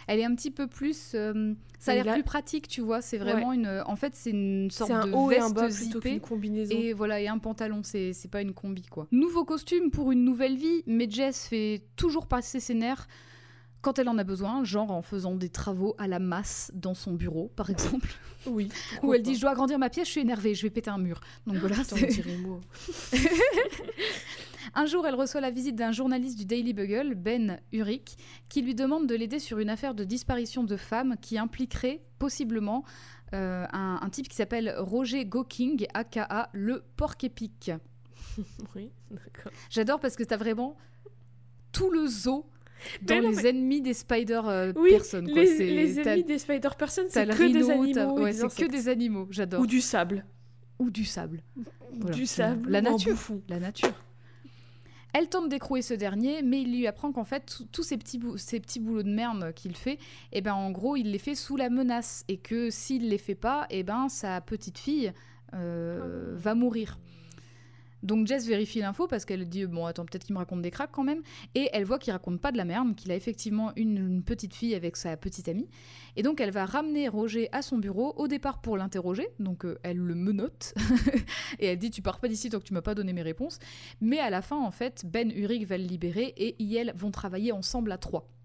[0.06, 1.12] Elle est un petit peu plus.
[1.14, 3.02] euh, ça a l'air plus pratique, tu vois.
[3.02, 3.82] C'est vraiment une.
[3.84, 6.74] En fait, c'est une sorte un de haut et un veste bas plutôt qu'une combinaison.
[6.74, 9.06] Et voilà, et un pantalon, c'est pas une combi quoi.
[9.12, 13.06] Nouveau costume pour une nouvelle vie, mais Jess fait toujours passer ses nerfs
[13.82, 17.12] quand elle en a besoin, genre en faisant des travaux à la masse dans son
[17.12, 18.08] bureau, par exemple,
[18.46, 18.68] Oui.
[19.02, 20.96] où elle dit je dois agrandir ma pièce, je suis énervée, je vais péter un
[20.98, 21.20] mur.
[21.46, 22.60] Donc voilà, Putain, on c'est- dirait moi.
[24.74, 28.16] Un jour, elle reçoit la visite d'un journaliste du Daily Bugle, Ben Urich,
[28.48, 32.84] qui lui demande de l'aider sur une affaire de disparition de femmes qui impliquerait possiblement
[33.34, 37.72] euh, un, un type qui s'appelle Roger Goking, aka le porc-épic.
[38.74, 39.50] Oui, d'accord.
[39.70, 40.76] J'adore parce que t'as vraiment
[41.72, 42.44] tout le zoo
[43.00, 45.24] dans non, les ennemis des spider euh, Oui, personnes.
[45.32, 45.42] quoi.
[45.42, 48.20] les, les ennemis des Spider-Person, t'as c'est que des animaux.
[48.20, 49.60] ouais, c'est que des animaux, j'adore.
[49.62, 50.24] Ou du sable.
[50.78, 51.42] Ou du sable.
[51.94, 52.70] Voilà, du sable.
[52.70, 53.16] la nature.
[53.48, 53.94] La nature.
[55.18, 58.60] Elle tente d'écrouer ce dernier, mais il lui apprend qu'en fait, tous ces petits, ces
[58.60, 59.98] petits boulots de merde qu'il fait,
[60.32, 62.22] eh ben, en gros, il les fait sous la menace.
[62.28, 65.14] Et que s'il les fait pas, eh ben, sa petite fille
[65.54, 66.98] euh, va mourir.
[68.06, 70.92] Donc Jess vérifie l'info parce qu'elle dit bon attends peut-être qu'il me raconte des cracks
[70.92, 71.22] quand même.
[71.56, 74.76] Et elle voit qu'il raconte pas de la merde qu'il a effectivement une, petite fille
[74.76, 75.68] avec sa petite amie.
[76.14, 79.28] Et donc elle va ramener Roger à son bureau au départ pour l'interroger.
[79.40, 80.72] Donc euh, elle le menotte.
[81.58, 83.58] Et elle dit tu pars pas d'ici tant que tu m'as pas donné mes réponses.
[84.00, 87.50] Mais à la fin en fait Ben Urich va le libérer et Yel vont travailler
[87.50, 88.35] ensemble à trois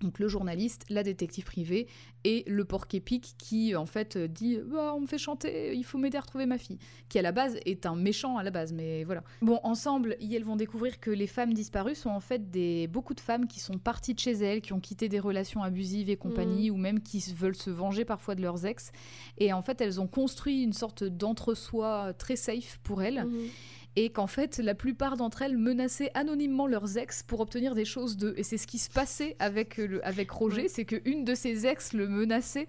[0.00, 1.86] donc le journaliste, la détective privée
[2.24, 5.98] et le porc-épic qui en fait euh, dit bah, on me fait chanter, il faut
[5.98, 6.78] m'aider à retrouver ma fille,
[7.08, 9.22] qui à la base est un méchant à la base, mais voilà.
[9.42, 13.20] Bon, ensemble, elles vont découvrir que les femmes disparues sont en fait des beaucoup de
[13.20, 16.70] femmes qui sont parties de chez elles, qui ont quitté des relations abusives et compagnie,
[16.70, 18.90] ou même qui veulent se venger parfois de leurs ex,
[19.38, 23.48] et en fait elles ont construit une sorte d'entre-soi très safe pour elles Mhm.
[23.96, 28.16] Et qu'en fait la plupart d'entre elles menaçaient anonymement leurs ex pour obtenir des choses
[28.16, 28.34] d'eux.
[28.36, 30.68] Et c'est ce qui se passait avec, le, avec Roger, Ouais.
[30.68, 32.66] c'est qu'une de ses ex le menaçait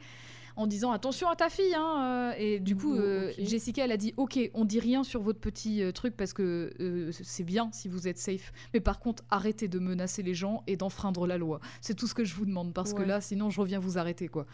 [0.58, 3.30] en disant attention à ta fille hein, euh, et du coup euh.
[3.40, 6.72] Jessica elle a dit ok on dit rien sur votre petit euh, truc parce que
[6.80, 10.64] euh, c'est bien si vous êtes safe mais par contre arrêtez de menacer les gens
[10.66, 13.50] et d'enfreindre la loi c'est tout ce que je vous demande parce que là sinon
[13.50, 14.46] je reviens vous arrêter quoi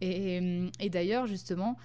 [0.00, 0.40] et,
[0.80, 1.76] et d'ailleurs justement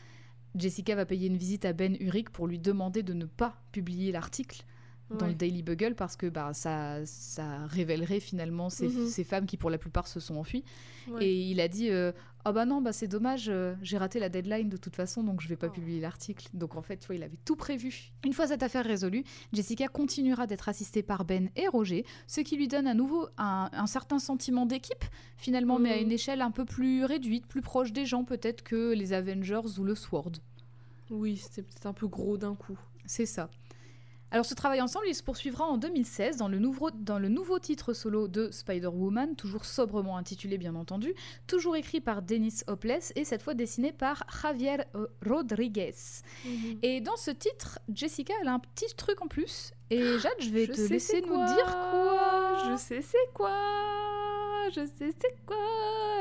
[0.55, 4.11] Jessica va payer une visite à Ben Urich pour lui demander de ne pas publier
[4.11, 4.63] l'article
[5.09, 5.29] dans Ouais.
[5.31, 9.07] le Daily Bugle parce que bah, ça, ça révélerait finalement ces, Mhm.
[9.07, 10.63] ces femmes qui pour la plupart se sont enfuies.
[11.09, 11.25] Ouais.
[11.25, 12.11] Et il a dit euh,
[12.45, 15.41] Ah bah non, bah c'est dommage, euh, j'ai raté la deadline de toute façon, donc
[15.41, 15.71] je vais pas Oh.
[15.71, 16.47] publier l'article.
[16.53, 18.11] Donc en fait, tu vois, il avait tout prévu.
[18.25, 22.55] Une fois cette affaire résolue, Jessica continuera d'être assistée par Ben et Roger, ce qui
[22.55, 25.03] lui donne à nouveau un, un certain sentiment d'équipe,
[25.37, 26.03] finalement, mais à Mhm.
[26.03, 29.83] une échelle un peu plus réduite, plus proche des gens peut-être que les Avengers ou
[29.83, 30.31] le Sword.
[31.09, 32.77] Oui, c'était peut-être un peu gros d'un coup.
[33.05, 33.49] C'est ça.
[34.31, 37.57] Alors ce travail ensemble, il se poursuivra en 2016 dans le nouveau, dans le nouveau
[37.57, 41.15] titre solo de Spider-Woman, toujours sobrement intitulé bien entendu,
[41.47, 45.95] toujours écrit par Dennis Hopeless et cette fois dessiné par Javier euh, Rodriguez.
[46.83, 49.71] Et dans ce titre, Jessica, elle a un petit truc en plus.
[49.89, 52.69] Et Jade, je vais Je te laisser nous dire quoi.
[52.69, 53.49] Je sais c'est quoi
[54.69, 55.57] Je sais c'est quoi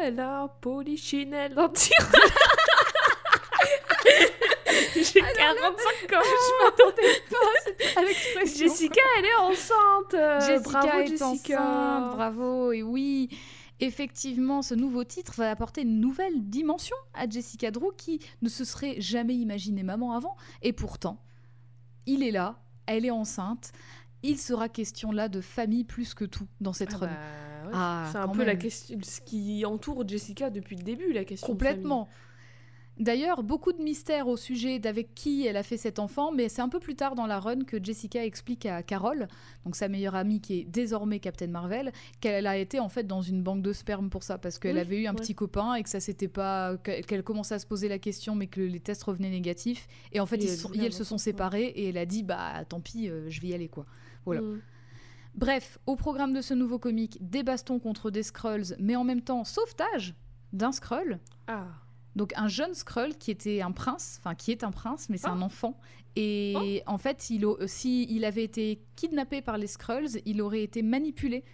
[0.02, 1.96] Elle a un polichinelle le tir.
[4.94, 6.22] J'ai 45 ans.
[6.22, 8.66] Je m'attendais pas à l'expression.
[8.68, 10.14] Jessica, elle est enceinte.
[10.14, 11.62] euh, Jessica bravo, est Jessica.
[11.62, 13.28] enceinte, bravo, et oui.
[13.80, 18.64] Effectivement, ce nouveau titre va apporter une nouvelle dimension à Jessica Drew qui ne se
[18.64, 20.36] serait jamais imaginé maman avant.
[20.62, 21.22] Et pourtant,
[22.06, 23.70] il est là, elle est enceinte.
[24.24, 27.06] Il sera question là de famille plus que tout dans cette Ah run.
[27.06, 27.12] bah,
[27.66, 27.72] ouais.
[27.72, 31.46] Ah, c'est un peu la question, ce qui entoure Jessica depuis le début, la question.
[31.46, 32.08] de Complètement.
[32.98, 36.62] D'ailleurs, beaucoup de mystères au sujet d'avec qui elle a fait cet enfant, mais c'est
[36.62, 39.28] un peu plus tard dans la run que Jessica explique à Carol,
[39.64, 43.22] donc sa meilleure amie qui est désormais Captain Marvel, qu'elle a été en fait dans
[43.22, 45.16] une banque de sperme pour ça, parce qu'elle Oui, avait eu un ouais.
[45.16, 48.34] petit copain et que ça s'était pas, que- qu'elle commençait à se poser la question,
[48.34, 49.86] mais que les tests revenaient négatifs.
[50.12, 52.24] Et en fait, Et ils, sont- elles se sont enfant, séparées et elle a dit
[52.24, 53.86] bah tant pis, euh, je vais y aller quoi.
[54.24, 54.40] Voilà.
[54.40, 54.60] Mm.
[55.36, 59.20] Bref, au programme de ce nouveau comic, des bastons contre des Skrulls, mais en même
[59.22, 60.14] temps sauvetage
[60.52, 61.20] d'un Skrull.
[61.46, 61.66] Ah.
[62.16, 65.28] Donc un jeune Skrull qui était un prince, enfin qui est un prince, mais c'est
[65.28, 65.32] Ah.
[65.32, 65.78] un enfant.
[66.16, 70.62] Et en fait, il, au- si il avait été kidnappé par les Skrulls, il aurait
[70.62, 71.44] été manipulé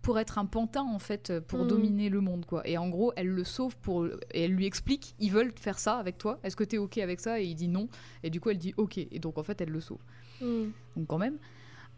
[0.00, 1.68] pour être un pantin en fait, pour Hmm.
[1.68, 2.66] dominer le monde quoi.
[2.66, 5.96] Et en gros, elle le sauve pour et elle lui explique, ils veulent faire ça
[5.98, 6.38] avec toi.
[6.42, 7.40] Est-ce que t'es ok avec ça?
[7.40, 7.88] Et il dit non.
[8.22, 8.98] Et du coup, elle dit ok.
[8.98, 10.00] Et donc en fait, elle le sauve.
[10.40, 10.64] Mm.
[10.96, 11.38] Donc quand même.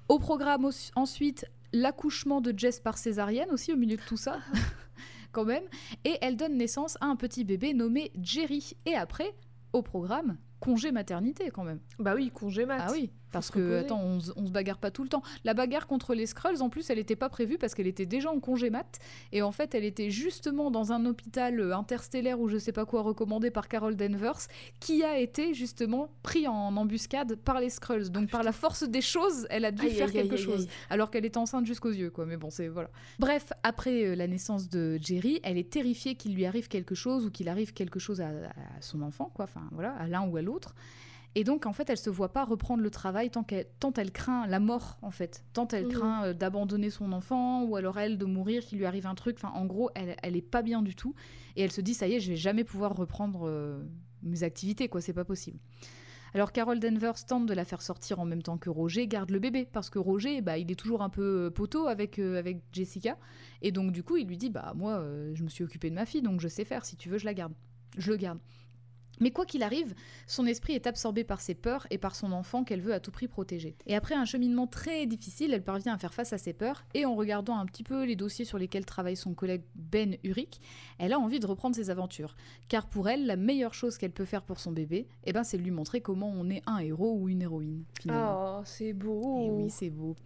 [0.09, 4.39] Au programme ensuite, l'accouchement de Jess par césarienne aussi au milieu de tout ça.
[5.33, 5.65] quand même.
[6.05, 8.73] Et elle donne naissance à un petit bébé nommé Jerry.
[8.87, 9.35] Et après,
[9.73, 11.81] au programme, congé maternité quand même.
[11.99, 12.85] Bah oui, congé mat.
[12.89, 15.23] Ah oui, parce que attends, on, se- on se bagarre pas tout le temps.
[15.45, 18.31] La bagarre contre les Skrulls, en plus, elle n'était pas prévue parce qu'elle était déjà
[18.31, 18.99] en congé mat.
[19.33, 22.87] Et en fait, elle était justement dans un hôpital euh, interstellaire ou je sais pas
[22.87, 24.39] quoi recommandé par Carol Danvers,
[24.81, 28.11] qui a été justement pris en embuscade par les Skrulls.
[28.11, 30.69] Donc par la force des choses, elle a dû Aïe, faire aïe, quelque aïe, chose
[30.89, 32.27] alors qu'elle était enceinte jusqu'aux yeux, quoi.
[32.27, 32.91] Mais bon, c'est voilà.
[33.19, 37.27] Bref, après euh, la naissance de Jerry, elle est terrifiée qu'il lui arrive quelque chose
[37.27, 39.45] ou qu'il arrive quelque chose à, à son enfant, quoi.
[39.45, 40.75] Enfin, voilà, à l'un ou à l'autre.
[41.39, 44.11] Et donc, en fait, elle se voit pas reprendre le travail tant, qu'elle, tant elle
[44.11, 45.45] craint la mort, en fait.
[45.53, 45.93] Tant elle Mhm.
[45.93, 49.37] craint euh, d'abandonner son enfant ou alors elle de mourir, qu'il lui arrive un truc.
[49.39, 51.15] Enfin, en gros, elle, elle est pas bien du tout.
[51.55, 53.83] Et elle se dit, ça y est, je vais jamais pouvoir reprendre euh,
[54.23, 55.03] mes activités, quoi.
[55.03, 55.59] C'est pas possible.
[56.35, 59.39] Alors Carol Danvers tente de la faire sortir en même temps que Roger garde le
[59.39, 62.59] bébé parce que Roger bah, il est toujours un peu euh, poteau avec, euh, avec
[62.73, 63.17] Jessica
[63.63, 65.95] et donc du coup il lui dit bah moi euh, je me suis occupée de
[65.95, 67.55] ma fille donc je sais faire si tu veux je la garde
[67.97, 68.39] je le garde
[69.21, 69.95] mais quoi qu'il arrive,
[70.27, 73.11] son esprit est absorbé par ses peurs et par son enfant qu'elle veut à tout
[73.11, 73.77] prix protéger.
[73.87, 77.05] Et après un cheminement très difficile, elle parvient à faire face à ses peurs et
[77.05, 80.61] en regardant un petit peu les dossiers sur lesquels travaille son collègue Ben Uric,
[80.99, 82.37] elle a envie de reprendre ses aventures.
[82.69, 85.59] Car pour elle, la meilleure chose qu'elle peut faire pour son bébé, eh ben, c'est
[85.59, 88.59] de lui montrer comment on est un héros ou une héroïne, finalement.
[88.59, 89.43] Ah, c'est beau.
[89.43, 90.17] Et oui, c'est beau.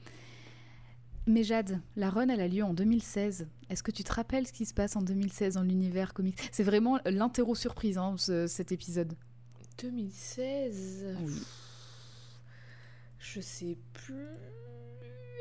[1.31, 3.47] Mais Jade, la run, elle a lieu en 2016.
[3.69, 6.37] Est-ce que tu te rappelles ce qui se passe en 2016 dans l'univers comics?
[6.51, 9.15] C'est vraiment l'interro surprise, hein, ce- cet épisode.
[9.81, 11.07] 2016.
[11.25, 11.43] Oui.
[13.21, 14.27] Je sais plus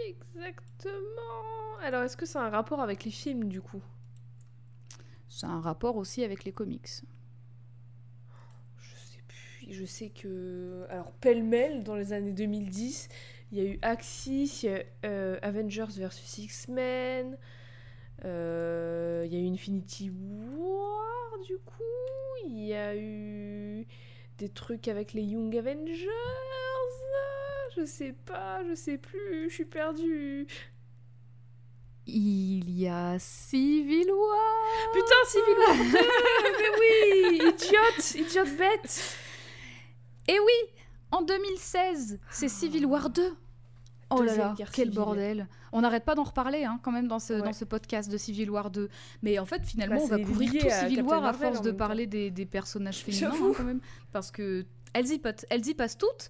[0.08, 0.94] exactement.
[1.82, 3.82] Alors, est-ce que c'est un rapport avec les films du coup?
[5.28, 6.88] C'est un rapport aussi avec les comics.
[8.78, 9.74] Je sais plus.
[9.74, 10.86] Je sais que.
[10.92, 13.08] Alors, pêle-mêle, dans les années 2010,
[13.52, 17.38] il y a eu Axis, il y a euh, Avengers vs X-Men,
[18.26, 21.84] euh, il y a eu Infinity War, du coup,
[22.46, 23.88] il y a eu
[24.38, 26.08] des trucs avec les Young Avengers.
[27.78, 30.48] Je sais pas, je sais plus, je suis perdue.
[32.08, 35.84] Il y a Civil War Putain, Civil War 2
[36.58, 39.16] Mais oui Idiote Idiote bête
[40.28, 40.79] Et oui
[41.12, 43.34] En 2016, c'est Civil War 2
[44.12, 44.92] Oh là là, quel civile.
[44.96, 47.42] bordel On n'arrête pas d'en reparler hein, quand même dans ce, Ouais.
[47.44, 48.90] dans ce podcast de Civil War 2.
[49.22, 52.08] Mais en fait, finalement, Bah, on va couvrir tout Civil War à force de parler
[52.08, 53.82] des, des personnages féminins hein, quand même.
[54.12, 55.22] Parce que elles y,
[55.52, 56.30] elles y passent toutes.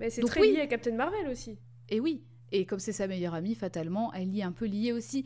[0.00, 0.54] Mais c'est Donc très oui.
[0.54, 1.56] lié à Captain Marvel aussi.
[1.88, 2.20] Et oui,
[2.50, 5.24] et comme c'est sa meilleure amie, fatalement, elle y est un peu liée aussi.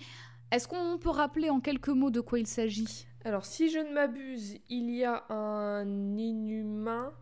[0.50, 3.06] Est-ce qu'on peut rappeler en quelques mots de quoi il s'agit?
[3.24, 5.86] Alors, si je ne m'abuse, il y a un
[6.18, 7.12] inhumain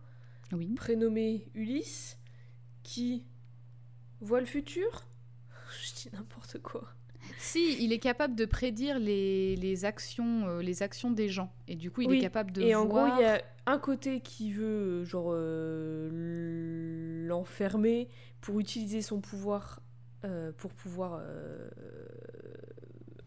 [0.53, 0.75] Oui.
[0.75, 2.19] prénommé Ulysse
[2.83, 3.25] qui
[4.21, 5.05] voit le futur.
[5.83, 6.85] Je dis n'importe quoi.
[7.39, 11.53] Si, il est capable de prédire les, les actions, euh, les actions des gens.
[11.67, 13.79] Et du coup, il Oui, est capable de Et en gros, il y a un
[13.79, 18.09] côté qui veut, genre, euh, l'enfermer
[18.41, 19.81] pour utiliser son pouvoir,
[20.25, 21.69] euh, pour pouvoir, euh,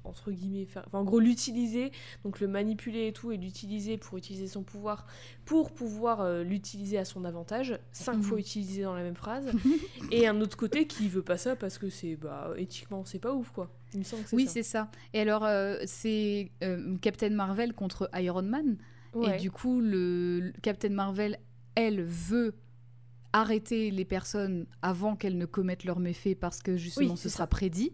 [0.09, 0.83] entre guillemets, faire...
[0.87, 1.91] Enfin, en gros, l'utiliser,
[2.25, 5.05] donc le manipuler et tout, et l'utiliser pour utiliser son pouvoir,
[5.45, 8.23] pour pouvoir euh, l'utiliser à son avantage, cinq Mhm.
[8.23, 9.45] fois utilisé dans la même phrase.
[10.11, 13.33] et un autre côté qui veut pas ça parce que c'est, bah, éthiquement, c'est pas
[13.33, 13.71] ouf, quoi.
[13.93, 14.91] Il me semble que c'est Oui, c'est ça.
[15.13, 18.77] Et alors, euh, c'est euh, Captain Marvel contre Iron Man.
[19.13, 19.35] Ouais.
[19.37, 21.39] Et du coup, le, le Captain Marvel,
[21.75, 22.53] elle, veut
[23.33, 27.43] arrêter les personnes avant qu'elles ne commettent leurs méfaits parce que justement Oui, ce sera
[27.43, 27.47] ça.
[27.47, 27.93] prédit.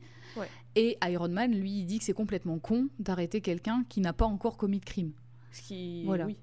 [0.75, 4.25] Et Iron Man, lui, il dit que c'est complètement con d'arrêter quelqu'un qui n'a pas
[4.25, 5.13] encore commis de crime.
[5.51, 6.03] Ce qui...
[6.03, 6.25] Voilà.
[6.25, 6.37] Oui.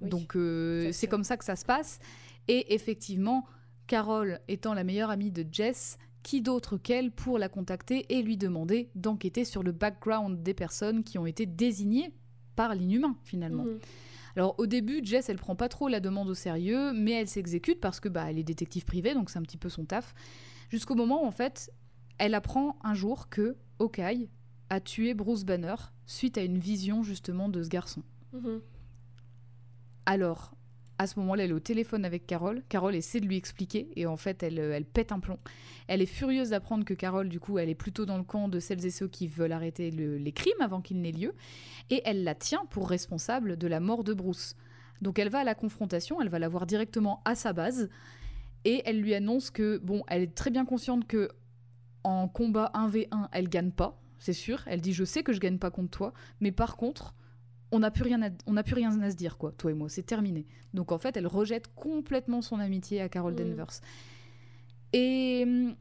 [0.00, 0.08] Oui.
[0.08, 1.98] Donc euh, c'est comme ça que ça se passe.
[2.48, 3.46] Et effectivement,
[3.86, 8.36] Carol étant la meilleure amie de Jess, qui d'autre qu'elle pour la contacter et lui
[8.36, 12.12] demander d'enquêter sur le background des personnes qui ont été désignées
[12.56, 13.64] par l'inhumain finalement.
[13.64, 13.78] Mhm.
[14.36, 17.80] Alors au début, Jess, elle prend pas trop la demande au sérieux, mais elle s'exécute
[17.80, 20.14] parce que bah elle est détective privée, donc c'est un petit peu son taf.
[20.70, 21.70] Jusqu'au moment où en fait,
[22.24, 24.28] elle apprend un jour que Hawkeye
[24.70, 25.74] a tué Bruce Banner
[26.06, 28.04] suite à une vision justement de ce garçon.
[28.32, 28.60] Mhm.
[30.06, 30.52] Alors,
[30.98, 32.62] à ce moment-là, elle est au téléphone avec Carole.
[32.68, 35.38] Carole essaie de lui expliquer et en fait, elle, euh, elle pète un plomb.
[35.88, 38.60] Elle est furieuse d'apprendre que Carole, du coup, elle est plutôt dans le camp de
[38.60, 41.34] celles et ceux qui veulent arrêter le- les crimes avant qu'ils n'aient lieu.
[41.90, 44.54] Et elle la tient pour responsable de la mort de Bruce.
[45.00, 47.88] Donc elle va à la confrontation, elle va la voir directement à sa base
[48.64, 51.28] et elle lui annonce que, bon, elle est très bien consciente que
[52.04, 54.62] en combat 1v1, elle gagne pas, c'est sûr.
[54.66, 57.14] Elle dit Je sais que je gagne pas contre toi, mais par contre,
[57.70, 59.74] on n'a plus, rien à- on n'a plus rien à se dire, quoi, toi et
[59.74, 60.46] moi, c'est terminé.
[60.74, 63.36] Donc en fait, elle rejette complètement son amitié à Carol Mm.
[63.36, 63.80] Danvers.
[64.92, 65.74] Et hum,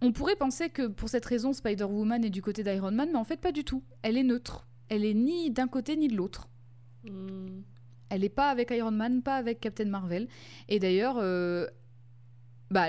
[0.00, 3.24] on pourrait penser que pour cette raison, Spider-Woman est du côté d'Iron Man, mais en
[3.24, 3.82] fait, pas du tout.
[4.02, 4.66] Elle est neutre.
[4.88, 6.48] Elle est ni d'un côté ni de l'autre.
[7.04, 7.60] Mm.
[8.10, 10.28] Elle n'est pas avec Iron Man, pas avec Captain Marvel.
[10.68, 11.66] Et d'ailleurs, euh,
[12.70, 12.88] bah,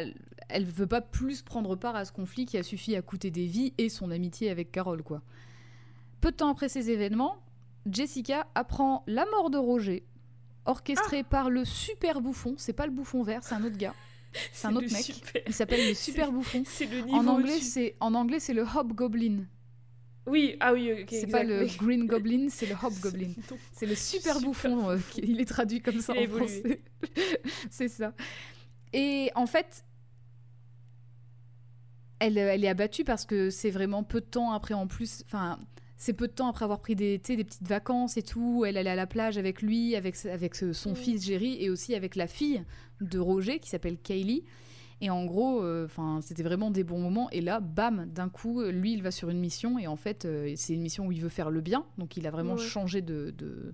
[0.50, 3.46] elle veut pas plus prendre part à ce conflit qui a suffi à coûter des
[3.46, 5.22] vies et son amitié avec Carol, quoi.
[6.22, 7.38] Peu de temps après ces événements,
[7.90, 10.04] Jessica apprend la mort de Roger,
[10.66, 12.56] orchestrée par le super bouffon.
[12.58, 13.94] C'est pas le bouffon vert, c'est un autre gars.
[14.52, 15.02] C'est un autre mec.
[15.04, 16.62] super- Il s'appelle le super bouffon.
[16.82, 19.46] Le En anglais, c'est en anglais, c'est le hobgoblin.
[20.28, 21.08] Oui, ah oui, ok.
[21.10, 21.76] c'est pas le oui.
[21.78, 23.30] green goblin, c'est le hobgoblin.
[23.72, 26.82] C'est le super, Super bouffon, euh, il est traduit comme ça en français.
[27.70, 28.14] c'est ça.
[28.92, 29.86] Et en fait,
[32.20, 35.24] elle, elle est abattue parce que c'est vraiment peu de temps après en plus.
[35.26, 35.60] Enfin,
[35.98, 38.64] c'est peu de temps après avoir pris des, des petites vacances et tout.
[38.66, 40.96] Elle allait à la plage avec lui, avec, avec son Mm.
[40.96, 42.64] fils Jerry et aussi avec la fille
[43.02, 44.44] de Roger qui s'appelle Kaylee.
[45.02, 45.88] Et en gros, euh,
[46.22, 47.30] c'était vraiment des bons moments.
[47.32, 49.78] Et là, bam, d'un coup, lui, il va sur une mission.
[49.78, 51.86] Et en fait, euh, c'est une mission où il veut faire le bien.
[51.98, 52.60] Donc, il a vraiment Ouais.
[52.62, 53.74] changé de, de,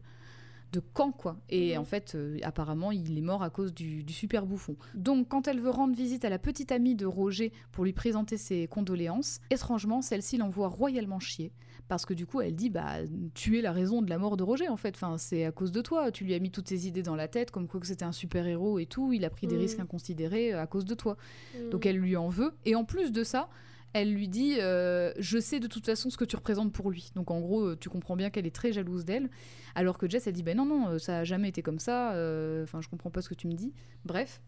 [0.72, 1.38] de camp, quoi.
[1.50, 1.82] Et Mhm.
[1.82, 4.76] en fait, euh, apparemment, il est mort à cause du, du super bouffon.
[4.96, 8.38] Donc, quand elle veut rendre visite à la petite amie de Roger pour lui présenter
[8.38, 11.52] ses condoléances, étrangement, celle-ci l'envoie royalement chier.
[11.88, 13.00] Parce que du coup, elle dit, bah,
[13.34, 14.96] tu es la raison de la mort de Roger, en fait.
[14.96, 16.10] Enfin, c'est à cause de toi.
[16.10, 18.14] Tu lui as mis toutes tes idées dans la tête, comme quoi que c'était un
[18.14, 19.12] super-héros et tout.
[19.12, 19.62] Il a pris des Mhm.
[19.62, 21.18] risques inconsidérés euh, à cause de toi.
[21.54, 21.70] Mm.
[21.70, 22.54] Donc elle lui en veut.
[22.64, 23.50] Et en plus de ça,
[23.94, 27.12] elle lui dit euh, Je sais de toute façon ce que tu représentes pour lui.
[27.16, 29.30] Donc en gros, euh, tu comprends bien qu'elle est très jalouse d'elle.
[29.76, 32.14] Alors que Jess, elle dit Ben non, non, euh, ça a jamais été comme ça.
[32.14, 33.74] euh, Enfin, je comprends pas ce que tu me dis.
[34.06, 34.42] Bref.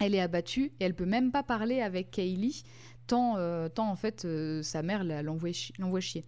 [0.00, 2.62] Elle est abattue et elle peut même pas parler avec Kaylee,
[3.08, 6.24] tant, euh, tant en fait euh, sa mère l'envoie chi- l'envoie chier.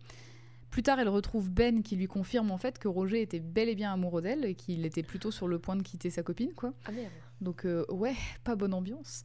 [0.70, 3.76] Plus tard, elle retrouve Ben qui lui confirme en fait que Roger était bel et
[3.76, 6.72] bien amoureux d'elle et qu'il était plutôt sur le point de quitter sa copine, quoi.
[6.84, 7.10] Ah merde.
[7.40, 9.22] Donc euh, ouais, pas bonne ambiance.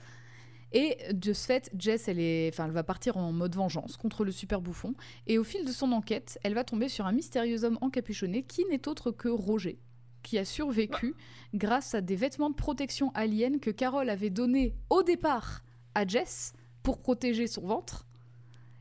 [0.75, 4.25] Et de ce fait, Jess, elle, est, enfin, elle va partir en mode vengeance contre
[4.25, 4.93] le super bouffon.
[5.25, 8.65] Et au fil de son enquête, elle va tomber sur un mystérieux homme encapuchonné qui
[8.65, 9.79] n'est autre que Roger,
[10.21, 11.15] qui a survécu
[11.53, 15.61] grâce à des vêtements de protection alien que Carole avait donnés au départ
[15.93, 16.51] à Jess
[16.83, 18.05] pour protéger son ventre.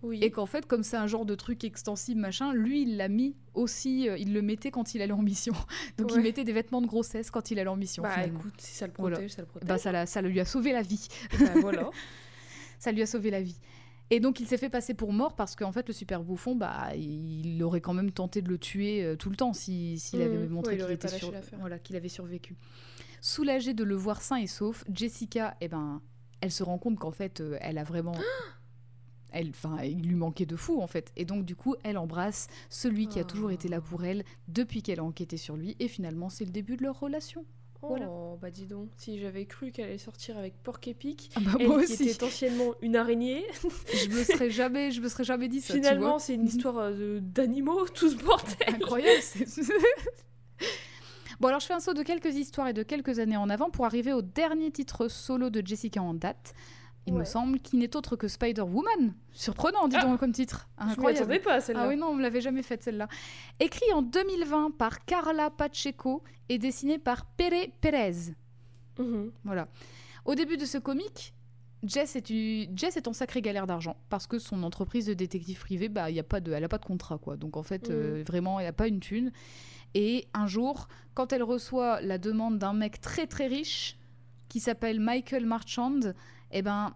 [0.04, 0.18] Oui.
[0.22, 3.34] Et qu'en fait, comme c'est un genre de truc extensible, machin, lui, il l'a mis
[3.54, 5.54] aussi, euh, il le mettait quand il allait en mission.
[5.98, 8.02] Donc il mettait des vêtements de grossesse quand il allait en mission.
[8.02, 8.38] bah finalement.
[8.40, 9.16] écoute, si ça le Voilà.
[9.16, 9.68] protège, ça le protège.
[9.68, 11.08] Bah, ça, l'a- ça lui a sauvé la vie.
[11.40, 11.90] Bah, voilà.
[12.78, 13.56] Ça lui a sauvé la vie.
[14.10, 16.94] Et donc il s'est fait passer pour mort parce qu'en fait le super bouffon, bah,
[16.94, 20.24] il aurait quand même tenté de le tuer euh, tout le temps si- s'il Mhm.
[20.26, 22.56] avait montré Ouais, qu'il était sur- voilà, qu'il avait survécu.
[23.22, 26.02] Soulagée de le voir sain et sauf, Jessica, eh ben,
[26.42, 28.12] elle se rend compte qu'en fait euh, elle a vraiment...
[29.34, 31.12] Elle, enfin, il lui manquait de fou en fait.
[31.16, 34.82] Et donc du coup, elle embrasse celui qui a toujours été là pour elle depuis
[34.82, 35.76] qu'elle a enquêté sur lui.
[35.80, 37.44] Et finalement, c'est le début de leur relation.
[37.82, 38.06] Oh, Voilà.
[38.40, 41.66] bah dis donc, si j'avais cru qu'elle allait sortir avec Porc Épic, Ah bah, elle
[41.66, 42.08] moi qui aussi.
[42.08, 45.74] était anciennement une araignée, je me serais jamais, je me serais jamais dit ça.
[45.74, 48.56] finalement c'est une histoire euh, d'animaux, tout ce bordel.
[48.68, 49.20] Incroyable.
[51.40, 53.70] bon, alors je fais un saut de quelques histoires et de quelques années en avant
[53.70, 56.54] pour arriver au dernier titre solo de Jessica en date.
[57.06, 59.12] Il me semble qui n'est autre que Spider-Woman.
[59.32, 60.04] Surprenant, dis Ah.
[60.04, 60.68] donc, comme titre.
[60.80, 61.22] Je m'y Incroyable.
[61.24, 61.82] attendais pas celle-là.
[61.84, 63.08] Ah oui, non, on ne l'avait jamais faite celle-là.
[63.60, 68.32] Écrit en 2020 par Carla Pacheco et dessiné par Pere Perez.
[68.98, 69.32] Mhm.
[69.44, 69.68] Voilà.
[70.24, 71.34] Au début de ce comic,
[71.82, 75.60] Jess est, u- Jess est en sacrée galère d'argent parce que son entreprise de détective
[75.60, 77.18] privé, bah, y a pas de, elle n'a pas de contrat.
[77.18, 77.36] quoi.
[77.36, 79.30] Donc en fait, euh, vraiment, elle n'a pas une thune.
[79.92, 83.98] Et un jour, quand elle reçoit la demande d'un mec très très riche
[84.48, 86.00] qui s'appelle Michael Marchand,
[86.54, 86.94] eh ben,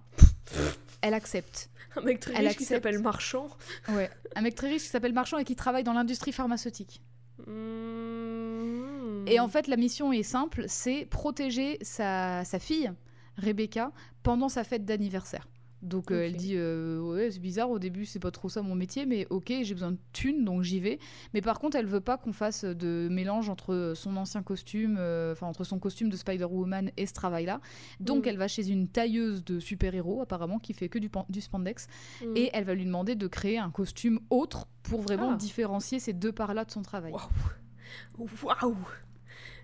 [1.02, 1.70] elle accepte.
[1.96, 3.48] Un mec très Elle riche qui s'appelle Marchand.
[3.88, 4.10] Ouais.
[4.36, 7.02] Un mec très riche qui s'appelle Marchand et qui travaille dans l'industrie pharmaceutique.
[7.46, 9.24] Mhm.
[9.26, 12.90] Et en fait, la mission est simple, c'est protéger sa, sa fille,
[13.36, 15.46] Rebecca, pendant sa fête d'anniversaire.
[15.80, 18.74] Donc euh, elle dit euh, ouais c'est bizarre au début c'est pas trop ça mon
[18.74, 20.98] métier mais ok j'ai besoin de thunes donc j'y vais.
[21.34, 25.32] Mais par contre elle veut pas qu'on fasse de mélange entre son ancien costume, euh,
[25.32, 27.60] enfin entre son costume de Spider-Woman et ce travail là.
[28.00, 28.28] Donc Mm.
[28.28, 31.86] elle va chez une tailleuse de super-héros apparemment qui fait que du, pan- du spandex
[32.22, 32.36] Mm.
[32.36, 35.36] et elle va lui demander de créer un costume autre pour vraiment Ah.
[35.36, 37.12] différencier ces deux parts là de son travail.
[37.12, 38.76] Waouh Waouh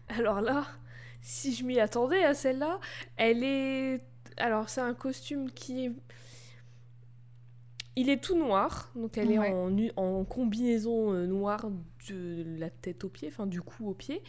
[0.08, 0.64] Alors là,
[1.20, 2.78] si je m'y attendais à celle-là,
[3.16, 4.00] elle est.
[4.36, 5.92] Alors, c'est un costume qui est.
[7.96, 9.50] Il est tout noir, donc elle Ouais.
[9.50, 11.70] est en, combinaison euh, noire
[12.10, 14.20] de la tête aux pieds, enfin du cou aux pieds,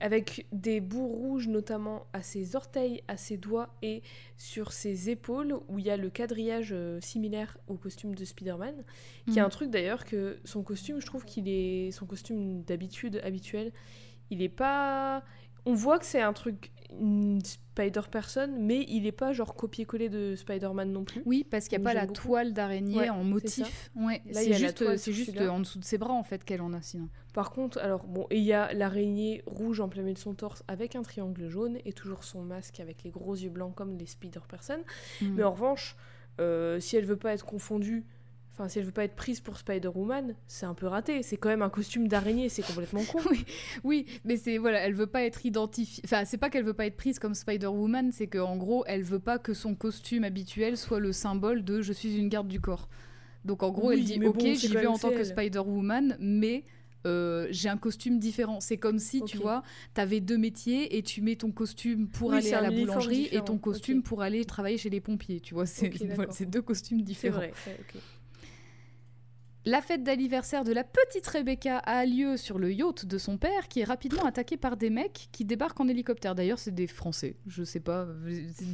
[0.00, 4.02] avec des bouts rouges notamment à ses orteils, à ses doigts et
[4.36, 8.74] sur ses épaules, où il y a le quadrillage euh, similaire au costume de Spider-Man,
[9.30, 13.20] qui est un truc d'ailleurs que son costume, je trouve qu'il est son costume d'habitude
[13.22, 13.70] habituel,
[14.30, 15.22] il est pas.
[15.66, 20.92] On voit que c'est un truc Spider-Person, mais il est pas genre copier-coller de Spider-Man
[20.92, 21.22] non plus.
[21.26, 22.14] Oui, parce qu'il n'y a pas la beaucoup.
[22.14, 23.90] toile d'araignée Ouais, en motif.
[23.96, 26.82] Ouais, c'est juste, c'est juste en dessous de ses bras en fait qu'elle en a
[26.82, 27.08] sinon.
[27.32, 30.34] Par contre, alors bon, et il y a l'araignée rouge en plein milieu de son
[30.34, 33.96] torse avec un triangle jaune et toujours son masque avec les gros yeux blancs comme
[33.98, 34.78] les Spider-Person.
[35.20, 35.34] Mm.
[35.34, 35.96] Mais en revanche,
[36.40, 38.04] euh, si elle veut pas être confondue,
[38.54, 41.22] enfin si elle veut pas être prise pour Spider-Woman, c'est un peu raté.
[41.22, 43.18] C'est quand même un costume d'araignée, c'est complètement con.
[43.84, 46.02] Oui, mais c'est voilà, elle veut pas être identifiée.
[46.04, 49.18] Enfin, c'est pas qu'elle veut pas être prise comme Spider-Woman, c'est qu'en gros, elle veut
[49.18, 52.88] pas que son costume habituel soit le symbole de je suis une garde du corps.
[53.44, 55.22] Donc en gros, Oui, elle dit ok, bon, j'y vais en tant que.
[55.24, 56.64] Spider-Woman, mais
[57.06, 58.60] euh, j'ai un costume différent.
[58.60, 59.62] C'est comme si, tu vois,
[59.92, 63.42] t'avais deux métiers et tu mets ton costume pour Oui, aller à la boulangerie et
[63.42, 65.40] ton costume pour aller travailler chez les pompiers.
[65.40, 67.36] Tu vois, c'est voilà, deux costumes C'est différents.
[67.38, 67.52] vrai.
[67.66, 68.00] ouais.
[69.66, 73.68] La fête d'anniversaire de la petite Rebecca a lieu sur le yacht de son père,
[73.68, 76.34] qui est rapidement attaqué par des mecs qui débarquent en hélicoptère.
[76.34, 77.36] D'ailleurs, c'est des Français.
[77.46, 78.06] Je sais pas.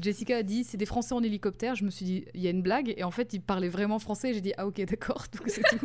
[0.03, 1.77] Jessica a dit c'est des Français en hélicoptère.
[1.77, 2.93] Je me suis dit il y a une blague.
[2.97, 4.35] Et en fait, ils parlaient vraiment français.
[4.35, 5.27] J'ai dit ah ok d'accord.
[5.47, 5.79] C'est tout.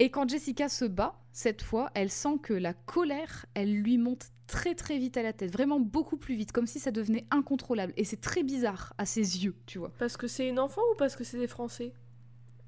[0.00, 4.28] Et quand Jessica se bat, cette fois, elle sent que la colère, elle lui monte
[4.46, 7.92] très très vite à la tête, vraiment beaucoup plus vite, comme si ça devenait incontrôlable.
[7.96, 9.92] Et c'est très bizarre à ses yeux, tu vois.
[9.98, 11.92] Parce que c'est une enfant ou parce que c'est des Français?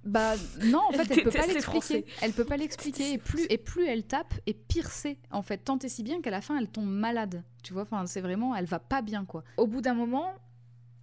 [0.05, 0.35] Bah
[0.65, 2.05] non, en fait, Elle elle peut pas l'expliquer.
[2.21, 3.13] Elle peut pas l'expliquer.
[3.13, 5.19] Et plus, et plus elle tape, et pire c'est.
[5.31, 7.45] En fait, tant et si bien qu'à la fin, elle tombe malade.
[7.63, 9.45] Tu vois, enfin, c'est vraiment, elle va pas bien, quoi.
[9.57, 10.33] Au bout d'un moment,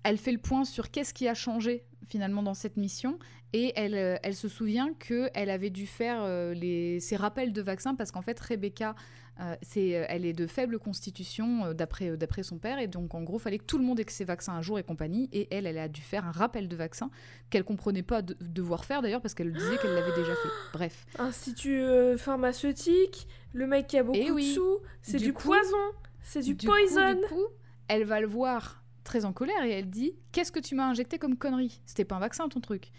[0.04, 3.20] elle fait le point sur qu'est-ce qui a changé finalement dans cette mission.
[3.54, 7.62] Et elle, euh, elle se souvient qu'elle avait dû faire euh, les, ses rappels de
[7.62, 8.96] vaccins parce qu'en fait, Rebecca,
[9.40, 12.80] euh, c'est, euh, elle est de faible constitution euh, d'après, euh, d'après son père.
[12.80, 14.84] Et donc, en gros, fallait que tout le monde ait ses vaccins à jour et
[14.84, 15.30] compagnie.
[15.32, 17.10] Et elle, elle a dû faire un rappel de vaccin
[17.50, 20.50] qu'elle comprenait pas de- devoir faire d'ailleurs parce qu'elle disait qu'elle l'avait déjà fait.
[20.74, 21.06] Bref.
[21.18, 21.82] Institut
[22.18, 24.50] pharmaceutique, le mec qui a beaucoup Eh oui.
[24.50, 25.78] de sous, c'est Du du, coup- poison,
[26.22, 27.14] c'est du, coup, poison.
[27.14, 27.46] du coup,
[27.88, 31.18] elle va le voir très en colère et elle dit Qu'est-ce que tu m'as injecté
[31.18, 31.82] comme connerie?
[31.86, 32.92] C'était pas un vaccin ton truc.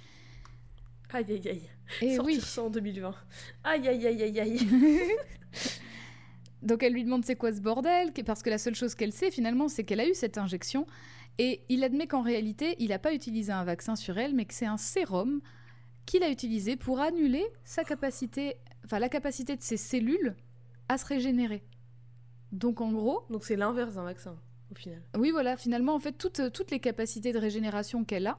[1.12, 1.62] Aïe aïe aïe.
[2.02, 2.40] Et Sortir oui.
[2.40, 3.14] ça en 2020.
[3.64, 4.58] Aïe aïe aïe aïe aïe.
[6.62, 9.30] Donc elle lui demande c'est quoi ce bordel Parce que la seule chose qu'elle sait
[9.30, 10.86] finalement, c'est qu'elle a eu cette injection.
[11.38, 14.52] Et il admet qu'en réalité, il n'a pas utilisé un vaccin sur elle, mais que
[14.52, 15.40] c'est un sérum
[16.04, 20.34] qu'il a utilisé pour annuler sa capacité, enfin la capacité de ses cellules
[20.88, 21.62] à se régénérer.
[22.52, 24.36] Donc en gros, Donc c'est l'inverse d'un vaccin
[24.70, 25.02] au final.
[25.16, 28.38] oui voilà, finalement en fait toutes, toutes les capacités de régénération qu'elle a,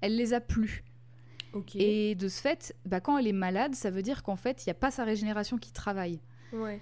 [0.00, 0.82] elle les a plus.
[1.74, 4.68] Et de ce fait, bah, quand elle est malade, ça veut dire qu'en fait, il
[4.68, 6.20] n'y a pas sa régénération qui travaille.
[6.52, 6.80] Ouais.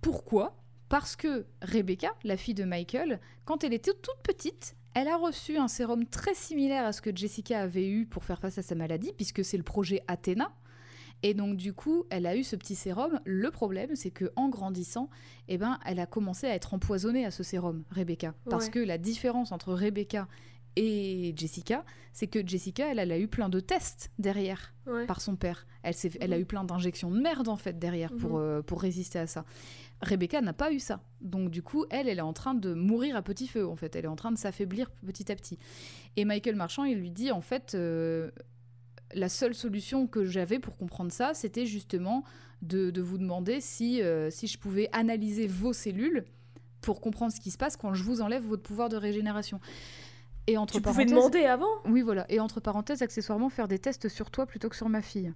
[0.00, 0.56] Pourquoi?
[0.88, 5.56] Parce que Rebecca, la fille de Michael, quand elle était toute petite, elle a reçu
[5.58, 8.74] un sérum très similaire à ce que Jessica avait eu pour faire face à sa
[8.74, 10.52] maladie, puisque c'est le projet Athéna.
[11.22, 13.20] Et donc du coup, elle a eu ce petit sérum.
[13.24, 15.10] Le problème, c'est que en grandissant,
[15.48, 18.34] eh ben, elle a commencé à être empoisonnée à ce sérum, Rebecca.
[18.48, 18.70] Parce Ouais.
[18.72, 20.28] que la différence entre Rebecca
[20.76, 25.06] et Jessica, c'est que Jessica, elle, elle a eu plein de tests derrière Ouais.
[25.06, 25.66] par son père.
[25.82, 25.94] Elle,
[26.32, 26.42] a Mhm.
[26.42, 28.40] eu plein d'injections de merde en fait derrière pour, Mhm.
[28.40, 29.44] euh, pour résister à ça.
[30.02, 31.00] Rebecca n'a pas eu ça.
[31.20, 33.96] Donc du coup, elle, elle est en train de mourir à petit feu en fait.
[33.96, 35.58] Elle est en train de s'affaiblir petit à petit.
[36.16, 38.30] Et Michael Marchand, il lui dit en fait, euh,
[39.14, 42.24] la seule solution que j'avais pour comprendre ça, c'était justement
[42.62, 46.24] de, de vous demander si, euh, si je pouvais analyser vos cellules
[46.80, 49.60] pour comprendre ce qui se passe quand je vous enlève votre pouvoir de régénération.
[50.48, 52.24] Et entre Tu pouvais parenthèses- demander avant oui, voilà.
[52.30, 55.32] Et entre parenthèses, accessoirement, faire des tests sur toi plutôt que sur ma fille.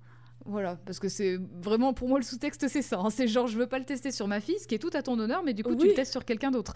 [0.46, 2.98] Voilà, parce que c'est vraiment pour moi le sous-texte, c'est ça.
[2.98, 3.10] hein.
[3.10, 5.02] C'est genre, je veux pas le tester sur ma fille, ce qui est tout à
[5.02, 6.72] ton honneur, mais du coup, tu le testes sur quelqu'un d'autre.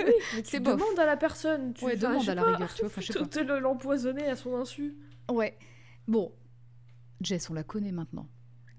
[0.00, 0.74] Oui, mais tu C'est bof.
[0.76, 1.72] demandes à la personne.
[1.72, 3.26] Tu Ouais, demande à la pas, rigueur, tu vois, enfin, je sais te- pas.
[3.26, 4.96] te le- l'empoisonner à son insu.
[5.30, 5.56] Ouais.
[6.08, 6.32] Bon,
[7.20, 8.26] Jess, on la connaît maintenant.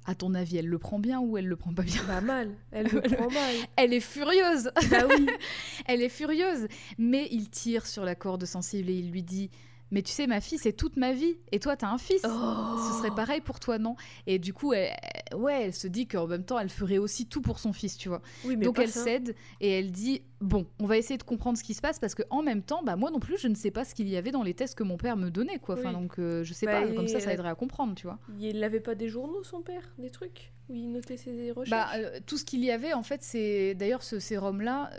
[0.09, 2.55] À ton avis, elle le prend bien ou elle le prend pas bien Bah mal,
[2.71, 3.55] elle le prend mal.
[3.75, 5.27] Elle est furieuse Bah oui.
[5.85, 6.67] Elle est furieuse,
[6.97, 9.49] mais il tire sur la corde sensible et il lui dit
[9.91, 11.37] mais tu sais, ma fille, c'est toute ma vie.
[11.51, 12.21] Et toi, t'as un fils.
[12.21, 13.95] Ce serait pareil pour toi, non?
[14.25, 14.93] Et du coup, elle,
[15.35, 18.09] ouais, elle se dit qu'en même temps, elle ferait aussi tout pour son fils, tu
[18.09, 18.21] vois.
[18.57, 21.81] Donc elle cède et elle dit bon, on va essayer de comprendre ce qui se
[21.81, 23.95] passe parce que en même temps, bah moi non plus, je ne sais pas ce
[23.95, 25.75] qu'il y avait dans les tests que mon père me donnait, quoi.
[25.77, 26.93] Enfin, donc euh, je sais bah, pas.
[26.93, 28.19] Comme ça, ça aiderait à comprendre, tu vois.
[28.39, 31.69] Il n'avait pas des journaux, son père, des trucs où il notait ses recherches?
[31.69, 34.89] Bah, euh, tout ce qu'il y avait, en fait, c'est d'ailleurs ce sérum-là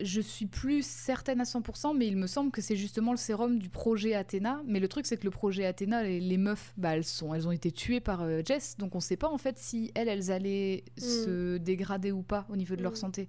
[0.00, 3.58] je suis plus certaine à 100%, mais il me semble que c'est justement le sérum
[3.58, 4.62] du projet Athéna.
[4.66, 7.52] Mais le truc, c'est que le projet Athéna, les, meufs, bah, elles, sont, elles ont
[7.52, 10.30] été tuées par euh, Jess, donc on ne sait pas en fait si elles, elles
[10.30, 11.00] allaient mm.
[11.00, 12.96] se dégrader ou pas au niveau de leur mm.
[12.96, 13.28] santé.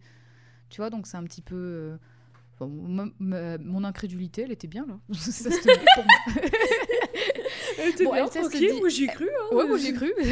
[0.70, 1.56] Tu vois, donc c'est un petit peu.
[1.56, 1.98] Euh,
[2.62, 5.00] mon incrédulité, elle était bien là.
[5.14, 6.44] Ça se pour moi.
[7.80, 9.28] elle était bien, tranquille, moi j'ai cru.
[9.28, 10.14] Hein, ouais, moi j'ai cru.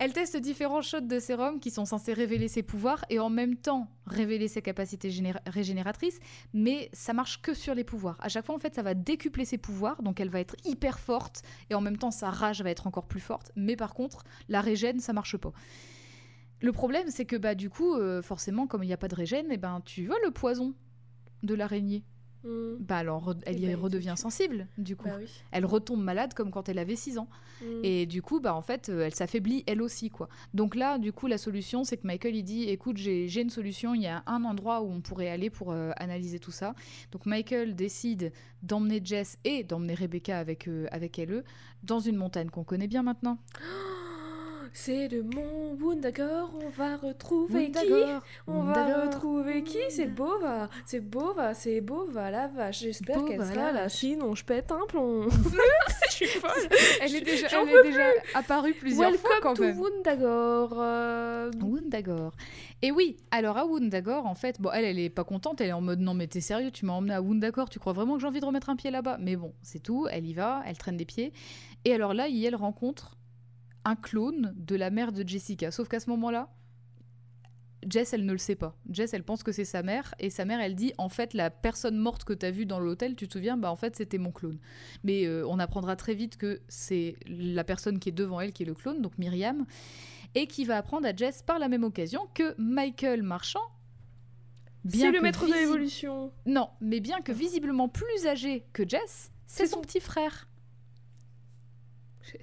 [0.00, 3.56] Elle teste différents shots de sérum qui sont censés révéler ses pouvoirs et en même
[3.56, 5.10] temps révéler ses capacités
[5.46, 6.20] régénératrices,
[6.52, 8.16] mais ça marche que sur les pouvoirs.
[8.20, 11.00] À chaque fois, en fait, ça va décupler ses pouvoirs, donc elle va être hyper
[11.00, 13.50] forte et en même temps, sa rage va être encore plus forte.
[13.56, 15.52] Mais par contre, la régène, ça marche pas.
[16.60, 19.16] Le problème, c'est que bah du coup, euh, forcément, comme il n'y a pas de
[19.16, 20.74] régène, eh ben tu vois le poison
[21.42, 22.04] de l'araignée.
[22.44, 22.76] Mm.
[22.80, 25.08] Bah alors, elle y redevient sensible, du coup.
[25.08, 25.18] Bah
[25.50, 27.28] elle retombe malade comme quand elle avait 6 ans.
[27.62, 27.66] Mm.
[27.82, 30.28] Et du coup, bah en fait, euh, elle s'affaiblit elle aussi, quoi.
[30.54, 33.94] Donc là, du coup, la solution, c'est que Michael, il dit, écoute, j'ai une solution,
[33.94, 36.74] il y a un endroit où on pourrait aller pour euh, analyser tout ça.
[37.12, 38.32] Donc Michael décide
[38.62, 41.44] d'emmener Jess et d'emmener Rebecca avec, euh, avec elle
[41.82, 43.38] dans une montagne qu'on connaît bien maintenant.
[44.72, 47.92] C'est le mont Wundagore, on va retrouver qui
[48.46, 49.78] On va retrouver qui?
[49.90, 52.80] C'est Bova, c'est Bova, c'est Bova la vache.
[52.80, 55.28] J'espère qu'elle sera là, sinon je pète un plomb.
[56.10, 56.50] je suis folle.
[57.00, 59.78] Elle est déjà, elle est déjà apparue plusieurs fois quand même.
[59.78, 60.74] Wundagore.
[60.78, 61.50] Euh.
[61.60, 62.32] Wundagore.
[62.82, 65.72] Et oui, alors à Wundagore, en fait, bon, elle, elle est pas contente, elle est
[65.72, 68.20] en mode non, mais t'es sérieux, tu m'as emmené à Wundagore, tu crois vraiment que
[68.20, 69.18] j'ai envie de remettre un pied là-bas?
[69.20, 71.32] Mais bon, c'est tout, elle y va, elle traîne des pieds.
[71.84, 73.17] Et alors là, elle rencontre
[73.88, 75.70] un clone de la mère de Jessica.
[75.70, 76.50] Sauf qu'à ce moment-là,
[77.88, 78.76] Jess, elle ne le sait pas.
[78.90, 81.48] Jess, elle pense que c'est sa mère, et sa mère, elle dit en fait, la
[81.48, 84.18] personne morte que tu as vue dans l'hôtel, tu te souviens, bah en fait, c'était
[84.18, 84.58] mon clone.
[85.04, 88.64] Mais euh, on apprendra très vite que c'est la personne qui est devant elle qui
[88.64, 89.64] est le clone, donc Myriam,
[90.34, 93.62] et qui va apprendre à Jess par la même occasion que Michael Marchand.
[94.88, 96.32] C'est le maître de l'évolution.
[96.46, 100.48] Non, mais bien que visiblement plus âgé que Jess, c'est son petit frère.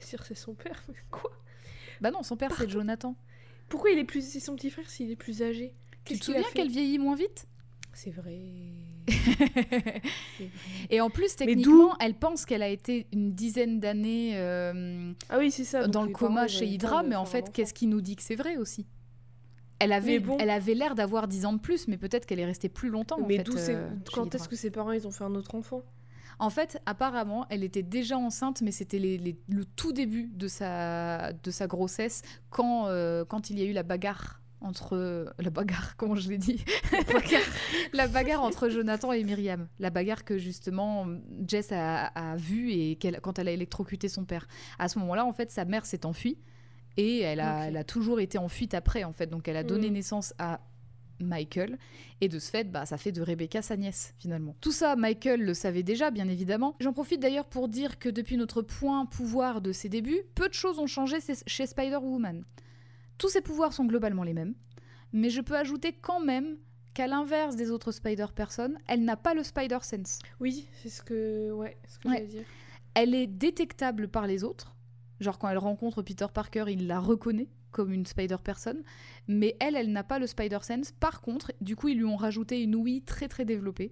[0.10, 1.32] Dire c'est son père, mais quoi?
[2.02, 3.16] Bah non, son père c'est Jonathan.
[3.70, 5.74] Pourquoi il est plus c'est son petit frère s'il est plus âgé?
[6.04, 7.48] Tu te souviens qu'elle vieillit moins vite?
[7.96, 8.42] C'est vrai.
[10.90, 15.50] Et en plus, techniquement, elle pense qu'elle a été une dizaine d'années euh, ah oui,
[15.50, 18.24] c'est ça, dans le coma chez Hydra, mais en fait, qu'est-ce qui nous dit que
[18.24, 18.86] c'est vrai aussi?
[19.80, 22.70] Elle avait, elle avait l'air d'avoir 10 ans de plus, mais peut-être qu'elle est restée
[22.70, 23.18] plus longtemps.
[23.28, 25.82] Mais d'où euh, quand est-ce que ses parents ils ont fait un autre enfant?
[26.40, 31.52] En fait, apparemment, elle était déjà enceinte, mais c'était le tout début de sa, de
[31.52, 36.16] sa grossesse quand, euh, quand il y a eu la bagarre entre la bagarre, comment
[36.16, 36.64] je l'ai dit,
[37.94, 41.06] la bagarre, entre Jonathan et Myriam, la bagarre que justement
[41.48, 44.48] Jess a, a vue et quand elle a électrocuté son père.
[44.80, 46.38] À ce moment-là, en fait, sa mère s'est enfuie
[46.98, 49.28] et elle a, elle a, toujours été en fuite après, en fait.
[49.28, 49.94] Donc, elle a donné mm.
[49.94, 50.62] naissance à
[51.20, 51.78] Michael.
[52.22, 54.56] Et de ce fait, bah, ça fait de Rebecca sa nièce, finalement.
[54.62, 56.76] Tout ça, Michael le savait déjà, bien évidemment.
[56.80, 60.54] J'en profite d'ailleurs pour dire que depuis notre point pouvoir de ses débuts, peu de
[60.54, 62.44] choses ont changé chez Spider-Woman.
[63.18, 64.56] Tous ses pouvoirs sont globalement les mêmes,
[65.14, 66.58] mais je peux ajouter quand même
[66.94, 70.20] qu'à l'inverse des autres Spider-Personnes, elle n'a pas le Spider-Sense.
[70.40, 72.44] Oui, c'est ce que, ouais, ce que dire.
[72.94, 74.76] Elle est détectable par les autres.
[75.20, 78.78] Genre quand elle rencontre Peter Parker, il la reconnaît comme une Spider-Person,
[79.28, 80.94] mais elle, elle n'a pas le Spider-Sense.
[80.94, 83.92] Par contre, du coup, ils lui ont rajouté une ouïe très très développée.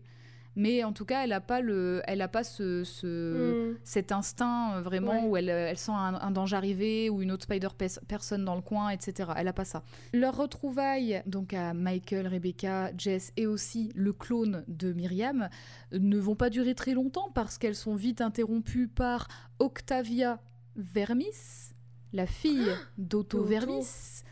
[0.56, 3.78] Mais en tout cas, elle n'a pas, le, elle a pas ce, ce mm.
[3.84, 8.38] cet instinct euh, vraiment où elle, elle sent un, danger arriver ou une autre Spider-Person
[8.40, 9.32] dans le coin, etc.
[9.36, 9.84] Elle n'a pas ça.
[10.14, 15.50] Leur retrouvaille, donc à Michael, Rebecca, Jess et aussi le clone de Myriam,
[15.92, 19.28] ne vont pas durer très longtemps parce qu'elles sont vite interrompues par
[19.60, 20.40] Octavia
[20.76, 21.73] Vermis,
[22.14, 24.24] la fille d'Otto Vermis,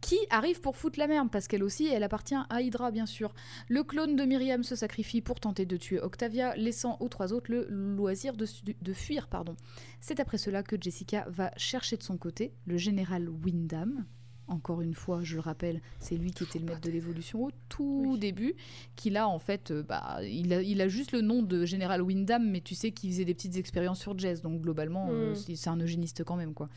[0.00, 3.32] qui arrive pour foutre la merde, parce qu'elle aussi, elle appartient à Hydra, bien sûr.
[3.68, 7.50] Le clone de Myriam se sacrifie pour tenter de tuer Octavia, laissant aux trois autres
[7.50, 8.46] le loisir de,
[8.82, 9.28] de fuir.
[9.28, 9.56] pardon.
[10.00, 14.04] C'est après cela que Jessica va chercher de son côté le général Windham,
[14.48, 17.50] encore une fois, je le rappelle, c'est lui qui était le maître de l'évolution au
[17.68, 18.54] tout début,
[18.96, 22.02] qui là, en fait, euh, bah, il, a, il a juste le nom de Général
[22.02, 25.54] Windham, mais tu sais qu'il faisait des petites expériences sur Jess, donc globalement, euh, mm.
[25.56, 26.68] c'est un eugéniste quand même, quoi.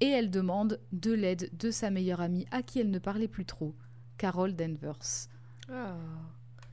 [0.00, 3.44] Et elle demande de l'aide de sa meilleure amie, à qui elle ne parlait plus
[3.44, 3.74] trop,
[4.16, 5.28] Carol Danvers.
[5.70, 5.96] Ah.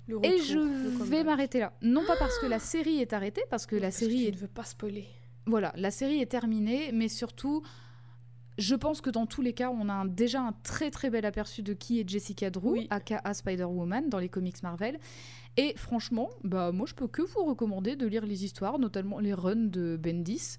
[0.07, 1.73] Le Et je le vais m'arrêter là.
[1.81, 4.31] Non pas parce que la série est arrêtée, parce que la Parce série tu est
[4.31, 5.05] ne veux pas spoiler.
[5.47, 7.63] voilà, la série est terminée, mais surtout,
[8.59, 11.25] je pense que dans tous les cas, on a un- déjà un très très bel
[11.25, 12.87] aperçu de qui est Jessica Drew, Oui.
[12.91, 14.99] aka Spider-Woman, dans les comics Marvel.
[15.57, 19.33] Et franchement, bah moi je peux que vous recommander de lire les histoires, notamment les
[19.33, 20.57] runs de Bendis.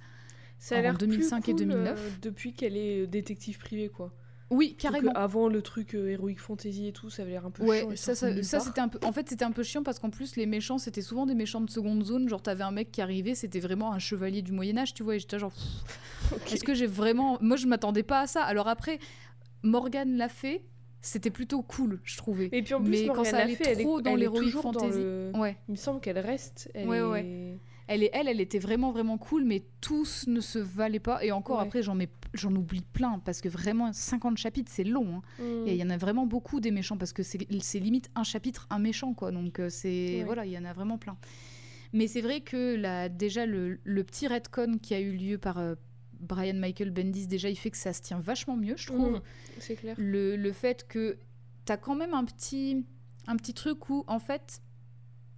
[0.58, 1.98] Ça a l'air 2005 plus et cool, 2009.
[2.00, 4.12] euh, depuis qu'elle est euh, détective privée, quoi.
[4.48, 5.10] Oui, carrément.
[5.16, 7.90] Avant le truc euh, Heroic Fantasy et tout, ça avait l'air un peu Ouais, chiant.
[7.90, 9.00] et ça, ça, ça, c'était un peu.
[9.04, 11.60] En fait, c'était un peu chiant parce qu'en plus, les méchants, c'était souvent des méchants
[11.60, 12.28] de seconde zone.
[12.28, 15.16] Genre, t'avais un mec qui arrivait, c'était vraiment un chevalier du Moyen-Âge, tu vois.
[15.16, 15.52] Et j'étais genre,
[16.52, 17.38] est-ce que j'ai vraiment.
[17.40, 18.42] Moi, je m'attendais pas à ça.
[18.44, 19.00] Alors après,
[19.64, 20.62] Morgane l'a fait,
[21.00, 22.48] c'était plutôt cool, je trouvais.
[22.52, 24.12] Et puis en plus, Mais quand Morgane ça l'a allait fait, elle est- trop dans
[24.14, 24.98] elle est dans fantasy.
[24.98, 26.70] le- Ouais, Il me semble qu'elle reste.
[26.74, 27.02] Elle Ouais, est...
[27.02, 27.58] ouais.
[27.88, 31.24] Elle, est, elle, elle était vraiment, vraiment cool, mais tous ne se valaient pas.
[31.24, 31.64] Et encore Ouais.
[31.64, 35.22] après, j'en oublie plein parce que vraiment, 50 chapitres, c'est long.
[35.38, 35.42] hein.
[35.42, 35.66] Mm.
[35.68, 38.66] Et il y en a vraiment beaucoup des méchants parce que c'est limite un chapitre,
[38.70, 39.30] un méchant, quoi.
[39.30, 40.24] Donc euh, c'est Ouais.
[40.24, 41.16] voilà, il y en a vraiment plein.
[41.92, 45.58] Mais c'est vrai que la, déjà le, le petit retcon qui a eu lieu par
[45.58, 45.76] euh,
[46.20, 49.12] Brian Michael Bendis, déjà il fait que ça se tient vachement mieux, je trouve.
[49.18, 49.22] Mm.
[49.60, 49.94] C'est clair.
[49.98, 51.18] Le, le fait que
[51.64, 52.84] t'as quand même un petit,
[53.28, 54.60] un petit truc où en fait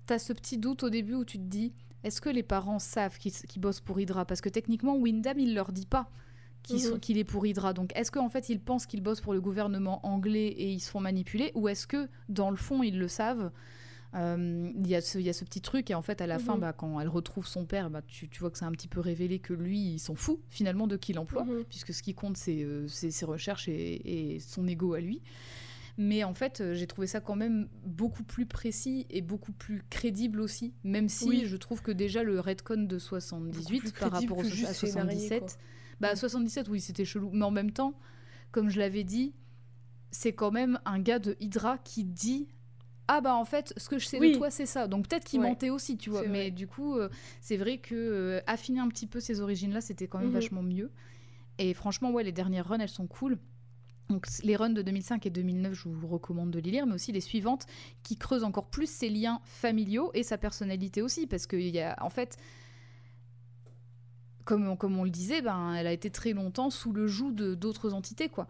[0.06, 3.18] t'as ce petit doute au début où tu te dis est-ce que les parents savent
[3.18, 4.24] qu'ils bossent pour Hydra?
[4.24, 6.10] Parce que techniquement, Windham, il leur dit pas
[6.62, 7.00] qu'il Mhm.
[7.00, 7.72] qu'il est pour Hydra.
[7.72, 10.90] Donc, est-ce qu'en fait, ils pensent qu'ils bossent pour le gouvernement anglais et ils se
[10.90, 11.52] font manipuler?
[11.54, 13.50] Ou est-ce que, dans le fond, ils le savent?
[14.14, 16.26] Euh, Il y, a ce- il y a ce petit truc, et en fait, à
[16.26, 16.60] la fin, Mhm.
[16.60, 19.00] bah, quand elle retrouve son père, bah, tu, tu vois que c'est un petit peu
[19.00, 21.64] révélé que lui, il s'en fout finalement de qui l'emploie Mhm.
[21.68, 25.20] puisque ce qui compte, c'est euh, c'est ses recherches et, et son ego à lui.
[26.00, 29.82] Mais en fait, euh, j'ai trouvé ça quand même beaucoup plus précis et beaucoup plus
[29.90, 31.42] crédible aussi, même si Oui.
[31.44, 34.98] je trouve que déjà le retcon de 78 plus par rapport au, à c'est une
[34.98, 35.48] araignée, 77, quoi.
[36.00, 36.16] bah Mm.
[36.16, 37.94] 77 oui c'était chelou, mais en même temps,
[38.52, 39.34] comme je l'avais dit,
[40.12, 42.46] c'est quand même un gars de Hydra qui dit
[43.08, 44.32] ah bah en fait ce que je sais Oui.
[44.32, 45.48] de toi c'est ça donc peut-être qu'il Ouais.
[45.48, 46.50] mentait aussi tu vois mais vrai.
[46.50, 47.08] du coup euh,
[47.40, 50.34] c'est vrai que euh, affiner un petit peu ces origines là c'était quand même Mhm.
[50.34, 50.90] vachement mieux
[51.58, 53.38] et franchement ouais les dernières runs elles sont cool
[54.08, 57.12] donc les runs de 2005 et 2009 je vous recommande de les lire mais aussi
[57.12, 57.66] les suivantes
[58.02, 61.96] qui creusent encore plus ses liens familiaux et sa personnalité aussi parce qu'il y a
[62.02, 62.38] en fait
[64.48, 68.28] comme on, le disait, ben, elle a été très longtemps sous le joug d'autres entités.
[68.28, 68.48] quoi.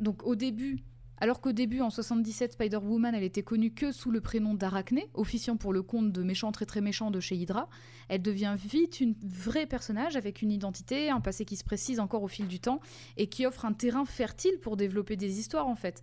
[0.00, 0.82] Donc au début,
[1.18, 5.56] alors qu'au début, en 77, Spider-Woman, elle était connue que sous le prénom d'Arachné, officiant
[5.56, 7.68] pour le compte de méchants très très méchants de chez Hydra,
[8.08, 12.22] elle devient vite une vraie personnage avec une identité, un passé qui se précise encore
[12.22, 12.80] au fil du temps
[13.16, 16.02] et qui offre un terrain fertile pour développer des histoires en fait.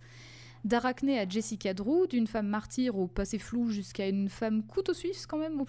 [0.64, 5.26] D'Arachné à Jessica Drew, d'une femme martyre au passé flou jusqu'à une femme couteau suisse
[5.26, 5.66] quand même aux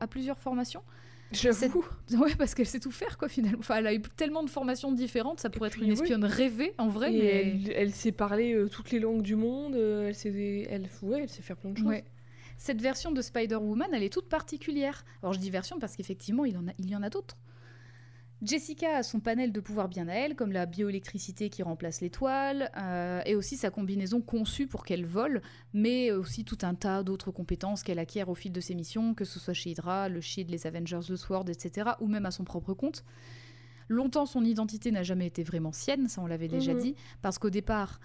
[0.00, 0.82] à plusieurs formations.
[1.32, 1.84] J'avoue.
[2.12, 3.58] Ouais, parce qu'elle sait tout faire, quoi, finalement.
[3.58, 6.88] Enfin, elle a eu tellement de formations différentes, ça pourrait être une espionne rêvée, en
[6.88, 7.26] vrai, Et mais...
[7.66, 9.74] elle, elle sait parler euh, toutes les langues du monde.
[9.74, 11.86] euh, elle sait, elle, ouais, elle sait faire plein de choses.
[11.86, 12.04] Ouais.
[12.58, 15.04] Cette version de Spider-Woman, elle est toute particulière.
[15.22, 17.36] Alors, je dis version parce qu'effectivement, il, en a- il y en a d'autres.
[18.46, 22.70] Jessica a son panel de pouvoirs bien à elle, comme la bioélectricité qui remplace l'étoile,
[22.76, 25.42] euh, et aussi sa combinaison conçue pour qu'elle vole,
[25.74, 29.24] mais aussi tout un tas d'autres compétences qu'elle acquiert au fil de ses missions, que
[29.24, 32.44] ce soit chez Hydra, le Shield, les Avengers, le Sword, etc., ou même à son
[32.44, 33.04] propre compte.
[33.88, 36.78] Longtemps, son identité n'a jamais été vraiment sienne, ça on l'avait déjà Mhm.
[36.80, 38.00] dit, parce qu'au départ,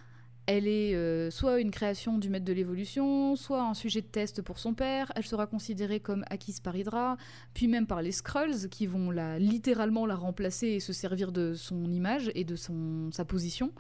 [0.48, 4.42] elle est euh, soit une création du maître de l'évolution, soit un sujet de test
[4.42, 5.12] pour son père.
[5.16, 7.18] Elle sera considérée comme acquise par Hydra,
[7.54, 11.54] puis même par les Skrulls qui vont la, littéralement la remplacer et se servir de
[11.54, 13.72] son image et de son, sa position.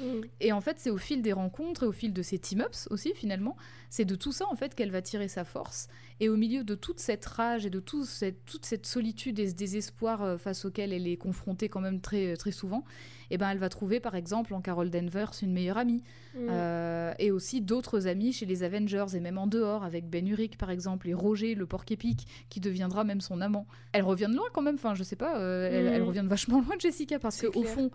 [0.00, 0.20] Mm.
[0.40, 3.12] Et en fait, c'est au fil des rencontres et au fil de ses team-ups aussi,
[3.14, 3.56] finalement,
[3.90, 5.88] c'est de tout ça en fait qu'elle va tirer sa force.
[6.20, 9.48] Et au milieu de toute cette rage et de tout cette, toute cette solitude et
[9.48, 12.84] ce désespoir euh, face auquel elle est confrontée quand même très, très souvent,
[13.30, 16.02] et ben elle va trouver par exemple en Carol Danvers une meilleure amie.
[16.34, 16.48] Mm.
[16.50, 20.56] Euh, et aussi d'autres amis chez les Avengers et même en dehors avec Ben Urich
[20.56, 23.66] par exemple et Roger le porc épic qui deviendra même son amant.
[23.92, 26.28] Elle revient de loin quand même, enfin je sais pas, euh, elle, elle revient de
[26.28, 27.74] vachement loin de Jessica parce C'est que au clair.
[27.74, 27.90] fond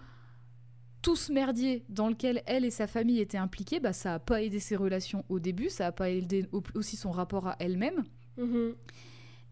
[1.07, 4.41] tout ce merdier dans lequel elle et sa famille étaient impliqués, bah, ça a pas
[4.43, 8.03] aidé ses relations au début, ça a pas aidé au- aussi son rapport à elle-même.
[8.37, 8.73] Mhm.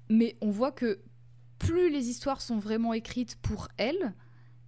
[0.09, 0.99] Mais on voit que
[1.57, 4.13] plus les histoires sont vraiment écrites pour elle,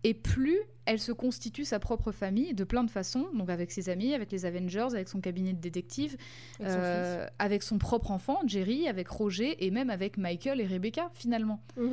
[0.05, 3.89] et plus elle se constitue sa propre famille de plein de façons, donc avec ses
[3.89, 6.15] amis, avec les Avengers, avec son cabinet de détective,
[6.61, 10.65] Avec son euh, avec son propre enfant, Jerry, avec Roger, et même avec Michael et
[10.65, 11.59] Rebecca, finalement.
[11.75, 11.83] fils.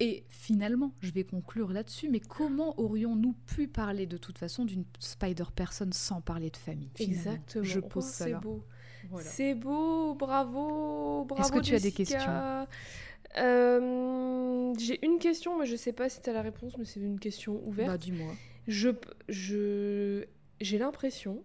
[0.00, 4.84] Et finalement, je vais conclure là-dessus, mais comment aurions-nous pu parler de toute façon d'une
[5.00, 7.64] Spider-Person sans parler de famille Exactement.
[7.64, 8.64] Je pose Oh, ça C'est beau.
[9.10, 9.28] Voilà.
[9.28, 11.42] C'est beau, bravo, bravo.
[11.42, 12.68] Est-ce que tu as des Jessica.
[13.36, 17.00] Euh, J'ai une question, mais je sais pas si tu as la réponse, mais c'est
[17.00, 17.88] une question ouverte.
[17.90, 18.32] Bah, dis-moi.
[18.66, 18.90] Je,
[19.28, 20.24] je,
[20.60, 21.42] j'ai l'impression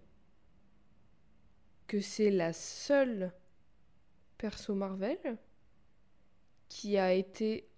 [1.86, 3.32] que c'est la seule
[4.38, 5.18] perso Marvel
[6.68, 7.68] qui a été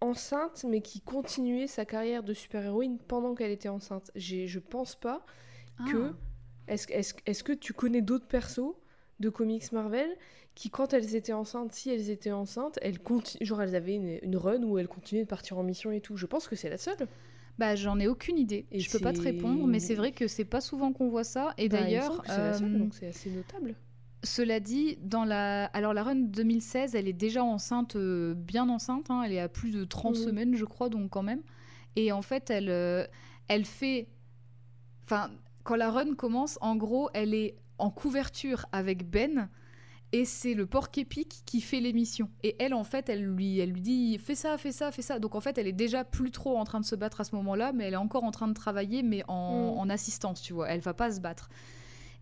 [0.00, 4.10] enceinte, mais qui continuait sa carrière de super-héroïne pendant qu'elle était enceinte.
[4.14, 5.24] Je pense pas
[5.90, 6.10] que.
[6.10, 6.16] Ah.
[6.68, 8.74] Est-ce, est-ce, est-ce que tu connais d'autres persos
[9.18, 10.08] de comics Marvel
[10.54, 12.98] qui, quand elles étaient enceintes, si elles étaient enceintes, elles
[13.40, 16.16] genre elles avaient une, une run où elles continuaient de partir en mission et tout.
[16.16, 17.08] Je pense que c'est la seule.
[17.58, 18.66] Bah, j'en ai aucune idée.
[18.70, 21.24] Et je peux pas te répondre, mais c'est vrai que c'est pas souvent qu'on voit
[21.24, 21.54] ça.
[21.58, 23.74] Et Bah, d'ailleurs, que c'est euh, donc c'est assez notable.
[24.22, 25.64] Cela dit, dans la...
[25.66, 29.48] Alors la run 2016, elle est déjà enceinte, euh, bien enceinte, hein, elle est à
[29.48, 30.22] plus de 30 Mhm.
[30.24, 31.42] semaines, je crois, donc quand même.
[31.96, 33.04] Et en fait, elle, euh,
[33.48, 34.08] elle fait...
[35.04, 35.30] Enfin,
[35.64, 39.48] quand la run commence, en gros, elle est en couverture avec Ben,
[40.12, 42.28] et c'est le porc épic qui fait l'émission.
[42.42, 45.18] Et elle, en fait, elle lui, elle lui dit fais ça, fais ça, fais ça.
[45.18, 47.34] Donc en fait, elle est déjà plus trop en train de se battre à ce
[47.36, 49.78] moment-là, mais elle est encore en train de travailler, mais en, Mhm.
[49.78, 50.68] en assistance, tu vois.
[50.68, 51.48] Elle va pas se battre.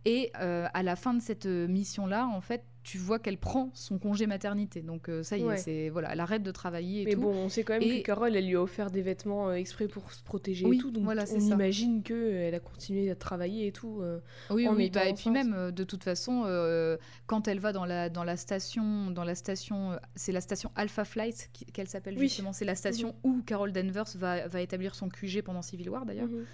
[0.09, 3.69] Et euh, à la fin de cette euh, mission-là, en fait, tu vois qu'elle prend
[3.75, 4.81] son congé maternité.
[4.81, 5.57] Donc euh, ça y est, Ouais.
[5.59, 7.21] c'est voilà, elle arrête de travailler et Mais tout.
[7.21, 9.89] bon, on sait quand même Et- que Carole, elle lui a offert des vêtements exprès
[9.89, 10.91] pour se protéger Oui, et tout.
[10.91, 11.55] Donc voilà, on ça.
[11.55, 14.01] imagine qu'elle a continué à travailler et tout.
[14.01, 14.21] euh.
[14.49, 17.85] Oui, en oui, bah, et puis même de toute façon, euh, quand elle va dans
[17.85, 22.29] la dans la station, dans la station, c'est la station Alpha Flight qu'elle s'appelle Oui.
[22.29, 22.55] justement.
[22.55, 26.29] C'est la station où Carol Danvers va, va établir son QG pendant Civil War d'ailleurs.
[26.29, 26.45] Mhm.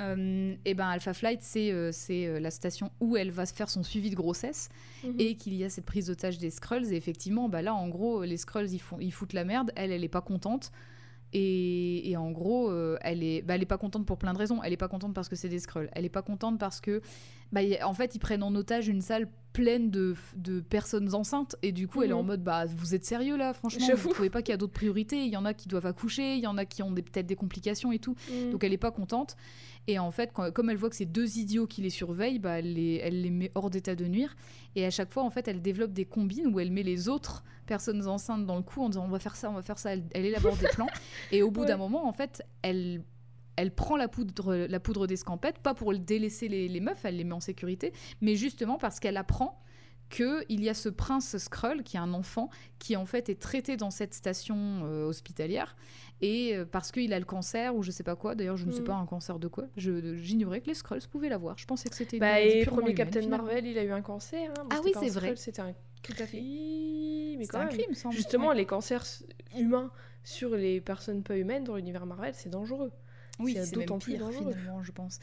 [0.00, 3.68] Euh, et ben Alpha Flight, c'est euh, euh, la station où elle va se faire
[3.68, 4.68] son suivi de grossesse
[5.04, 5.14] Mhm.
[5.18, 6.92] et qu'il y a cette prise d'otage des Skrulls.
[6.92, 9.72] Et effectivement, bah là, en gros, les Skrulls, ils, font, ils foutent la merde.
[9.76, 10.70] Elle, elle est pas contente.
[11.34, 12.72] Et, et en gros,
[13.02, 14.62] elle est, bah, elle est pas contente pour plein de raisons.
[14.62, 15.90] Elle est pas contente parce que c'est des Skrulls.
[15.92, 17.02] Elle est pas contente parce que,
[17.52, 21.56] bah, en fait, ils prennent en otage une salle pleine de, de personnes enceintes.
[21.62, 22.26] Et du coup, elle est en Mhm.
[22.26, 25.24] mode, bah, vous êtes sérieux là, franchement, vous trouvez pas qu'il y a d'autres priorités?
[25.24, 27.34] Il y en a qui doivent accoucher, il y en a qui ont peut-être des
[27.34, 28.14] complications et tout.
[28.30, 28.50] Mhm.
[28.52, 29.36] Donc elle est pas contente.
[29.86, 32.58] Et en fait, quand- comme elle voit que c'est deux idiots qui les surveillent, bah,
[32.58, 34.36] elle, les, elle les met hors d'état de nuire.
[34.76, 37.42] Et à chaque fois, en fait, elle développe des combines où elle met les autres
[37.64, 39.94] personnes enceintes dans le coup en disant on va faire ça, on va faire ça.
[39.94, 40.86] Elle, elle élabore des plans.
[41.32, 41.66] Et au bout Ouais.
[41.68, 43.02] d'un moment, en fait, elle
[43.60, 47.24] elle prend la poudre, la poudre d'escampette, pas pour délaisser les, les meufs, elle les
[47.24, 49.60] met en sécurité, mais justement parce qu'elle apprend
[50.10, 52.48] qu'il y a ce prince Skrull, qui est un enfant,
[52.78, 55.76] qui en fait est traité dans cette station euh, hospitalière,
[56.22, 58.72] et euh, parce qu'il a le cancer, ou je sais pas quoi, d'ailleurs je ne
[58.72, 58.84] sais Mm.
[58.84, 62.18] pas un cancer de quoi, j'ignorais que les Skrulls pouvaient l'avoir, je pensais que c'était
[62.18, 63.44] Bah, et premier humaine, Captain finalement.
[63.44, 64.50] Marvel, il a eu un cancer.
[64.58, 65.34] hein, Ah oui, c'est vrai.
[65.36, 67.36] C'était un crime.
[67.38, 67.76] Mais C'est quand un même.
[67.76, 68.12] crime.
[68.12, 68.54] Justement, Ouais.
[68.54, 69.04] les cancers
[69.56, 69.90] humains
[70.24, 72.92] sur les personnes pas humaines dans l'univers Marvel, c'est dangereux.
[73.40, 74.52] Oui, c'est d'autant plus pire dangereux.
[74.52, 75.18] finalement, je pense.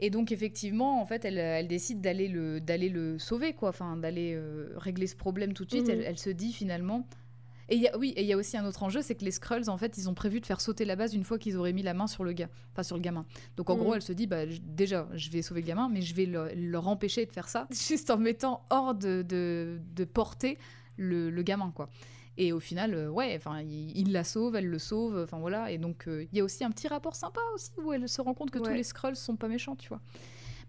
[0.00, 3.96] Et donc effectivement, en fait, elle, elle décide d'aller le d'aller le sauver, quoi, enfin
[3.96, 5.86] d'aller euh, régler ce problème tout de suite.
[5.88, 5.90] Mhm.
[5.94, 7.06] Elle, elle se dit finalement.
[7.70, 9.26] Et il y a, oui, et il y a aussi un autre enjeu, c'est que
[9.26, 11.58] les Skrulls, en fait, ils ont prévu de faire sauter la base une fois qu'ils
[11.58, 13.26] auraient mis la main sur le gars, enfin sur le gamin.
[13.58, 13.82] Donc en Mhm.
[13.82, 16.50] gros, elle se dit, bah déjà, je vais sauver le gamin, mais je vais le-
[16.54, 20.56] leur empêcher de faire ça, juste en mettant hors de, de, de portée
[20.96, 21.90] le, le gamin, quoi.
[22.40, 25.72] Et au final, euh, ouais, enfin, il, il la sauve, elle le sauve, enfin voilà.
[25.72, 28.20] Et donc, euh, il y a aussi un petit rapport sympa aussi où elle se
[28.22, 30.00] rend compte que tous les Skrulls sont pas méchants, tu vois.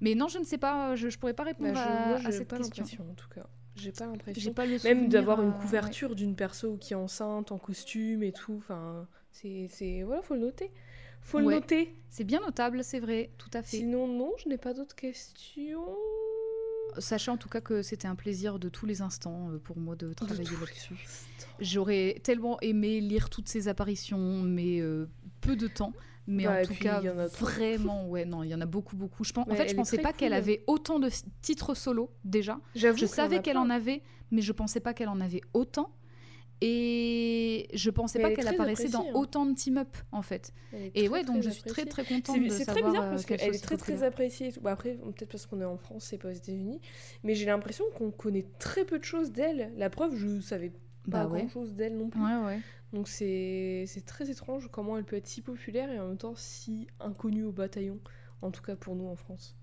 [0.02, 2.20] Mais non, je ne sais pas, je, je pourrais pas Bah, répondre je, à, moi,
[2.26, 3.06] à cette pas question.
[3.10, 3.46] en tout cas.
[3.76, 4.54] J'ai pas J'ai l'impression.
[4.54, 5.60] pas le Même d'avoir une euh, ouais.
[5.62, 8.56] couverture d'une perso qui est enceinte, en costume et tout.
[8.58, 9.68] Enfin, c'est.
[9.70, 10.72] c'est- Voilà, faut le noter.
[11.22, 11.44] Faut Ouais.
[11.44, 11.94] le noter.
[12.10, 13.78] C'est bien notable, c'est vrai, tout à fait.
[13.78, 15.86] Sinon, non, je n'ai pas d'autres questions.
[16.98, 19.96] Sachant en tout cas que c'était un plaisir de tous les instants euh, pour moi
[19.96, 20.96] de travailler là-dessus.
[21.60, 25.08] J'aurais tellement aimé lire toutes ces apparitions, mais euh,
[25.42, 25.94] peu de temps.
[26.28, 28.56] Mais Bah, en tout puis, cas, il y en a vraiment, ouais, non, il y
[28.56, 29.24] en a beaucoup, beaucoup.
[29.24, 31.10] Je pense, en fait, je pensais pas qu'elle avait autant de
[31.42, 32.60] titres solo déjà.
[32.76, 35.92] J'avoue Je savais qu'elle en avait, mais je pensais pas qu'elle en avait autant.
[36.62, 39.12] Et je pensais Mais pas qu'elle apparaissait dans hein.
[39.14, 40.54] autant de team-up, en fait.
[40.74, 41.90] Et très, ouais, donc je suis très appréciée.
[41.90, 44.48] très contente C'est de c'est très bizarre euh, parce qu'elle est très très appréciée.
[44.50, 46.82] et après, peut-être parce qu'on est en France, c'est pas aux États-Unis,
[47.24, 49.72] mais j'ai l'impression qu'on connaît très peu de choses d'elle.
[49.78, 50.76] La preuve, je savais pas
[51.06, 51.40] Bah ouais.
[51.40, 52.22] grand-chose d'elle non plus.
[52.22, 52.60] Ouais, ouais.
[52.92, 56.88] Donc c'est très étrange comment elle peut être si populaire et en même temps si
[57.00, 58.00] inconnue au bataillon,
[58.42, 59.56] en tout cas pour nous en France.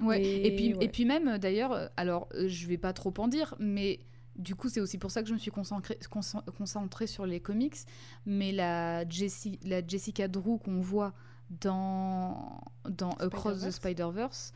[0.00, 0.18] Ouais.
[0.18, 3.28] Mais Et, puis, et puis même, d'ailleurs, euh, alors euh, je vais pas trop en
[3.28, 4.00] dire, mais
[4.36, 7.40] du coup, c'est aussi pour ça que je me suis concentrée, concen- concentrée sur les
[7.40, 7.76] comics.
[8.26, 11.12] Mais la, Jessie, la Jessica Drew qu'on voit
[11.50, 14.52] dans, dans Across the Spider-Verse.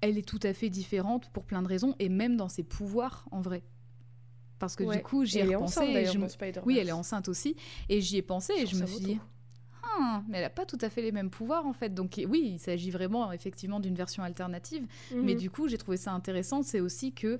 [0.00, 3.24] Elle est tout à fait différente pour plein de raisons, et même dans ses pouvoirs,
[3.30, 3.62] en vrai.
[4.58, 4.96] Parce que Ouais.
[4.98, 5.80] du coup, j'y ai elle est repensé.
[5.80, 6.26] enceinte et je me-.
[6.66, 7.56] Oui, elle est enceinte aussi.
[7.88, 9.18] Et j'y ai pensé et je me suis dit,
[9.82, 11.92] ah, mais elle a pas tout à fait les mêmes pouvoirs en fait.
[11.94, 14.86] Donc oui, il s'agit vraiment effectivement d'une version alternative.
[15.14, 15.40] Mais Mhm.
[15.40, 16.62] du coup, j'ai trouvé ça intéressant.
[16.62, 17.38] C'est aussi que,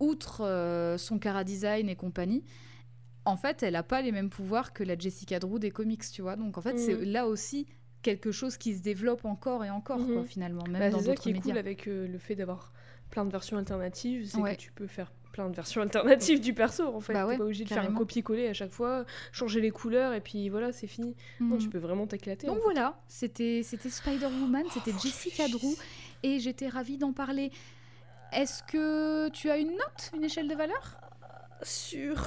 [0.00, 2.42] outre euh, son cara design et compagnie,
[3.26, 6.22] en fait, elle a pas les mêmes pouvoirs que la Jessica Drew des comics, tu
[6.22, 6.36] vois.
[6.36, 7.04] Donc en fait, c'est Mhm.
[7.04, 7.66] là aussi
[8.02, 10.26] quelque chose qui se développe encore et encore, quoi, Mhm.
[10.26, 11.52] finalement, même Bah, dans c'est ça d'autres qui est médias.
[11.52, 12.72] cool avec euh, le fait d'avoir
[13.10, 14.56] plein de versions alternatives, c'est Ouais.
[14.56, 17.12] que tu peux faire plein de versions alternatives du perso en fait.
[17.12, 20.12] Bah T'es ouais, pas obligé de faire un copier-coller à chaque fois, changer les couleurs
[20.14, 21.14] et puis voilà, c'est fini.
[21.40, 21.58] Non, Hmm.
[21.58, 22.48] tu peux vraiment t'éclater.
[22.48, 25.46] en Donc voilà, c'était c'était Spider-Woman, c'était Oh, Jessica.
[25.48, 25.76] Drew
[26.24, 27.52] et j'étais ravie d'en parler.
[28.32, 31.00] Est-ce que tu as une note, une échelle de valeur?
[31.62, 32.26] Sur.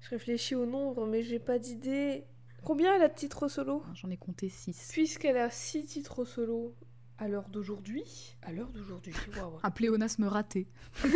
[0.00, 2.24] Je réfléchis au nombre, mais j'ai pas d'idée.
[2.64, 4.90] Combien elle a de titres solo J'en ai compté 6.
[4.92, 6.74] Puisqu'elle a 6 titres solo
[7.18, 8.36] à l'heure d'aujourd'hui.
[8.42, 9.58] À l'heure d'aujourd'hui, waouh.
[9.62, 10.66] Un pléonasme raté.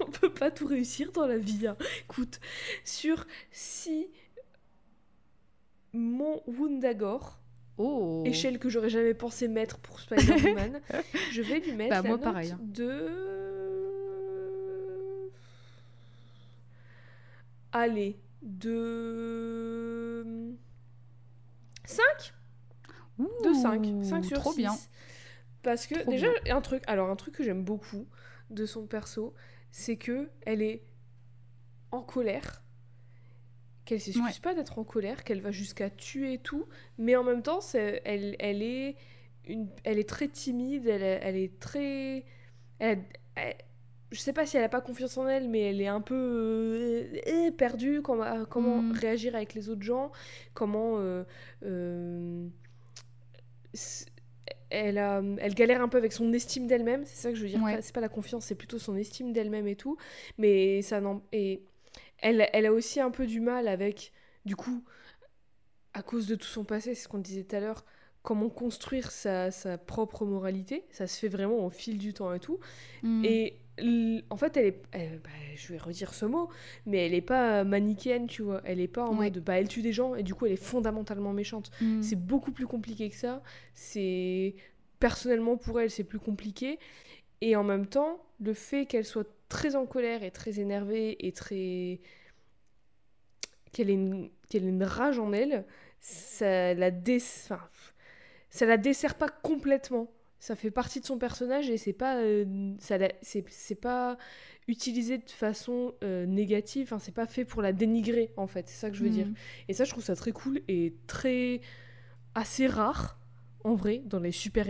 [0.00, 1.66] On peut pas tout réussir dans la vie.
[1.66, 1.76] hein.
[2.04, 2.40] Écoute,
[2.84, 4.08] sur 6
[5.92, 7.38] Mont Wundagore,
[7.78, 10.80] Oh échelle que j'aurais jamais pensé mettre pour Spider-Woman,
[11.32, 12.58] je vais lui mettre Bah, la moi, note pareil, hein.
[12.60, 13.08] de...
[17.72, 20.24] Allez, de...
[21.84, 22.34] 5
[23.18, 23.86] De 5.
[24.04, 24.56] 5 sur Trop 6.
[24.58, 24.72] bien.
[25.62, 28.06] Parce que Trop déjà, un truc, alors un truc que j'aime beaucoup
[28.50, 29.34] de son perso,
[29.70, 30.84] c'est que elle est
[31.90, 32.61] en colère,
[33.84, 34.30] qu'elle s'excuse Ouais.
[34.42, 36.66] pas d'être en colère, qu'elle va jusqu'à tuer et tout,
[36.98, 38.96] mais en même temps, elle, elle est
[39.46, 42.24] une, elle est très timide, elle, est- elle est très,
[42.78, 43.02] elle,
[43.34, 43.56] elle-
[44.12, 46.14] je sais pas si elle a pas confiance en elle, mais elle est un peu
[46.14, 48.02] euh, euh, perdue.
[48.02, 48.92] Comment, comment Mm.
[48.92, 50.12] réagir avec les autres gens
[50.54, 51.24] Comment euh,
[51.64, 52.46] euh,
[54.70, 57.04] elle, a, elle galère un peu avec son estime d'elle-même.
[57.06, 57.62] C'est ça que je veux dire.
[57.62, 57.80] Ouais.
[57.82, 59.96] C'est pas la confiance, c'est plutôt son estime d'elle-même et tout.
[60.38, 61.62] Mais ça n'en et
[62.22, 64.12] elle, elle a aussi un peu du mal avec,
[64.44, 64.82] du coup,
[65.94, 67.84] à cause de tout son passé, c'est ce qu'on disait tout à l'heure.
[68.22, 72.38] Comment construire sa, sa propre moralité, ça se fait vraiment au fil du temps et
[72.38, 72.60] tout.
[73.02, 73.24] Hmm.
[73.24, 73.58] Et
[74.30, 74.82] en fait, elle est.
[74.92, 76.48] elle- bah, je vais redire ce mot,
[76.86, 78.60] mais elle est pas manichéenne, tu vois.
[78.64, 79.24] Elle est pas en Ouais.
[79.30, 79.42] mode.
[79.42, 81.72] Bah, elle tue des gens et du coup, elle est fondamentalement méchante.
[81.80, 82.00] Hmm.
[82.00, 83.42] C'est beaucoup plus compliqué que ça.
[83.74, 84.54] C'est.
[85.00, 86.78] Personnellement, pour elle, c'est plus compliqué.
[87.40, 91.32] Et en même temps, le fait qu'elle soit très en colère et très énervée et
[91.32, 92.00] très.
[93.72, 95.64] qu'elle ait une, qu'elle ait une rage en elle,
[96.00, 97.16] ça la, dé...
[97.16, 97.60] enfin,
[98.50, 100.10] ça la dessert pas complètement.
[100.40, 104.18] Ça fait partie de son personnage et c'est pas, euh, ça la- c'est, c'est pas
[104.66, 106.84] utilisé de façon euh, négative.
[106.88, 108.68] Enfin, c'est pas fait pour la dénigrer en fait.
[108.68, 109.28] C'est ça que je veux dire.
[109.28, 109.34] Hmm.
[109.68, 111.60] Et ça, je trouve ça très cool et très
[112.34, 113.20] assez rare
[113.64, 114.68] en vrai dans les super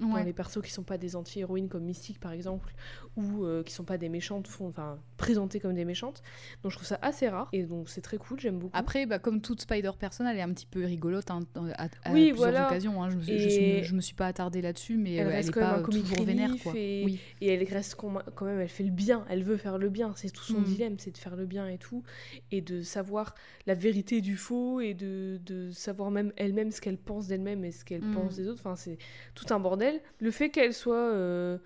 [0.00, 2.72] dans les persos qui sont pas des anti-héroïnes comme Mystique par exemple,
[3.16, 6.22] ou euh, qui sont pas des méchantes, font, enfin présentées comme des méchantes.
[6.62, 8.72] Donc je trouve ça assez rare et donc c'est très cool, j'aime beaucoup.
[8.76, 11.40] Après, bah, comme toute Spider person, elle est un petit peu rigolote hein,
[11.76, 12.66] à, à Oui, plusieurs voilà.
[12.68, 13.02] occasions.
[13.02, 13.10] hein.
[13.10, 15.30] Je, me suis, je, Et- suis- je me suis pas attardée là-dessus, mais Elle euh,
[15.32, 16.50] elle, est quand même pas un comic toujours vénère.
[16.62, 16.72] Quoi.
[16.76, 17.18] et- Oui.
[17.40, 20.30] Et elle reste quand même, elle fait le bien, elle veut faire le bien, c'est
[20.30, 20.64] tout son Mm.
[20.64, 22.02] dilemme, c'est de faire le bien et tout,
[22.50, 23.34] et de savoir
[23.66, 27.72] la vérité du faux, et de, de savoir même elle-même ce qu'elle pense d'elle-même et
[27.72, 28.14] ce qu'elle Mm.
[28.14, 28.98] pense des autres, enfin c'est
[29.34, 29.89] tout un bordel.
[30.18, 30.94] Le fait qu'elle soit...
[30.96, 31.58] euh,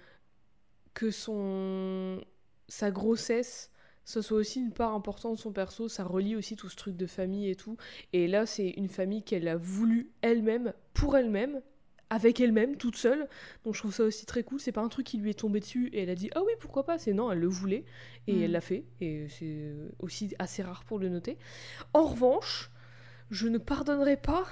[0.94, 2.20] que son...
[2.68, 3.70] sa grossesse...
[4.06, 6.94] Ce soit aussi une part importante de son perso, ça relie aussi tout ce truc
[6.94, 7.78] de famille et tout.
[8.12, 11.62] Et là, c'est une famille qu'elle a voulu elle-même, pour elle-même,
[12.10, 13.26] avec elle-même, toute seule.
[13.64, 14.60] Donc je trouve ça aussi très cool.
[14.60, 16.52] C'est pas un truc qui lui est tombé dessus et elle a dit ah oui
[16.60, 16.98] pourquoi pas.
[16.98, 17.86] C'est non, elle le voulait
[18.26, 18.42] et Mm.
[18.42, 18.84] elle l'a fait.
[19.00, 21.38] Et c'est aussi assez rare pour le noter.
[21.94, 22.70] En revanche,
[23.30, 24.44] je ne pardonnerai pas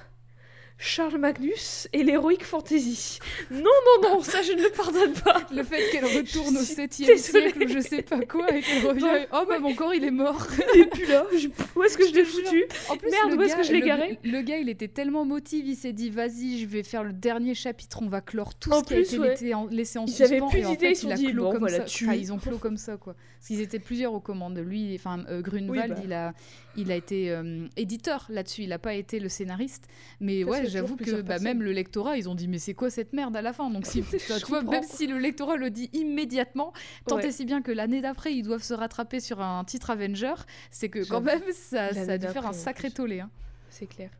[0.78, 3.18] Charles Magnus et l'Heroic Fantasy.
[3.52, 5.46] Non non non, ça je ne le pardonne pas.
[5.54, 7.18] Le fait qu'elle retourne au Je suis 7e désolée.
[7.50, 9.26] siècle ou je sais pas quoi et qu'elle revient.
[9.32, 10.46] Oh bah mon corps il est mort.
[10.74, 11.24] Il est plus là.
[11.36, 13.80] Je- Où est-ce que je l'ai foutu En plus, Merde, où est-ce que je l'ai
[13.82, 17.12] garé Le gars il était tellement motivé, il s'est dit vas-y, je vais faire le
[17.12, 19.28] dernier chapitre, on va clore tout En ce qui a plus, été ouais.
[19.28, 20.24] laissé en, laissé en Ils suspens.
[20.24, 21.84] avaient plus et en fait, ils a dit, clos bon, comme voilà, ça.
[21.84, 23.14] tu- Enfin, ils ont clos comme ça quoi.
[23.42, 24.56] Parce qu'ils étaient plusieurs aux commandes.
[24.56, 26.00] Lui, enfin euh, Grunwald, Oui, bah.
[26.04, 26.32] il a,
[26.76, 28.62] il a été euh, éditeur là-dessus.
[28.62, 29.88] Il a pas été le scénariste.
[30.20, 33.12] Mais ouais, j'avoue que bah, même le lectorat, ils ont dit mais c'est quoi cette
[33.12, 33.68] merde à la fin?
[33.68, 34.00] Donc si,
[34.38, 36.72] tu vois, même si le lectorat le dit immédiatement,
[37.08, 37.26] tant Ouais.
[37.26, 40.34] et si bien que l'année d'après ils doivent se rattraper sur un titre Avenger,
[40.70, 43.18] c'est que quand même ça, ça a dû faire un sacré tollé.
[43.20, 43.30] hein.
[43.70, 44.10] C'est clair.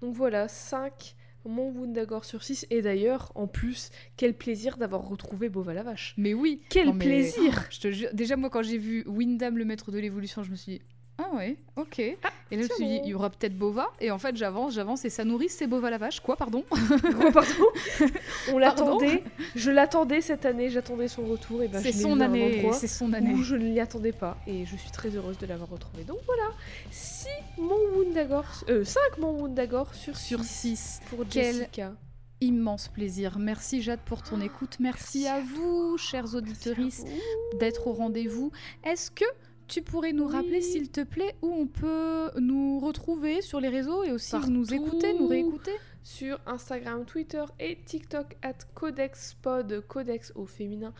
[0.00, 1.14] Donc voilà, 5
[1.44, 2.66] mon Wundagore sur 6.
[2.70, 6.14] Et d'ailleurs, en plus, quel plaisir d'avoir retrouvé Bova la vache.
[6.16, 9.56] Mais oui, Quel Non, mais- plaisir Je te jure, déjà moi quand j'ai vu Windham
[9.58, 10.82] le maître de l'évolution, je me suis dit
[11.22, 11.98] ah ouais, ok.
[11.98, 14.74] et là je me suis dit il y aura peut-être Bova et en fait j'avance,
[14.74, 16.64] j'avance et ça nourrit c'est Bova la vache quoi pardon.
[16.70, 17.66] Gros pardon.
[18.52, 19.22] On l'attendait.
[19.54, 21.62] Je l'attendais cette année, j'attendais son retour.
[21.62, 23.34] Et ben, c'est son année, c'est son année.
[23.34, 26.04] Où je ne l'y attendais pas et je suis très heureuse de l'avoir retrouvé.
[26.04, 26.50] Donc voilà,
[26.90, 27.28] 6
[27.58, 31.00] mon Wundagore, euh, 5 mon Wundagore sur Sur 6 6.
[31.10, 31.94] pour Quel Jessica.
[32.40, 33.38] Immense plaisir.
[33.38, 34.78] Merci Jade pour ton écoute.
[34.80, 37.58] Merci, merci à à vous, chers auditeurs, vous.
[37.58, 38.50] d'être au rendez-vous.
[38.84, 39.24] Est-ce que
[39.72, 44.04] Tu pourrais nous rappeler, s'il te plaît, où on peut nous retrouver sur les réseaux
[44.04, 45.72] et aussi nous écouter, nous réécouter?
[46.02, 50.92] Sur Instagram, Twitter et TikTok at CodexPod, Codex au féminin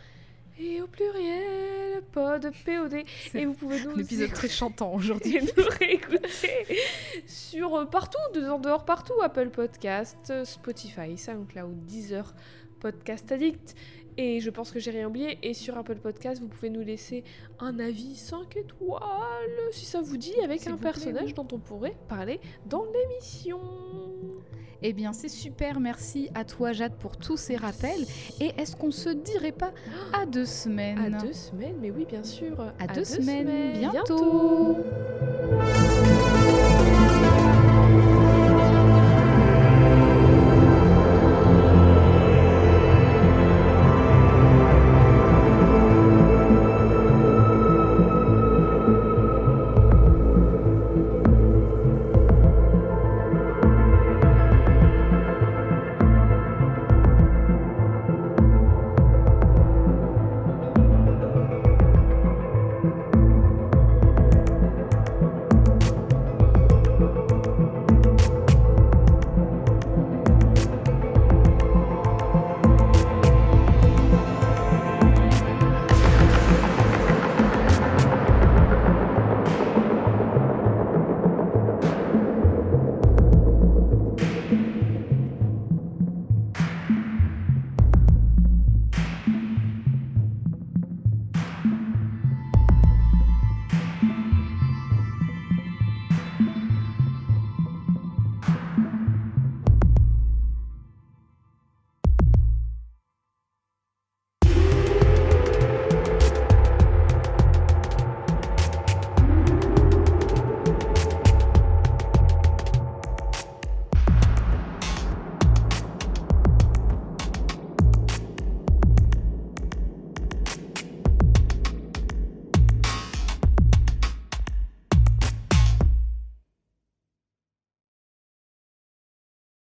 [0.59, 3.05] et au pluriel, pod, POD.
[3.35, 5.37] Et vous pouvez nous Un épisode très chantant aujourd'hui.
[5.37, 6.79] et nous réécouter
[7.27, 12.33] sur euh, partout, en dehors partout, Apple Podcast, Spotify, SoundCloud, Deezer,
[12.81, 13.75] Podcast Addict.
[14.17, 15.39] Et je pense que j'ai rien oublié.
[15.43, 17.25] Et sur Apple Podcast, vous pouvez nous laisser
[17.59, 19.01] un avis 5 étoiles,
[19.71, 21.35] si ça vous dit, avec un plaît, personnage oui.
[21.35, 23.61] dont on pourrait parler dans l'émission.
[24.83, 25.79] Eh bien, c'est super.
[25.79, 28.05] Merci à toi, Jade, pour tous ces rappels.
[28.41, 29.73] Et est-ce qu'on se dirait pas
[30.13, 32.61] à deux semaines À deux semaines, mais oui, bien sûr.
[32.81, 34.75] À deux semaines, bientôt.
[34.75, 34.77] bientôt.